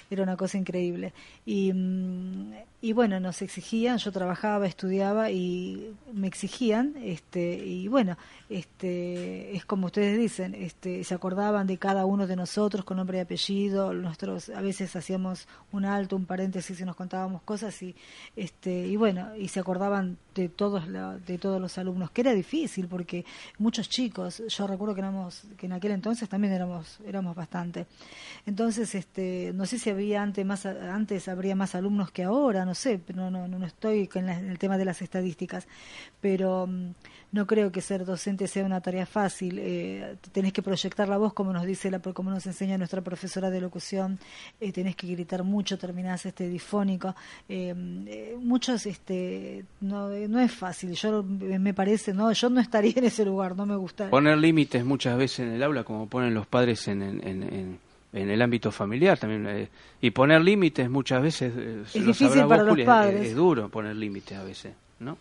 era 0.09 0.23
una 0.23 0.35
cosa 0.35 0.57
increíble. 0.57 1.13
Y, 1.45 1.71
mm, 1.71 2.51
y 2.83 2.93
bueno, 2.93 3.19
nos 3.19 3.43
exigían, 3.43 3.99
yo 3.99 4.11
trabajaba, 4.11 4.65
estudiaba 4.65 5.29
y 5.29 5.93
me 6.13 6.27
exigían, 6.27 6.95
este, 7.03 7.63
y 7.63 7.87
bueno, 7.87 8.17
este, 8.49 9.55
es 9.55 9.65
como 9.65 9.85
ustedes 9.85 10.17
dicen, 10.17 10.55
este, 10.55 11.03
se 11.03 11.13
acordaban 11.13 11.67
de 11.67 11.77
cada 11.77 12.05
uno 12.05 12.25
de 12.25 12.35
nosotros 12.35 12.83
con 12.83 12.97
nombre 12.97 13.19
y 13.19 13.21
apellido, 13.21 13.93
nosotros 13.93 14.49
a 14.49 14.61
veces 14.61 14.95
hacíamos 14.95 15.47
un 15.71 15.85
alto, 15.85 16.15
un 16.15 16.25
paréntesis 16.25 16.81
y 16.81 16.83
nos 16.83 16.95
contábamos 16.95 17.43
cosas 17.43 17.79
y, 17.83 17.95
este, 18.35 18.87
y 18.87 18.95
bueno, 18.95 19.35
y 19.35 19.49
se 19.49 19.59
acordaban 19.59 20.17
de 20.33 20.49
todos, 20.49 20.85
de 20.87 21.37
todos 21.37 21.61
los 21.61 21.77
alumnos, 21.77 22.09
que 22.09 22.21
era 22.21 22.33
difícil 22.33 22.87
porque 22.87 23.25
muchos 23.59 23.89
chicos, 23.89 24.41
yo 24.47 24.65
recuerdo 24.65 24.95
que 24.95 25.01
éramos, 25.01 25.43
que 25.55 25.67
en 25.67 25.73
aquel 25.73 25.91
entonces 25.91 26.27
también 26.27 26.53
éramos, 26.53 26.99
éramos 27.05 27.35
bastante. 27.35 27.85
Entonces, 28.47 28.95
este, 28.95 29.51
no 29.53 29.67
sé 29.67 29.77
si 29.77 29.91
había 29.91 30.23
antes 30.23 30.43
más, 30.45 30.65
antes 30.65 31.27
habría 31.27 31.55
más 31.55 31.75
alumnos 31.75 32.11
que 32.11 32.23
ahora, 32.23 32.65
sé, 32.75 32.99
no, 33.13 33.29
no, 33.31 33.47
no 33.47 33.65
estoy 33.65 34.09
en, 34.15 34.29
el 34.29 34.59
tema 34.59 34.77
de 34.77 34.85
las 34.85 35.01
estadísticas, 35.01 35.67
pero 36.19 36.67
mm, 36.67 36.91
no 37.31 37.47
creo 37.47 37.71
que 37.71 37.81
ser 37.81 38.05
docente 38.05 38.47
sea 38.47 38.65
una 38.65 38.81
tarea 38.81 39.05
fácil. 39.05 39.59
Eh, 39.59 40.15
tenés 40.31 40.53
que 40.53 40.61
proyectar 40.61 41.07
la 41.07 41.17
voz, 41.17 41.33
como 41.33 41.53
nos 41.53 41.65
dice, 41.65 41.89
la, 41.91 41.99
como 41.99 42.29
nos 42.29 42.45
enseña 42.45 42.77
nuestra 42.77 43.01
profesora 43.01 43.49
de 43.49 43.61
locución, 43.61 44.19
eh, 44.59 44.71
tenés 44.71 44.95
que 44.95 45.07
gritar 45.07 45.43
mucho, 45.43 45.77
terminás 45.77 46.25
este 46.25 46.47
difónico. 46.47 47.15
Eh, 47.47 47.73
eh, 48.07 48.35
muchos, 48.39 48.85
este, 48.85 49.65
no, 49.79 50.09
no 50.09 50.39
es 50.39 50.51
fácil. 50.51 50.93
Yo 50.93 51.23
me 51.23 51.73
parece, 51.73 52.13
no, 52.13 52.31
yo 52.31 52.49
no 52.49 52.59
estaría 52.59 52.93
en 52.95 53.05
ese 53.05 53.25
lugar, 53.25 53.55
no 53.55 53.65
me 53.65 53.75
gusta. 53.75 54.09
Poner 54.09 54.37
límites 54.37 54.83
muchas 54.83 55.17
veces 55.17 55.39
en 55.39 55.53
el 55.53 55.63
aula, 55.63 55.83
como 55.83 56.07
ponen 56.07 56.33
los 56.33 56.47
padres 56.47 56.87
en 56.87 57.01
en 57.01 57.90
el 58.13 58.41
ámbito 58.41 58.71
familiar 58.71 59.17
también 59.17 59.47
eh, 59.47 59.69
y 60.01 60.11
poner 60.11 60.41
límites 60.41 60.89
muchas 60.89 61.21
veces 61.21 61.53
eh, 61.55 61.83
es 61.93 62.05
difícil 62.05 62.45
para 62.47 62.63
los 62.63 62.79
padres. 62.81 63.27
es, 63.27 63.35
duro 63.35 63.69
poner 63.69 63.95
límites 63.95 64.37
a 64.37 64.43
veces 64.43 64.73
no 64.99 65.17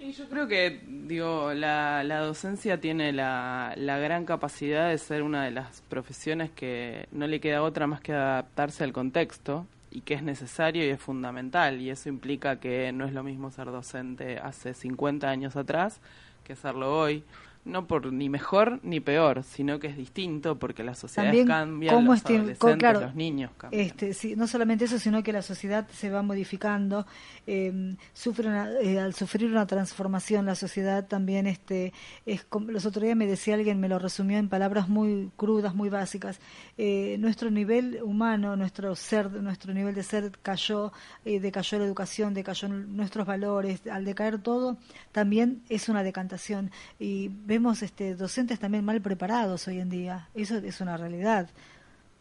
y 0.00 0.12
yo 0.12 0.28
creo 0.28 0.46
que 0.46 0.80
digo 0.86 1.52
la, 1.54 2.04
la 2.04 2.20
docencia 2.20 2.80
tiene 2.80 3.12
la, 3.12 3.72
la 3.76 3.98
gran 3.98 4.26
capacidad 4.26 4.90
de 4.90 4.98
ser 4.98 5.22
una 5.22 5.44
de 5.44 5.50
las 5.50 5.80
profesiones 5.88 6.50
que 6.50 7.06
no 7.12 7.26
le 7.26 7.40
queda 7.40 7.62
otra 7.62 7.86
más 7.86 8.00
que 8.00 8.12
adaptarse 8.12 8.84
al 8.84 8.92
contexto 8.92 9.66
y 9.90 10.02
que 10.02 10.14
es 10.14 10.22
necesario 10.22 10.84
y 10.84 10.90
es 10.90 11.00
fundamental 11.00 11.80
y 11.80 11.90
eso 11.90 12.08
implica 12.08 12.60
que 12.60 12.92
no 12.92 13.06
es 13.06 13.12
lo 13.12 13.22
mismo 13.22 13.50
ser 13.50 13.66
docente 13.66 14.38
hace 14.38 14.74
50 14.74 15.28
años 15.28 15.56
atrás 15.56 16.00
que 16.44 16.54
serlo 16.54 16.96
hoy 16.96 17.24
no 17.64 17.86
por 17.86 18.12
ni 18.12 18.28
mejor 18.28 18.80
ni 18.82 19.00
peor, 19.00 19.42
sino 19.42 19.78
que 19.78 19.88
es 19.88 19.96
distinto 19.96 20.58
porque 20.58 20.82
las 20.82 20.98
sociedades 20.98 21.46
cambian, 21.46 22.04
los 22.04 22.16
este, 22.16 22.36
adolescentes, 22.36 23.02
los 23.02 23.14
niños 23.14 23.50
cambian. 23.56 23.82
Este, 23.82 24.14
sí, 24.14 24.36
no 24.36 24.46
solamente 24.46 24.86
eso, 24.86 24.98
sino 24.98 25.22
que 25.22 25.32
la 25.32 25.42
sociedad 25.42 25.86
se 25.88 26.10
va 26.10 26.22
modificando, 26.22 27.06
eh, 27.46 27.96
sufre 28.12 28.48
eh, 28.82 28.98
al 28.98 29.14
sufrir 29.14 29.50
una 29.50 29.66
transformación 29.66 30.46
la 30.46 30.54
sociedad 30.54 31.06
también 31.06 31.46
este 31.46 31.92
es 32.26 32.46
los 32.66 32.86
otros 32.86 33.04
días 33.04 33.16
me 33.16 33.26
decía 33.26 33.54
alguien 33.54 33.80
me 33.80 33.88
lo 33.88 33.98
resumió 33.98 34.38
en 34.38 34.48
palabras 34.48 34.88
muy 34.88 35.30
crudas, 35.36 35.74
muy 35.74 35.88
básicas. 35.88 36.40
Eh, 36.76 37.16
nuestro 37.18 37.50
nivel 37.50 38.00
humano, 38.02 38.56
nuestro 38.56 38.94
ser, 38.94 39.30
nuestro 39.30 39.72
nivel 39.74 39.94
de 39.94 40.02
ser 40.02 40.32
cayó, 40.42 40.92
eh, 41.24 41.40
decayó 41.40 41.78
la 41.78 41.84
educación, 41.84 42.34
decayó 42.34 42.68
nuestros 42.68 43.26
valores, 43.26 43.86
al 43.86 44.04
decaer 44.04 44.38
todo 44.38 44.78
también 45.12 45.62
es 45.68 45.88
una 45.88 46.02
decantación 46.02 46.70
y 46.98 47.28
vemos 47.48 47.82
este, 47.82 48.14
docentes 48.14 48.60
también 48.60 48.84
mal 48.84 49.00
preparados 49.00 49.66
hoy 49.68 49.80
en 49.80 49.88
día. 49.88 50.28
Eso 50.34 50.58
es 50.58 50.80
una 50.82 50.98
realidad. 50.98 51.48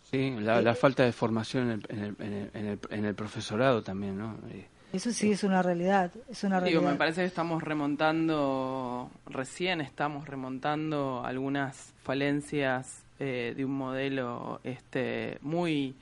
Sí, 0.10 0.34
la, 0.40 0.62
eh, 0.62 0.74
falta 0.74 1.04
de 1.04 1.12
formación 1.12 1.70
en 1.90 2.00
el, 2.00 2.16
en, 2.22 2.34
el, 2.34 2.80
en, 2.90 3.06
el, 3.06 3.14
profesorado 3.14 3.84
también, 3.84 4.18
¿no? 4.18 4.38
Eh, 4.50 4.66
eso 4.94 5.12
sí 5.12 5.34
es 5.34 5.44
una 5.44 5.62
realidad, 5.62 6.12
es 6.30 6.46
una 6.46 6.62
realidad. 6.62 6.80
Digo, 6.80 6.92
me 6.92 6.98
parece 6.98 7.22
que 7.22 7.28
estamos 7.28 7.62
remontando, 7.62 9.12
recién 9.26 9.82
estamos 9.82 10.30
remontando 10.30 11.24
algunas 11.26 11.94
falencias 12.04 13.04
eh, 13.20 13.54
de 13.56 13.66
un 13.66 13.74
modelo 13.74 14.62
este, 14.64 15.40
muy 15.42 15.94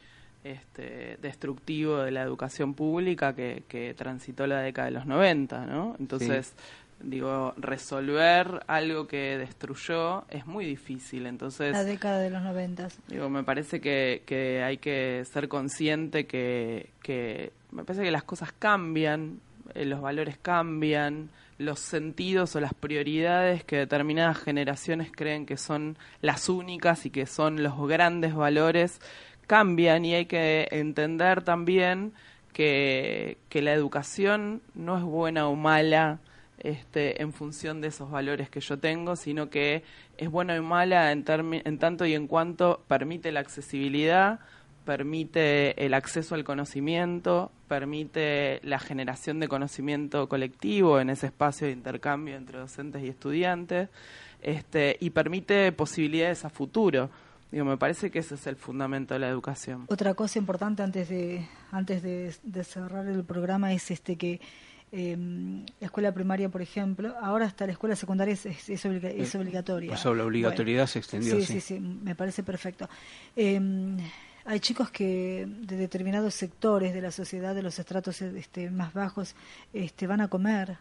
este, 0.44 1.18
destructivo 1.20 1.98
de 1.98 2.12
la 2.12 2.22
educación 2.22 2.76
pública 2.76 3.34
que, 3.34 3.64
que 3.68 3.96
transitó 3.96 4.46
la 4.46 4.60
década 4.60 4.86
de 4.86 4.92
los 4.92 5.08
90, 5.08 5.66
¿no? 5.66 5.96
Entonces, 5.98 6.54
digo, 7.00 7.54
resolver 7.58 8.64
algo 8.68 9.08
que 9.08 9.38
destruyó 9.38 10.26
es 10.30 10.46
muy 10.46 10.66
difícil. 10.66 11.26
Entonces, 11.26 11.72
la 11.74 11.84
década 11.84 12.20
de 12.20 12.30
los 12.30 12.42
noventas. 12.42 12.98
Digo, 13.08 13.30
me 13.30 13.44
parece 13.44 13.80
que, 13.82 14.24
que 14.26 14.64
hay 14.64 14.78
que 14.78 15.24
ser 15.26 15.48
consciente 15.48 16.26
que, 16.26 16.90
que 17.02 17.52
me 17.72 17.84
parece 17.84 18.04
que 18.04 18.12
las 18.12 18.24
cosas 18.24 18.52
cambian, 18.58 19.40
eh, 19.74 19.86
los 19.86 20.02
valores 20.02 20.38
cambian, 20.38 21.30
los 21.58 21.80
sentidos 21.80 22.56
o 22.56 22.60
las 22.60 22.74
prioridades 22.74 23.64
que 23.64 23.78
determinadas 23.78 24.38
generaciones 24.38 25.12
creen 25.12 25.46
que 25.46 25.58
son 25.58 25.98
las 26.22 26.50
únicas 26.50 27.06
y 27.06 27.10
que 27.10 27.26
son 27.26 27.64
los 27.64 27.78
grandes 27.88 28.36
valores 28.36 29.00
cambian 29.48 30.04
y 30.06 30.16
hay 30.16 30.26
que 30.26 30.68
entender 30.72 31.44
también 31.44 32.14
que, 32.52 33.38
que 33.48 33.62
la 33.62 33.74
educación 33.74 34.62
no 34.74 34.98
es 34.98 35.04
buena 35.04 35.48
o 35.48 35.56
mala 35.56 36.20
este, 36.60 37.22
en 37.22 37.34
función 37.34 37.82
de 37.82 37.90
esos 37.90 38.10
valores 38.10 38.50
que 38.50 38.60
yo 38.60 38.78
tengo, 38.80 39.16
sino 39.16 39.50
que 39.50 39.84
es 40.18 40.30
buena 40.30 40.56
y 40.56 40.62
mala 40.62 41.12
en, 41.12 41.26
en 41.28 41.80
tanto 41.80 42.06
y 42.06 42.14
en 42.14 42.28
cuanto 42.28 42.84
permite 42.88 43.32
la 43.32 43.42
accesibilidad, 43.42 44.40
permite 44.86 45.86
el 45.86 45.94
acceso 45.94 46.36
al 46.36 46.44
conocimiento, 46.44 47.52
permite 47.68 48.62
la 48.64 48.80
generación 48.80 49.40
de 49.40 49.48
conocimiento 49.48 50.30
colectivo 50.30 51.00
en 51.00 51.10
ese 51.10 51.28
espacio 51.28 51.68
de 51.68 51.74
intercambio 51.74 52.36
entre 52.36 52.60
docentes 52.60 53.04
y 53.04 53.10
estudiantes, 53.10 53.90
este, 54.42 54.96
y 55.00 55.10
permite 55.10 55.72
posibilidades 55.72 56.46
a 56.46 56.50
futuro. 56.50 57.10
Digo, 57.52 57.66
me 57.66 57.78
parece 57.78 58.12
que 58.12 58.20
ese 58.20 58.36
es 58.36 58.48
el 58.48 58.56
fundamento 58.56 59.14
de 59.14 59.20
la 59.20 59.30
educación. 59.30 59.86
Otra 59.88 60.14
cosa 60.14 60.40
importante 60.40 60.84
antes 60.84 61.10
de 61.10 61.48
antes 61.72 62.04
de, 62.04 62.34
de 62.44 62.64
cerrar 62.64 63.08
el 63.08 63.24
programa 63.24 63.74
es 63.74 63.92
este 63.92 64.18
que 64.18 64.40
eh, 64.98 65.18
la 65.82 65.88
escuela 65.88 66.14
primaria, 66.14 66.48
por 66.48 66.62
ejemplo, 66.62 67.16
ahora 67.22 67.46
hasta 67.46 67.66
la 67.66 67.74
escuela 67.74 67.98
secundaria 67.98 68.34
es, 68.34 68.46
es, 68.46 68.86
obligatoria. 68.86 69.90
Pues 69.90 70.06
la 70.06 70.24
obligatoriedad 70.24 70.88
se 70.88 71.00
extendió. 71.00 71.36
Sí, 71.36 71.46
sí, 71.46 71.60
sí, 71.60 71.80
me 71.82 72.16
parece 72.16 72.44
perfecto. 72.44 72.88
Em, 73.36 73.98
hay 74.46 74.62
chicos 74.62 74.90
que 74.92 75.46
de 75.48 75.76
determinados 75.76 76.34
sectores 76.34 76.94
de 76.94 77.02
la 77.02 77.12
sociedad, 77.12 77.54
de 77.54 77.62
los 77.62 77.78
estratos 77.78 78.22
este, 78.22 78.72
más 78.72 78.94
bajos, 78.94 79.36
este, 79.74 80.08
van 80.08 80.22
a 80.22 80.30
comer 80.30 80.78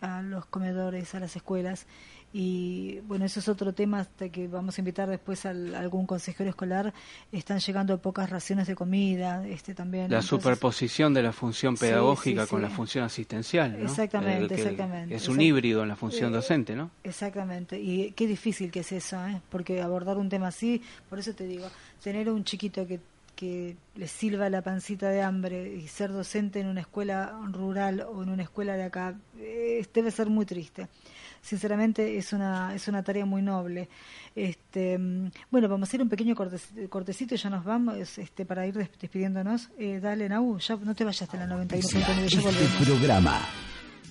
a 0.00 0.22
los 0.22 0.44
comedores, 0.46 1.14
a 1.14 1.20
las 1.20 1.36
escuelas, 1.36 1.86
y 2.32 3.00
bueno, 3.00 3.26
eso 3.26 3.40
es 3.40 3.48
otro 3.48 3.74
tema 3.74 4.06
que 4.32 4.48
vamos 4.48 4.78
a 4.78 4.80
invitar 4.80 5.08
después 5.08 5.44
a 5.44 5.50
algún 5.50 6.06
consejero 6.06 6.48
escolar. 6.48 6.94
Están 7.30 7.58
llegando 7.58 8.00
pocas 8.00 8.30
raciones 8.30 8.66
de 8.66 8.74
comida, 8.74 9.46
este 9.46 9.74
también. 9.74 10.10
La 10.10 10.22
superposición 10.22 11.12
de 11.12 11.22
la 11.22 11.32
función 11.32 11.76
pedagógica 11.76 12.46
con 12.46 12.62
la 12.62 12.70
función 12.70 13.04
asistencial. 13.04 13.78
¿no? 13.78 13.84
Exactamente, 13.84 14.54
exactamente. 14.54 15.14
Es 15.14 15.28
un 15.28 15.40
híbrido 15.40 15.82
en 15.82 15.88
la 15.88 15.96
función 15.96 16.32
eh, 16.32 16.36
docente, 16.36 16.74
¿no? 16.74 16.90
Exactamente. 17.04 17.78
Y 17.78 18.12
qué 18.12 18.26
difícil 18.26 18.70
que 18.70 18.80
es 18.80 18.92
eso, 18.92 19.24
¿eh? 19.26 19.40
porque 19.50 19.82
abordar 19.82 20.16
un 20.16 20.30
tema 20.30 20.48
así, 20.48 20.82
por 21.10 21.18
eso 21.18 21.34
te 21.34 21.46
digo, 21.46 21.66
tener 22.02 22.30
un 22.30 22.44
chiquito 22.44 22.86
que 22.86 22.98
que 23.34 23.76
les 23.96 24.10
silba 24.10 24.48
la 24.50 24.62
pancita 24.62 25.08
de 25.08 25.22
hambre 25.22 25.74
y 25.74 25.88
ser 25.88 26.12
docente 26.12 26.60
en 26.60 26.66
una 26.66 26.80
escuela 26.80 27.38
rural 27.50 28.00
o 28.00 28.22
en 28.22 28.28
una 28.28 28.42
escuela 28.42 28.74
de 28.74 28.84
acá 28.84 29.14
eh, 29.38 29.84
debe 29.92 30.10
ser 30.10 30.28
muy 30.28 30.46
triste. 30.46 30.88
Sinceramente 31.40 32.16
es 32.16 32.32
una 32.32 32.74
es 32.74 32.86
una 32.86 33.02
tarea 33.02 33.26
muy 33.26 33.42
noble. 33.42 33.88
Este, 34.34 34.96
bueno, 35.50 35.68
vamos 35.68 35.88
a 35.88 35.90
hacer 35.90 36.00
un 36.00 36.08
pequeño 36.08 36.36
cortecito 36.36 37.34
y 37.34 37.38
ya 37.38 37.50
nos 37.50 37.64
vamos 37.64 38.18
este, 38.18 38.46
para 38.46 38.66
ir 38.66 38.74
despidiéndonos. 38.74 39.70
Eh, 39.78 39.98
dale, 40.00 40.28
Nau, 40.28 40.58
ya 40.58 40.76
no 40.76 40.94
te 40.94 41.04
vayas 41.04 41.30
de 41.30 41.38
la 41.38 41.46
91.9, 41.46 42.28
ya 42.28 42.50
Este 42.50 42.84
programa, 42.84 43.40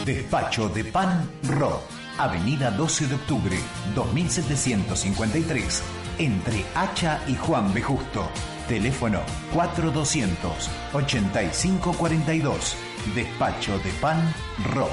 Despacho 0.06 0.70
de 0.70 0.84
Pan 0.84 1.28
Ro, 1.50 1.82
Avenida 2.16 2.70
12 2.70 3.08
de 3.08 3.14
Octubre, 3.16 3.58
2753, 3.94 5.82
entre 6.18 6.64
Hacha 6.74 7.20
y 7.28 7.34
Juan 7.34 7.74
B. 7.74 7.82
Justo. 7.82 8.26
Teléfono 8.68 9.20
4200 9.52 10.70
8542. 10.94 12.87
Despacho 13.14 13.78
de 13.78 13.90
Pan 14.00 14.34
Ro. 14.74 14.88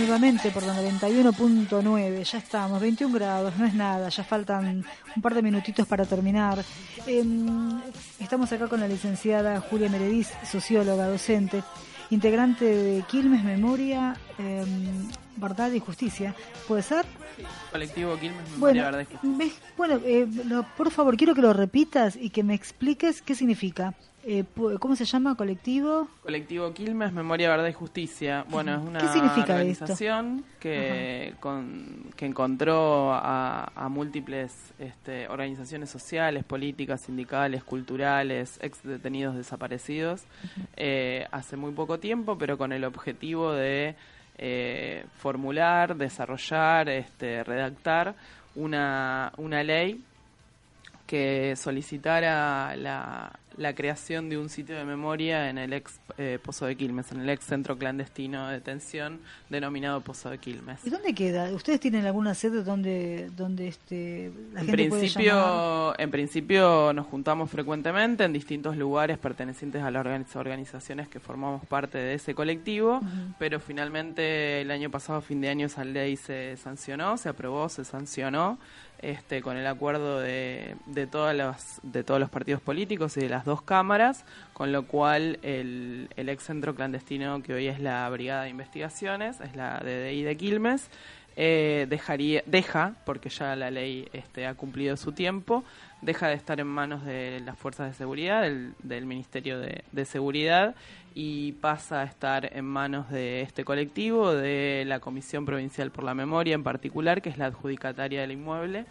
nuevamente 0.00 0.50
por 0.50 0.62
la 0.62 0.74
91.9, 0.74 2.24
ya 2.24 2.38
estamos, 2.38 2.80
21 2.80 3.14
grados, 3.14 3.56
no 3.58 3.66
es 3.66 3.74
nada, 3.74 4.08
ya 4.08 4.24
faltan 4.24 4.84
un 5.14 5.22
par 5.22 5.34
de 5.34 5.42
minutitos 5.42 5.86
para 5.86 6.06
terminar. 6.06 6.64
Em, 7.06 7.80
estamos 8.18 8.50
acá 8.50 8.66
con 8.66 8.80
la 8.80 8.88
licenciada 8.88 9.60
Julia 9.60 9.88
Merediz, 9.90 10.30
socióloga, 10.50 11.06
docente, 11.06 11.62
integrante 12.10 12.64
de 12.64 13.02
Quilmes 13.02 13.44
Memoria, 13.44 14.16
em, 14.38 15.08
Verdad 15.36 15.72
y 15.72 15.80
Justicia. 15.80 16.34
¿Puede 16.68 16.82
ser? 16.82 17.06
Colectivo 17.72 18.18
Quilmes 18.18 18.50
Memoria, 18.50 18.84
Verdad 18.84 19.00
y 19.00 19.16
Justicia. 19.16 19.62
Bueno, 19.76 20.00
eh, 20.04 20.26
por 20.76 20.90
favor, 20.90 21.16
quiero 21.16 21.34
que 21.34 21.42
lo 21.42 21.52
repitas 21.52 22.16
y 22.16 22.30
que 22.30 22.42
me 22.42 22.54
expliques 22.54 23.22
qué 23.22 23.34
significa. 23.34 23.94
Eh, 24.22 24.44
¿Cómo 24.78 24.96
se 24.96 25.06
llama? 25.06 25.34
¿Colectivo? 25.34 26.06
Colectivo 26.22 26.72
Quilmes, 26.74 27.12
Memoria, 27.12 27.48
Verdad 27.48 27.68
y 27.68 27.72
Justicia. 27.72 28.44
Bueno, 28.50 28.74
es 28.74 28.80
una 28.86 29.00
organización 29.42 30.44
que, 30.58 31.34
que 32.16 32.26
encontró 32.26 33.12
a, 33.14 33.88
múltiples 33.88 34.74
este, 34.78 35.26
organizaciones 35.28 35.90
sociales, 35.90 36.44
políticas, 36.44 37.00
sindicales, 37.00 37.64
culturales, 37.64 38.58
ex 38.62 38.82
detenidos 38.82 39.36
desaparecidos 39.36 40.22
eh, 40.76 41.26
hace 41.32 41.56
muy 41.56 41.72
poco 41.72 41.98
tiempo, 41.98 42.36
pero 42.36 42.58
con 42.58 42.72
el 42.72 42.84
objetivo 42.84 43.52
de 43.52 43.96
eh, 44.38 45.04
formular, 45.16 45.96
desarrollar, 45.96 46.88
este, 46.88 47.42
redactar 47.42 48.14
una, 48.54 49.32
una 49.38 49.62
ley 49.62 50.04
que 51.06 51.56
solicitara 51.56 52.76
la, 52.76 53.39
la 53.56 53.74
creación 53.74 54.28
de 54.28 54.38
un 54.38 54.48
sitio 54.48 54.76
de 54.76 54.84
memoria 54.84 55.50
en 55.50 55.58
el 55.58 55.72
ex 55.72 56.00
eh, 56.18 56.38
Pozo 56.42 56.66
de 56.66 56.76
Quilmes, 56.76 57.12
en 57.12 57.20
el 57.20 57.28
ex 57.30 57.44
centro 57.44 57.76
clandestino 57.76 58.48
de 58.48 58.54
detención 58.54 59.20
denominado 59.48 60.00
Pozo 60.00 60.30
de 60.30 60.38
Quilmes. 60.38 60.84
¿Y 60.84 60.90
dónde 60.90 61.14
queda? 61.14 61.52
¿Ustedes 61.52 61.80
tienen 61.80 62.06
alguna 62.06 62.34
sede 62.34 62.62
donde, 62.62 63.30
donde 63.36 63.68
este, 63.68 64.32
la 64.52 64.60
en 64.60 64.66
gente 64.66 64.88
principio, 64.88 65.92
puede 65.94 66.04
En 66.04 66.10
principio 66.10 66.92
nos 66.92 67.06
juntamos 67.06 67.50
frecuentemente 67.50 68.24
en 68.24 68.32
distintos 68.32 68.76
lugares 68.76 69.18
pertenecientes 69.18 69.82
a 69.82 69.90
las 69.90 70.36
organizaciones 70.36 71.08
que 71.08 71.20
formamos 71.20 71.64
parte 71.66 71.98
de 71.98 72.14
ese 72.14 72.34
colectivo, 72.34 73.00
pero 73.38 73.60
finalmente 73.60 74.60
el 74.60 74.70
año 74.70 74.90
pasado, 74.90 75.20
fin 75.20 75.40
de 75.40 75.48
año, 75.48 75.66
esa 75.66 75.84
ley 75.84 76.16
se 76.16 76.56
sancionó, 76.56 77.16
se 77.16 77.28
aprobó, 77.28 77.68
se 77.68 77.84
sancionó 77.84 78.58
este, 79.02 79.42
con 79.42 79.56
el 79.56 79.66
acuerdo 79.66 80.20
de, 80.20 80.76
de, 80.86 81.06
todas 81.06 81.34
las, 81.34 81.80
de 81.82 82.04
todos 82.04 82.20
los 82.20 82.30
partidos 82.30 82.60
políticos 82.60 83.16
y 83.16 83.20
de 83.20 83.28
las 83.28 83.44
dos 83.44 83.62
cámaras, 83.62 84.24
con 84.52 84.72
lo 84.72 84.86
cual 84.86 85.38
el, 85.42 86.08
el 86.16 86.28
ex 86.28 86.44
centro 86.44 86.74
clandestino 86.74 87.42
que 87.42 87.54
hoy 87.54 87.66
es 87.66 87.80
la 87.80 88.08
Brigada 88.10 88.44
de 88.44 88.50
Investigaciones, 88.50 89.40
es 89.40 89.56
la 89.56 89.78
DDI 89.78 90.22
de 90.22 90.36
Quilmes, 90.36 90.90
eh, 91.36 91.86
dejaría, 91.88 92.42
deja, 92.44 92.96
porque 93.06 93.30
ya 93.30 93.56
la 93.56 93.70
ley 93.70 94.08
este, 94.12 94.46
ha 94.46 94.54
cumplido 94.54 94.96
su 94.96 95.12
tiempo, 95.12 95.64
deja 96.02 96.28
de 96.28 96.34
estar 96.34 96.60
en 96.60 96.66
manos 96.66 97.04
de 97.04 97.40
las 97.40 97.58
fuerzas 97.58 97.88
de 97.88 97.94
seguridad, 97.94 98.42
del, 98.42 98.74
del 98.82 99.06
Ministerio 99.06 99.58
de, 99.58 100.04
Seguridad, 100.04 100.74
y 101.14 101.52
pasa 101.52 102.00
a 102.00 102.04
estar 102.04 102.56
en 102.56 102.64
manos 102.64 103.10
de 103.10 103.42
este 103.42 103.64
colectivo, 103.64 104.32
de 104.32 104.84
la 104.86 105.00
Comisión 105.00 105.44
Provincial 105.44 105.90
por 105.90 106.04
la 106.04 106.14
Memoria 106.14 106.54
en 106.54 106.62
particular, 106.62 107.20
que 107.20 107.28
es 107.28 107.38
la 107.38 107.46
adjudicataria 107.46 108.22
del 108.22 108.32
inmueble. 108.32 108.86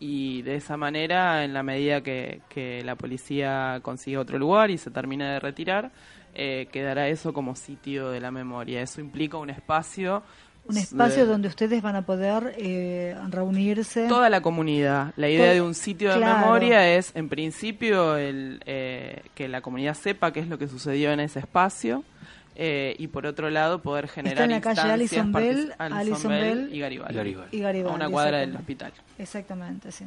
Y 0.00 0.42
de 0.42 0.54
esa 0.54 0.76
manera, 0.76 1.44
en 1.44 1.52
la 1.52 1.64
medida 1.64 2.02
que, 2.02 2.40
que 2.48 2.84
la 2.84 2.94
policía 2.94 3.80
consiga 3.82 4.20
otro 4.20 4.38
lugar 4.38 4.70
y 4.70 4.78
se 4.78 4.92
termine 4.92 5.24
de 5.24 5.40
retirar, 5.40 5.90
eh, 6.34 6.68
quedará 6.70 7.08
eso 7.08 7.32
como 7.32 7.56
sitio 7.56 8.10
de 8.10 8.20
la 8.20 8.30
memoria. 8.30 8.80
Eso 8.80 9.00
implica 9.00 9.38
un 9.38 9.50
espacio 9.50 10.22
un 10.68 10.76
espacio 10.76 11.26
donde 11.26 11.48
ustedes 11.48 11.80
van 11.82 11.96
a 11.96 12.02
poder 12.02 12.54
eh, 12.58 13.16
reunirse. 13.30 14.06
Toda 14.06 14.28
la 14.28 14.42
comunidad. 14.42 15.12
La 15.16 15.28
idea 15.28 15.52
de 15.52 15.62
un 15.62 15.74
sitio 15.74 16.12
de 16.12 16.20
memoria 16.20 16.94
es, 16.94 17.12
en 17.14 17.28
principio, 17.28 18.16
el, 18.16 18.60
eh, 18.66 19.22
que 19.34 19.48
la 19.48 19.62
comunidad 19.62 19.94
sepa 19.94 20.32
qué 20.32 20.40
es 20.40 20.48
lo 20.48 20.58
que 20.58 20.68
sucedió 20.68 21.10
en 21.12 21.20
ese 21.20 21.40
espacio. 21.40 22.04
Eh, 22.60 22.96
y 22.98 23.06
por 23.06 23.24
otro 23.24 23.50
lado, 23.50 23.80
poder 23.80 24.08
generar 24.08 24.34
Está 24.34 24.44
en 24.44 24.50
la 24.50 24.60
calle 24.60 24.92
Alison 24.92 25.32
Bell, 25.32 26.70
y 26.72 26.80
Garibaldi. 26.80 27.84
A 27.88 27.92
una 27.92 28.10
cuadra 28.10 28.38
del 28.38 28.56
hospital. 28.56 28.92
Exactamente, 29.16 29.90
sí. 29.92 30.04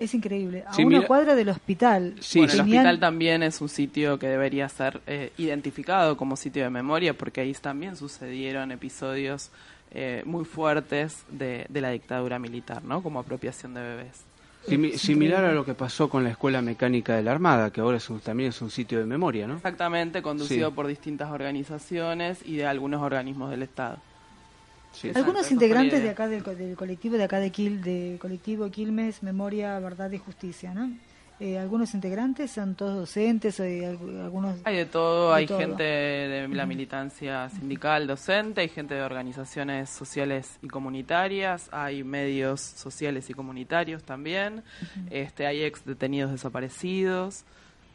Es 0.00 0.12
increíble. 0.12 0.64
A 0.66 0.76
una 0.78 1.06
cuadra 1.06 1.36
del 1.36 1.48
hospital. 1.48 2.16
Sí, 2.20 2.40
el 2.40 2.60
hospital 2.60 2.98
también 2.98 3.44
es 3.44 3.60
un 3.60 3.68
sitio 3.68 4.18
que 4.18 4.26
debería 4.26 4.68
ser 4.68 5.00
identificado 5.38 6.16
como 6.16 6.36
sitio 6.36 6.64
de 6.64 6.70
memoria 6.70 7.14
porque 7.14 7.40
ahí 7.40 7.52
también 7.54 7.96
sucedieron 7.96 8.72
episodios 8.72 9.52
eh, 9.94 10.22
muy 10.24 10.44
fuertes 10.44 11.24
de, 11.28 11.66
la 11.70 11.90
dictadura 11.90 12.38
militar, 12.38 12.82
¿no? 12.82 13.02
Como 13.02 13.20
apropiación 13.20 13.74
de 13.74 13.80
bebés. 13.82 14.98
similar 14.98 15.44
a 15.44 15.52
lo 15.52 15.66
que 15.66 15.74
pasó 15.74 16.08
con 16.08 16.24
la 16.24 16.30
Escuela 16.30 16.62
Mecánica 16.62 17.14
de 17.14 17.22
la 17.22 17.32
Armada, 17.32 17.70
que 17.70 17.82
ahora 17.82 17.98
es 17.98 18.08
también 18.22 18.48
es 18.50 18.62
un 18.62 18.70
sitio 18.70 18.98
de 18.98 19.04
memoria, 19.04 19.46
¿no? 19.46 19.56
Exactamente, 19.56 20.22
conducido 20.22 20.72
por 20.72 20.86
distintas 20.86 21.30
organizaciones 21.30 22.38
y 22.44 22.56
de 22.56 22.66
algunos 22.66 23.02
organismos 23.02 23.50
del 23.50 23.62
Estado. 23.64 23.98
Algunos 25.14 25.50
integrantes 25.50 26.02
de 26.02 26.10
acá 26.10 26.28
del, 26.28 26.42
colectivo 26.42 27.16
de 27.16 27.24
acá 27.24 27.38
de 27.38 27.50
Quil, 27.50 27.82
de 27.82 28.18
colectivo 28.20 28.70
Quilmes 28.70 29.22
Memoria, 29.22 29.78
Verdad 29.78 30.10
y 30.10 30.18
Justicia, 30.18 30.74
¿no? 30.74 30.90
Eh, 31.42 31.58
algunos 31.58 31.92
integrantes 31.92 32.52
son 32.52 32.76
todos 32.76 32.94
docentes, 32.94 33.58
hay 33.58 33.82
algunos... 33.82 34.60
Hay 34.62 34.76
de 34.76 34.86
todo, 34.86 35.34
hay 35.34 35.48
gente 35.48 35.82
de 35.82 36.46
la 36.46 36.66
militancia 36.66 37.48
sindical 37.48 38.06
docente, 38.06 38.60
hay 38.60 38.68
gente 38.68 38.94
de 38.94 39.02
organizaciones 39.02 39.90
sociales 39.90 40.60
y 40.62 40.68
comunitarias, 40.68 41.68
hay 41.72 42.04
medios 42.04 42.60
sociales 42.60 43.28
y 43.28 43.34
comunitarios 43.34 44.04
también, 44.04 44.62
este, 45.10 45.48
hay 45.48 45.64
ex 45.64 45.84
detenidos 45.84 46.30
desaparecidos. 46.30 47.44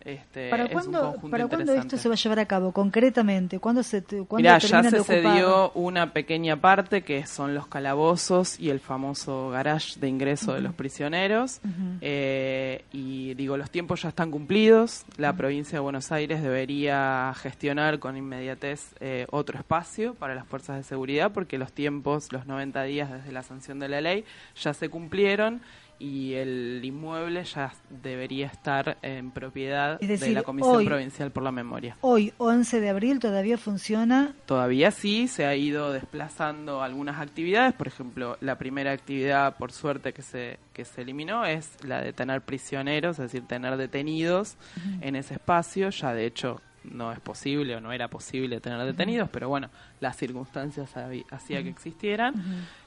Este, 0.08 0.49
¿Para 0.49 0.64
es 0.64 0.72
cuándo, 0.72 1.16
¿para 1.30 1.47
cuándo 1.47 1.74
esto 1.74 1.97
se 1.97 2.08
va 2.08 2.16
a 2.16 2.18
llevar 2.18 2.39
a 2.39 2.45
cabo 2.45 2.72
concretamente? 2.72 3.60
¿Cuándo 3.60 3.84
se 3.84 4.01
cuándo 4.01 4.38
Mirá, 4.38 4.58
ya 4.58 4.82
se 4.82 5.03
cedió 5.03 5.72
una 5.74 6.14
pequeña 6.14 6.55
parte 6.55 7.01
que 7.01 7.26
son 7.28 7.53
los 7.53 7.68
calabozos 7.68 8.58
y 8.58 8.70
el 8.70 8.80
famoso 8.80 9.49
garage 9.49 9.99
de 9.99 10.08
ingreso 10.08 10.53
de 10.53 10.62
los 10.62 10.74
prisioneros. 10.74 11.60
Eh, 11.99 12.86
y 12.93 13.34
digo, 13.34 13.58
los 13.58 13.70
tiempos 13.70 14.01
ya 14.01 14.08
están 14.08 14.32
cumplidos. 14.32 15.03
La 15.18 15.34
provincia 15.34 15.74
de 15.74 15.82
Buenos 15.82 16.10
Aires 16.14 16.41
debería 16.41 17.34
gestionar 17.36 17.99
con 17.99 18.16
inmediatez 18.16 18.95
eh, 19.01 19.28
otro 19.30 19.58
espacio 19.58 20.14
para 20.14 20.36
las 20.36 20.47
fuerzas 20.47 20.78
de 20.78 20.84
seguridad 20.84 21.34
porque 21.34 21.58
los 21.58 21.74
tiempos, 21.74 22.32
los 22.32 22.47
90 22.47 22.82
días 22.84 23.12
desde 23.12 23.34
la 23.34 23.43
sanción 23.43 23.80
de 23.80 23.89
la 23.89 23.99
ley, 23.99 24.24
ya 24.55 24.74
se 24.74 24.88
cumplieron. 24.88 25.60
Y 26.00 26.34
el 26.34 26.82
inmueble 26.84 27.43
ya 27.43 27.74
debería 27.89 28.45
estar 28.48 28.98
en 29.02 29.32
propiedad 29.32 29.98
Es 30.02 30.20
de 30.20 30.30
la 30.32 30.43
Comisión 30.43 30.76
hoy- 30.76 30.86
Provincial 30.86 31.32
por 31.32 31.41
la 31.43 31.52
Memoria. 31.52 31.98
Hoy, 32.02 32.34
11 32.38 32.80
de 32.82 32.89
abril, 32.89 33.20
todavía 33.20 33.58
funciona. 33.58 34.34
Todavía 34.45 34.91
sí, 34.91 35.28
se 35.28 35.45
ha 35.45 35.56
ido 35.56 35.91
desplazando 35.91 36.82
algunas 36.84 37.20
actividades. 37.20 37.74
Por 37.74 37.88
ejemplo, 37.88 38.38
la 38.41 38.58
primera 38.58 38.91
actividad, 38.91 39.58
por 39.58 39.72
suerte, 39.72 40.14
que 40.14 40.22
se, 40.22 40.60
que 40.74 40.86
se 40.86 41.02
eliminó 41.02 41.45
es 41.45 41.72
la 41.84 42.02
de 42.02 42.14
tener 42.14 42.41
prisioneros, 42.41 43.18
es 43.20 43.32
decir, 43.32 43.48
tener 43.48 43.76
detenidos 43.78 44.56
en 45.02 45.16
ese 45.16 45.34
espacio. 45.34 45.89
Ya, 45.89 46.14
de 46.14 46.26
hecho, 46.28 46.62
no 46.91 47.11
es 47.11 47.19
posible 47.19 47.75
o 47.75 47.81
no 47.81 47.91
era 47.91 48.07
posible 48.07 48.59
tener 48.59 48.83
detenidos, 48.85 49.29
pero 49.29 49.49
bueno, 49.49 49.69
las 49.99 50.17
circunstancias 50.17 50.89
hacía 51.31 51.63
que 51.63 51.69
existieran. 51.69 52.33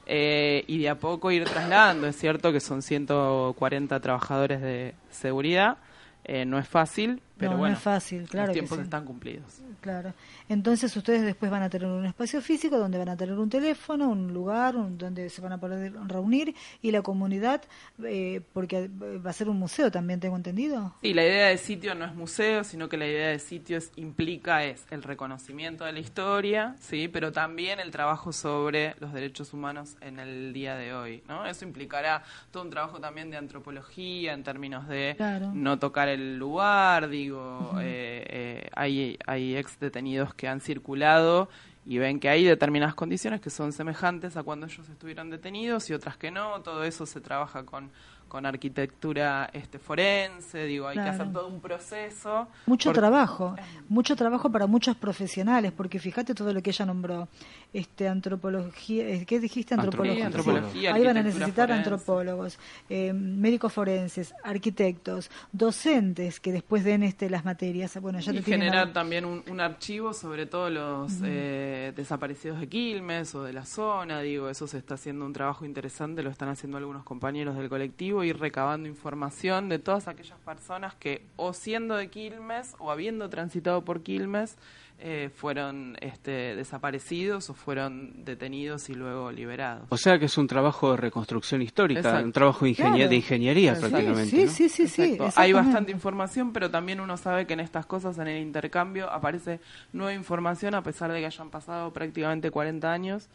Eh, 0.05 0.63
y 0.67 0.79
de 0.79 0.89
a 0.89 0.95
poco 0.95 1.31
ir 1.31 1.45
trasladando. 1.45 2.07
Es 2.07 2.17
cierto 2.17 2.51
que 2.51 2.59
son 2.59 2.81
140 2.81 3.99
trabajadores 3.99 4.61
de 4.61 4.95
seguridad. 5.09 5.77
eh, 6.23 6.45
no 6.45 6.59
es 6.59 6.67
fácil, 6.67 7.21
pero 7.41 7.51
no, 7.53 7.57
bueno, 7.57 7.73
no 7.73 7.77
es 7.77 7.83
fácil, 7.83 8.27
claro 8.29 8.47
los 8.47 8.53
que 8.53 8.59
tiempos 8.61 8.77
sí. 8.77 8.83
están 8.83 9.05
cumplidos. 9.05 9.61
Claro. 9.81 10.13
Entonces 10.47 10.95
ustedes 10.95 11.23
después 11.23 11.51
van 11.51 11.63
a 11.63 11.69
tener 11.69 11.87
un 11.87 12.05
espacio 12.05 12.41
físico 12.41 12.77
donde 12.77 12.97
van 12.97 13.09
a 13.09 13.17
tener 13.17 13.37
un 13.37 13.49
teléfono, 13.49 14.09
un 14.09 14.33
lugar 14.33 14.75
un- 14.75 14.97
donde 14.97 15.29
se 15.29 15.41
van 15.41 15.51
a 15.53 15.59
poder 15.59 15.93
reunir 16.07 16.55
y 16.81 16.91
la 16.91 17.01
comunidad, 17.01 17.61
eh, 18.03 18.41
porque 18.53 18.83
eh, 18.85 18.89
va 19.25 19.29
a 19.31 19.33
ser 19.33 19.49
un 19.49 19.57
museo 19.59 19.91
también, 19.91 20.19
tengo 20.19 20.35
entendido. 20.35 20.93
Sí, 21.01 21.13
la 21.13 21.23
idea 21.23 21.47
de 21.47 21.57
sitio 21.57 21.95
no 21.95 22.05
es 22.05 22.13
museo, 22.15 22.63
sino 22.63 22.87
que 22.89 22.97
la 22.97 23.07
idea 23.07 23.27
de 23.29 23.39
sitio 23.39 23.77
es, 23.77 23.91
implica 23.95 24.63
es 24.65 24.85
el 24.91 25.03
reconocimiento 25.03 25.83
de 25.85 25.93
la 25.93 25.99
historia, 25.99 26.75
sí, 26.79 27.07
pero 27.07 27.31
también 27.31 27.79
el 27.79 27.91
trabajo 27.91 28.31
sobre 28.33 28.95
los 28.99 29.13
derechos 29.13 29.53
humanos 29.53 29.95
en 30.01 30.19
el 30.19 30.53
día 30.53 30.75
de 30.75 30.93
hoy, 30.93 31.23
¿no? 31.27 31.45
Eso 31.45 31.65
implicará 31.65 32.23
todo 32.51 32.63
un 32.63 32.69
trabajo 32.69 32.99
también 32.99 33.29
de 33.31 33.37
antropología 33.37 34.33
en 34.33 34.43
términos 34.43 34.87
de 34.87 35.13
Claro. 35.17 35.51
no 35.53 35.79
tocar 35.79 36.07
el 36.09 36.37
lugar, 36.37 37.09
digo, 37.09 37.30
eh, 37.31 38.25
eh, 38.29 38.69
hay 38.75 39.17
hay 39.25 39.55
ex 39.55 39.79
detenidos 39.79 40.33
que 40.33 40.47
han 40.47 40.61
circulado 40.61 41.49
y 41.85 41.97
ven 41.97 42.19
que 42.19 42.29
hay 42.29 42.43
determinadas 42.43 42.95
condiciones 42.95 43.41
que 43.41 43.49
son 43.49 43.73
semejantes 43.73 44.37
a 44.37 44.43
cuando 44.43 44.67
ellos 44.67 44.87
estuvieron 44.87 45.29
detenidos 45.29 45.89
y 45.89 45.93
otras 45.93 46.17
que 46.17 46.29
no. 46.31 46.61
Todo 46.61 46.83
eso 46.83 47.05
se 47.05 47.21
trabaja 47.21 47.65
con, 47.65 47.91
con 48.31 48.45
arquitectura 48.45 49.49
este 49.51 49.77
forense, 49.77 50.63
digo, 50.63 50.87
hay 50.87 50.95
que 50.95 51.01
hacer 51.01 51.33
todo 51.33 51.47
un 51.49 51.59
proceso. 51.59 52.47
Mucho 52.65 52.89
Porque- 52.91 52.99
trabajo, 53.01 53.55
mucho 53.89 54.15
trabajo 54.15 54.49
para 54.49 54.67
muchos 54.67 54.95
profesionales, 54.95 55.73
porque 55.75 55.99
fíjate 55.99 56.33
todo 56.33 56.53
lo 56.53 56.61
que 56.61 56.69
ella 56.69 56.85
nombró, 56.85 57.27
este 57.73 58.07
antropología, 58.07 59.05
eh, 59.05 59.25
¿qué 59.25 59.41
dijiste? 59.41 59.73
Antropología, 59.73 60.27
Antropología. 60.27 60.61
antropología, 60.61 60.93
Ahí 60.95 61.05
van 61.05 61.17
a 61.17 61.23
necesitar 61.23 61.67
forense. 61.67 61.89
antropólogos, 61.89 62.59
eh, 62.89 63.11
médicos 63.11 63.73
forenses, 63.73 64.33
arquitectos, 64.45 65.29
docentes 65.51 66.39
que 66.39 66.53
después 66.53 66.85
den 66.85 67.03
este 67.03 67.29
las 67.29 67.43
materias. 67.43 67.99
Bueno, 68.01 68.19
ya 68.21 68.31
y 68.31 68.37
te 68.37 68.43
generar 68.43 68.93
también 68.93 69.25
un, 69.25 69.43
un 69.49 69.59
archivo 69.59 70.13
sobre 70.13 70.45
todos 70.45 70.71
los 70.71 71.11
eh, 71.23 71.91
desaparecidos 71.97 72.61
de 72.61 72.67
Quilmes 72.69 73.35
o 73.35 73.43
de 73.43 73.51
la 73.51 73.65
zona, 73.65 74.21
digo, 74.21 74.49
eso 74.49 74.67
se 74.67 74.77
está 74.77 74.93
haciendo 74.93 75.25
un 75.25 75.33
trabajo 75.33 75.65
interesante, 75.65 76.23
lo 76.23 76.29
están 76.29 76.47
haciendo 76.49 76.77
algunos 76.77 77.03
compañeros 77.03 77.57
del 77.57 77.67
colectivo, 77.67 78.20
ir 78.23 78.39
recabando 78.39 78.87
información 78.87 79.69
de 79.69 79.79
todas 79.79 80.07
aquellas 80.07 80.39
personas 80.39 80.95
que 80.95 81.23
o 81.35 81.53
siendo 81.53 81.95
de 81.95 82.09
Quilmes 82.09 82.75
o 82.79 82.91
habiendo 82.91 83.29
transitado 83.29 83.83
por 83.83 84.01
Quilmes 84.01 84.57
eh, 85.03 85.31
fueron 85.35 85.97
este, 85.99 86.55
desaparecidos 86.55 87.49
o 87.49 87.55
fueron 87.55 88.23
detenidos 88.23 88.87
y 88.89 88.93
luego 88.93 89.31
liberados. 89.31 89.87
O 89.89 89.97
sea 89.97 90.19
que 90.19 90.25
es 90.25 90.37
un 90.37 90.45
trabajo 90.45 90.91
de 90.91 90.97
reconstrucción 90.97 91.63
histórica, 91.63 92.01
Exacto. 92.01 92.25
un 92.25 92.31
trabajo 92.31 92.65
de, 92.65 92.71
ingenie- 92.71 92.95
Claro. 92.97 93.09
de 93.09 93.15
ingeniería 93.15 93.71
Exacto. 93.71 93.89
prácticamente. 93.89 94.29
Sí, 94.29 94.45
¿no? 94.45 94.51
sí, 94.51 94.69
sí, 94.69 94.87
sí. 94.87 95.17
Hay 95.37 95.53
bastante 95.53 95.91
información, 95.91 96.53
pero 96.53 96.69
también 96.69 96.99
uno 96.99 97.17
sabe 97.17 97.47
que 97.47 97.53
en 97.53 97.61
estas 97.61 97.87
cosas, 97.87 98.15
en 98.19 98.27
el 98.27 98.43
intercambio, 98.43 99.09
aparece 99.09 99.59
nueva 99.91 100.13
información 100.13 100.75
a 100.75 100.83
pesar 100.83 101.11
de 101.11 101.19
que 101.19 101.25
hayan 101.25 101.49
pasado 101.49 101.91
prácticamente 101.91 102.51
40 102.51 102.91
años. 102.93 103.27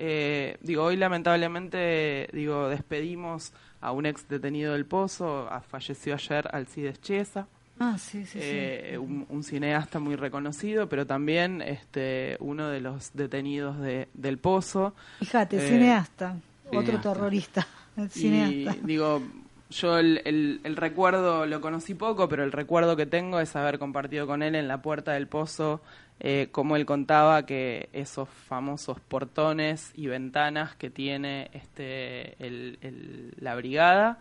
Eh, 0.00 0.56
digo, 0.60 0.84
hoy 0.84 0.96
lamentablemente, 0.96 2.28
digo, 2.32 2.68
despedimos 2.68 3.52
a 3.80 3.92
un 3.92 4.06
ex 4.06 4.28
detenido 4.28 4.72
del 4.72 4.86
Pozo, 4.86 5.48
a- 5.50 5.60
falleció 5.60 6.14
ayer 6.14 6.48
Alcides 6.52 7.00
Chiesa. 7.00 7.46
Ah, 7.80 7.96
sí, 7.96 8.24
sí, 8.26 8.32
sí. 8.32 8.38
eh, 8.42 8.98
un, 9.00 9.24
un 9.28 9.44
cineasta 9.44 10.00
muy 10.00 10.16
reconocido, 10.16 10.88
pero 10.88 11.06
también 11.06 11.62
este 11.62 12.36
uno 12.40 12.68
de 12.68 12.80
los 12.80 13.12
detenidos 13.14 13.78
de, 13.78 14.08
del 14.14 14.38
Pozo. 14.38 14.94
Fíjate, 15.20 15.58
eh, 15.58 15.68
cineasta, 15.68 16.36
otro 16.66 16.82
cineasta. 16.82 17.12
terrorista, 17.12 17.66
el 17.96 18.06
Y 18.06 18.08
cineasta. 18.10 18.76
digo, 18.84 19.22
yo 19.70 19.98
el, 19.98 20.22
el- 20.24 20.60
el 20.64 20.74
recuerdo 20.76 21.46
lo 21.46 21.60
conocí 21.60 21.94
poco, 21.94 22.28
pero 22.28 22.42
el 22.42 22.50
recuerdo 22.50 22.96
que 22.96 23.06
tengo 23.06 23.38
es 23.38 23.54
haber 23.54 23.78
compartido 23.78 24.26
con 24.26 24.42
él 24.42 24.56
en 24.56 24.66
la 24.66 24.82
puerta 24.82 25.12
del 25.12 25.28
pozo, 25.28 25.80
eh, 26.20 26.48
como 26.50 26.76
él 26.76 26.84
contaba 26.86 27.46
que 27.46 27.88
esos 27.92 28.28
famosos 28.28 28.98
portones 29.00 29.92
y 29.94 30.06
ventanas 30.08 30.74
que 30.76 30.90
tiene 30.90 31.50
este 31.52 32.34
el- 32.44 33.34
la 33.40 33.54
brigada, 33.54 34.18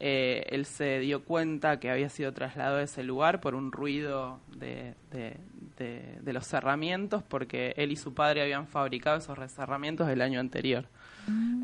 eh, 0.00 0.44
él 0.50 0.66
se 0.66 0.98
dio 0.98 1.24
cuenta 1.24 1.78
que 1.80 1.90
había 1.90 2.08
sido 2.10 2.32
trasladado 2.32 2.78
a 2.78 2.82
ese 2.82 3.02
lugar 3.02 3.40
por 3.40 3.54
un 3.54 3.72
ruido 3.72 4.40
de, 4.56 4.94
de- 5.10 5.36
de- 5.78 6.18
de 6.20 6.32
los 6.32 6.46
cerramientos, 6.46 7.22
porque 7.22 7.74
él 7.76 7.92
y 7.92 7.96
su 7.96 8.12
padre 8.14 8.42
habían 8.42 8.66
fabricado 8.66 9.18
esos 9.18 9.38
cerramientos 9.52 10.08
el 10.08 10.20
año 10.22 10.40
anterior 10.40 10.86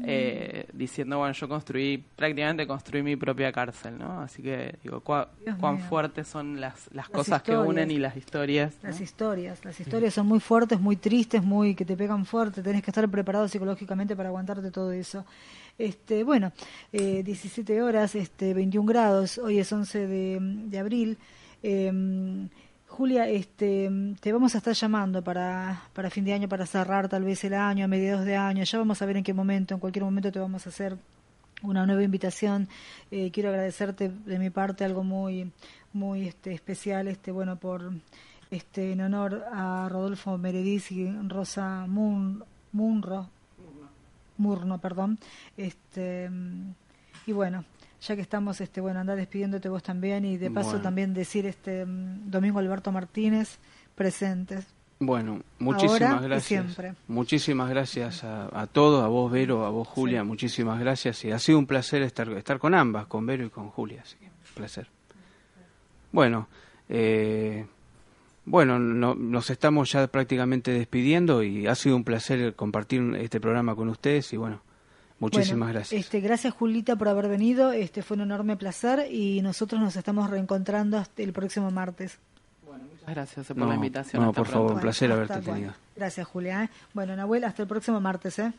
eh, 0.04 0.66
diciendo, 0.72 1.18
bueno, 1.18 1.32
yo 1.32 1.48
construí, 1.48 1.98
prácticamente 2.16 2.66
construí 2.66 3.02
mi 3.02 3.16
propia 3.16 3.52
cárcel, 3.52 3.98
¿no? 3.98 4.20
Así 4.20 4.42
que, 4.42 4.76
digo, 4.82 5.02
cua- 5.02 5.28
cuán 5.60 5.76
mío. 5.76 5.84
fuertes 5.88 6.26
son 6.28 6.60
las, 6.60 6.86
las, 6.86 6.94
Las 6.94 7.08
cosas 7.10 7.42
que 7.42 7.56
unen 7.56 7.90
y 7.90 7.98
las 7.98 8.16
historias. 8.16 8.74
¿no? 8.82 8.88
Las 8.90 9.00
historias, 9.00 9.64
las 9.64 9.78
historias 9.78 10.14
son 10.14 10.26
muy 10.26 10.40
fuertes, 10.40 10.80
muy 10.80 10.96
tristes, 10.96 11.42
muy 11.42 11.74
que 11.74 11.84
te 11.84 11.96
pegan 11.96 12.24
fuerte, 12.24 12.62
tenés 12.62 12.82
que 12.82 12.90
estar 12.90 13.08
preparado 13.08 13.46
psicológicamente 13.48 14.16
para 14.16 14.28
aguantarte 14.30 14.70
todo 14.70 14.90
eso. 14.92 15.24
Este, 15.78 16.22
bueno, 16.24 16.52
eh, 16.92 17.22
17 17.24 17.80
horas, 17.82 18.14
este, 18.14 18.54
21 18.54 18.86
grados, 18.86 19.38
hoy 19.38 19.58
es 19.58 19.72
11 19.72 20.06
de, 20.06 20.38
de 20.40 20.78
abril. 20.78 21.18
Eh, 21.62 22.48
Julia, 22.92 23.26
este, 23.26 23.90
te 24.20 24.32
vamos 24.34 24.54
a 24.54 24.58
estar 24.58 24.74
llamando 24.74 25.24
para, 25.24 25.82
para 25.94 26.10
fin 26.10 26.26
de 26.26 26.34
año, 26.34 26.46
para 26.46 26.66
cerrar 26.66 27.08
tal 27.08 27.24
vez 27.24 27.42
el 27.42 27.54
año, 27.54 27.86
a 27.86 27.88
mediados 27.88 28.26
de 28.26 28.36
año. 28.36 28.64
Ya 28.64 28.78
vamos 28.78 29.00
a 29.00 29.06
ver 29.06 29.16
en 29.16 29.24
qué 29.24 29.32
momento, 29.32 29.72
en 29.72 29.80
cualquier 29.80 30.04
momento 30.04 30.30
te 30.30 30.38
vamos 30.38 30.66
a 30.66 30.68
hacer 30.68 30.98
una 31.62 31.86
nueva 31.86 32.02
invitación. 32.02 32.68
Eh, 33.10 33.30
quiero 33.32 33.48
agradecerte 33.48 34.10
de 34.10 34.38
mi 34.38 34.50
parte 34.50 34.84
algo 34.84 35.04
muy, 35.04 35.50
muy 35.94 36.28
este, 36.28 36.52
especial, 36.52 37.08
este, 37.08 37.32
bueno, 37.32 37.56
por 37.56 37.92
este, 38.50 38.92
en 38.92 39.00
honor 39.00 39.42
a 39.50 39.88
Rodolfo 39.88 40.36
Meredith 40.36 40.92
y 40.92 41.10
Rosa 41.28 41.86
Mun, 41.88 42.44
Munro, 42.72 43.30
Murno, 44.36 44.78
perdón. 44.78 45.18
Este, 45.56 46.30
y 47.24 47.32
bueno, 47.32 47.64
ya 48.02 48.16
que 48.16 48.22
estamos, 48.22 48.60
este, 48.60 48.80
bueno, 48.80 49.00
anda 49.00 49.14
despidiéndote 49.16 49.68
vos 49.68 49.82
también 49.82 50.24
y 50.24 50.36
de 50.36 50.50
paso 50.50 50.70
Bueno. 50.70 50.82
también 50.82 51.14
decir, 51.14 51.46
este, 51.46 51.86
mm, 51.86 52.30
Domingo 52.30 52.58
Alberto 52.58 52.90
Martínez, 52.92 53.58
presentes. 53.94 54.66
Bueno, 54.98 55.40
muchísimas 55.58 56.02
Ahora 56.02 56.20
gracias. 56.20 56.46
siempre. 56.46 56.94
Muchísimas 57.08 57.68
gracias 57.70 58.22
a, 58.22 58.48
a 58.60 58.66
todos, 58.68 59.02
a 59.04 59.08
vos 59.08 59.30
Vero, 59.32 59.64
a 59.66 59.70
vos 59.70 59.88
Julia, 59.88 60.22
muchísimas 60.22 60.78
gracias. 60.78 61.24
Y 61.24 61.32
ha 61.32 61.38
sido 61.40 61.58
un 61.58 61.66
placer 61.66 62.02
estar, 62.02 62.28
estar 62.30 62.58
con 62.60 62.74
ambas, 62.74 63.06
con 63.06 63.26
Vero 63.26 63.44
y 63.44 63.50
con 63.50 63.68
Julia. 63.70 64.02
Así 64.02 64.16
que, 64.18 64.26
un 64.26 64.54
placer. 64.54 64.86
Bueno, 66.12 66.46
eh, 66.88 67.66
bueno, 68.44 68.78
no- 68.78 69.14
nos 69.14 69.50
estamos 69.50 69.90
ya 69.92 70.06
prácticamente 70.06 70.70
despidiendo 70.72 71.42
y 71.42 71.66
ha 71.66 71.74
sido 71.74 71.96
un 71.96 72.04
placer 72.04 72.54
compartir 72.54 73.02
este 73.16 73.40
programa 73.40 73.74
con 73.74 73.88
ustedes 73.88 74.32
y 74.32 74.36
bueno, 74.36 74.60
muchísimas 75.22 75.58
Bueno, 75.68 75.72
gracias. 75.72 76.00
Este, 76.00 76.20
gracias 76.20 76.52
Julita 76.54 76.96
por 76.96 77.08
haber 77.08 77.28
venido, 77.28 77.72
este 77.72 78.02
fue 78.02 78.16
un 78.16 78.24
enorme 78.24 78.56
placer 78.56 79.10
y 79.10 79.40
nosotros 79.40 79.80
nos 79.80 79.96
estamos 79.96 80.28
reencontrando 80.28 80.98
hasta 80.98 81.22
el 81.22 81.32
próximo 81.32 81.70
martes. 81.70 82.18
Muchas 82.66 83.06
gracias 83.14 83.46
por 83.48 83.56
No, 83.56 83.66
la 83.66 83.74
invitación. 83.74 84.22
no, 84.22 84.28
Hasta 84.30 84.40
por 84.42 84.46
pronto. 84.50 84.58
favor, 84.68 84.72
un 84.74 84.80
placer 84.80 85.08
Bueno, 85.08 85.14
haberte 85.16 85.32
hasta- 85.34 85.50
bueno, 85.50 85.66
tenido. 85.68 85.74
gracias 85.96 86.26
Julia. 86.26 86.64
¿eh? 86.64 86.70
Bueno, 86.94 87.16
Nahuel, 87.16 87.44
hasta 87.44 87.62
el 87.62 87.68
próximo 87.68 88.00
martes. 88.00 88.38
¿eh? 88.38 88.52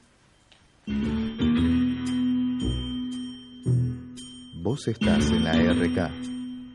Vos 4.64 4.88
estás 4.88 5.26
en 5.30 5.44
la 5.44 5.54
RK. 5.54 6.12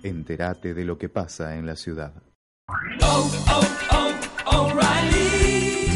Entérate 0.03 0.75
de 0.75 0.85
lo 0.85 0.97
que 0.99 1.09
pasa 1.09 1.57
en 1.57 1.67
la 1.67 1.75
ciudad. 1.77 2.13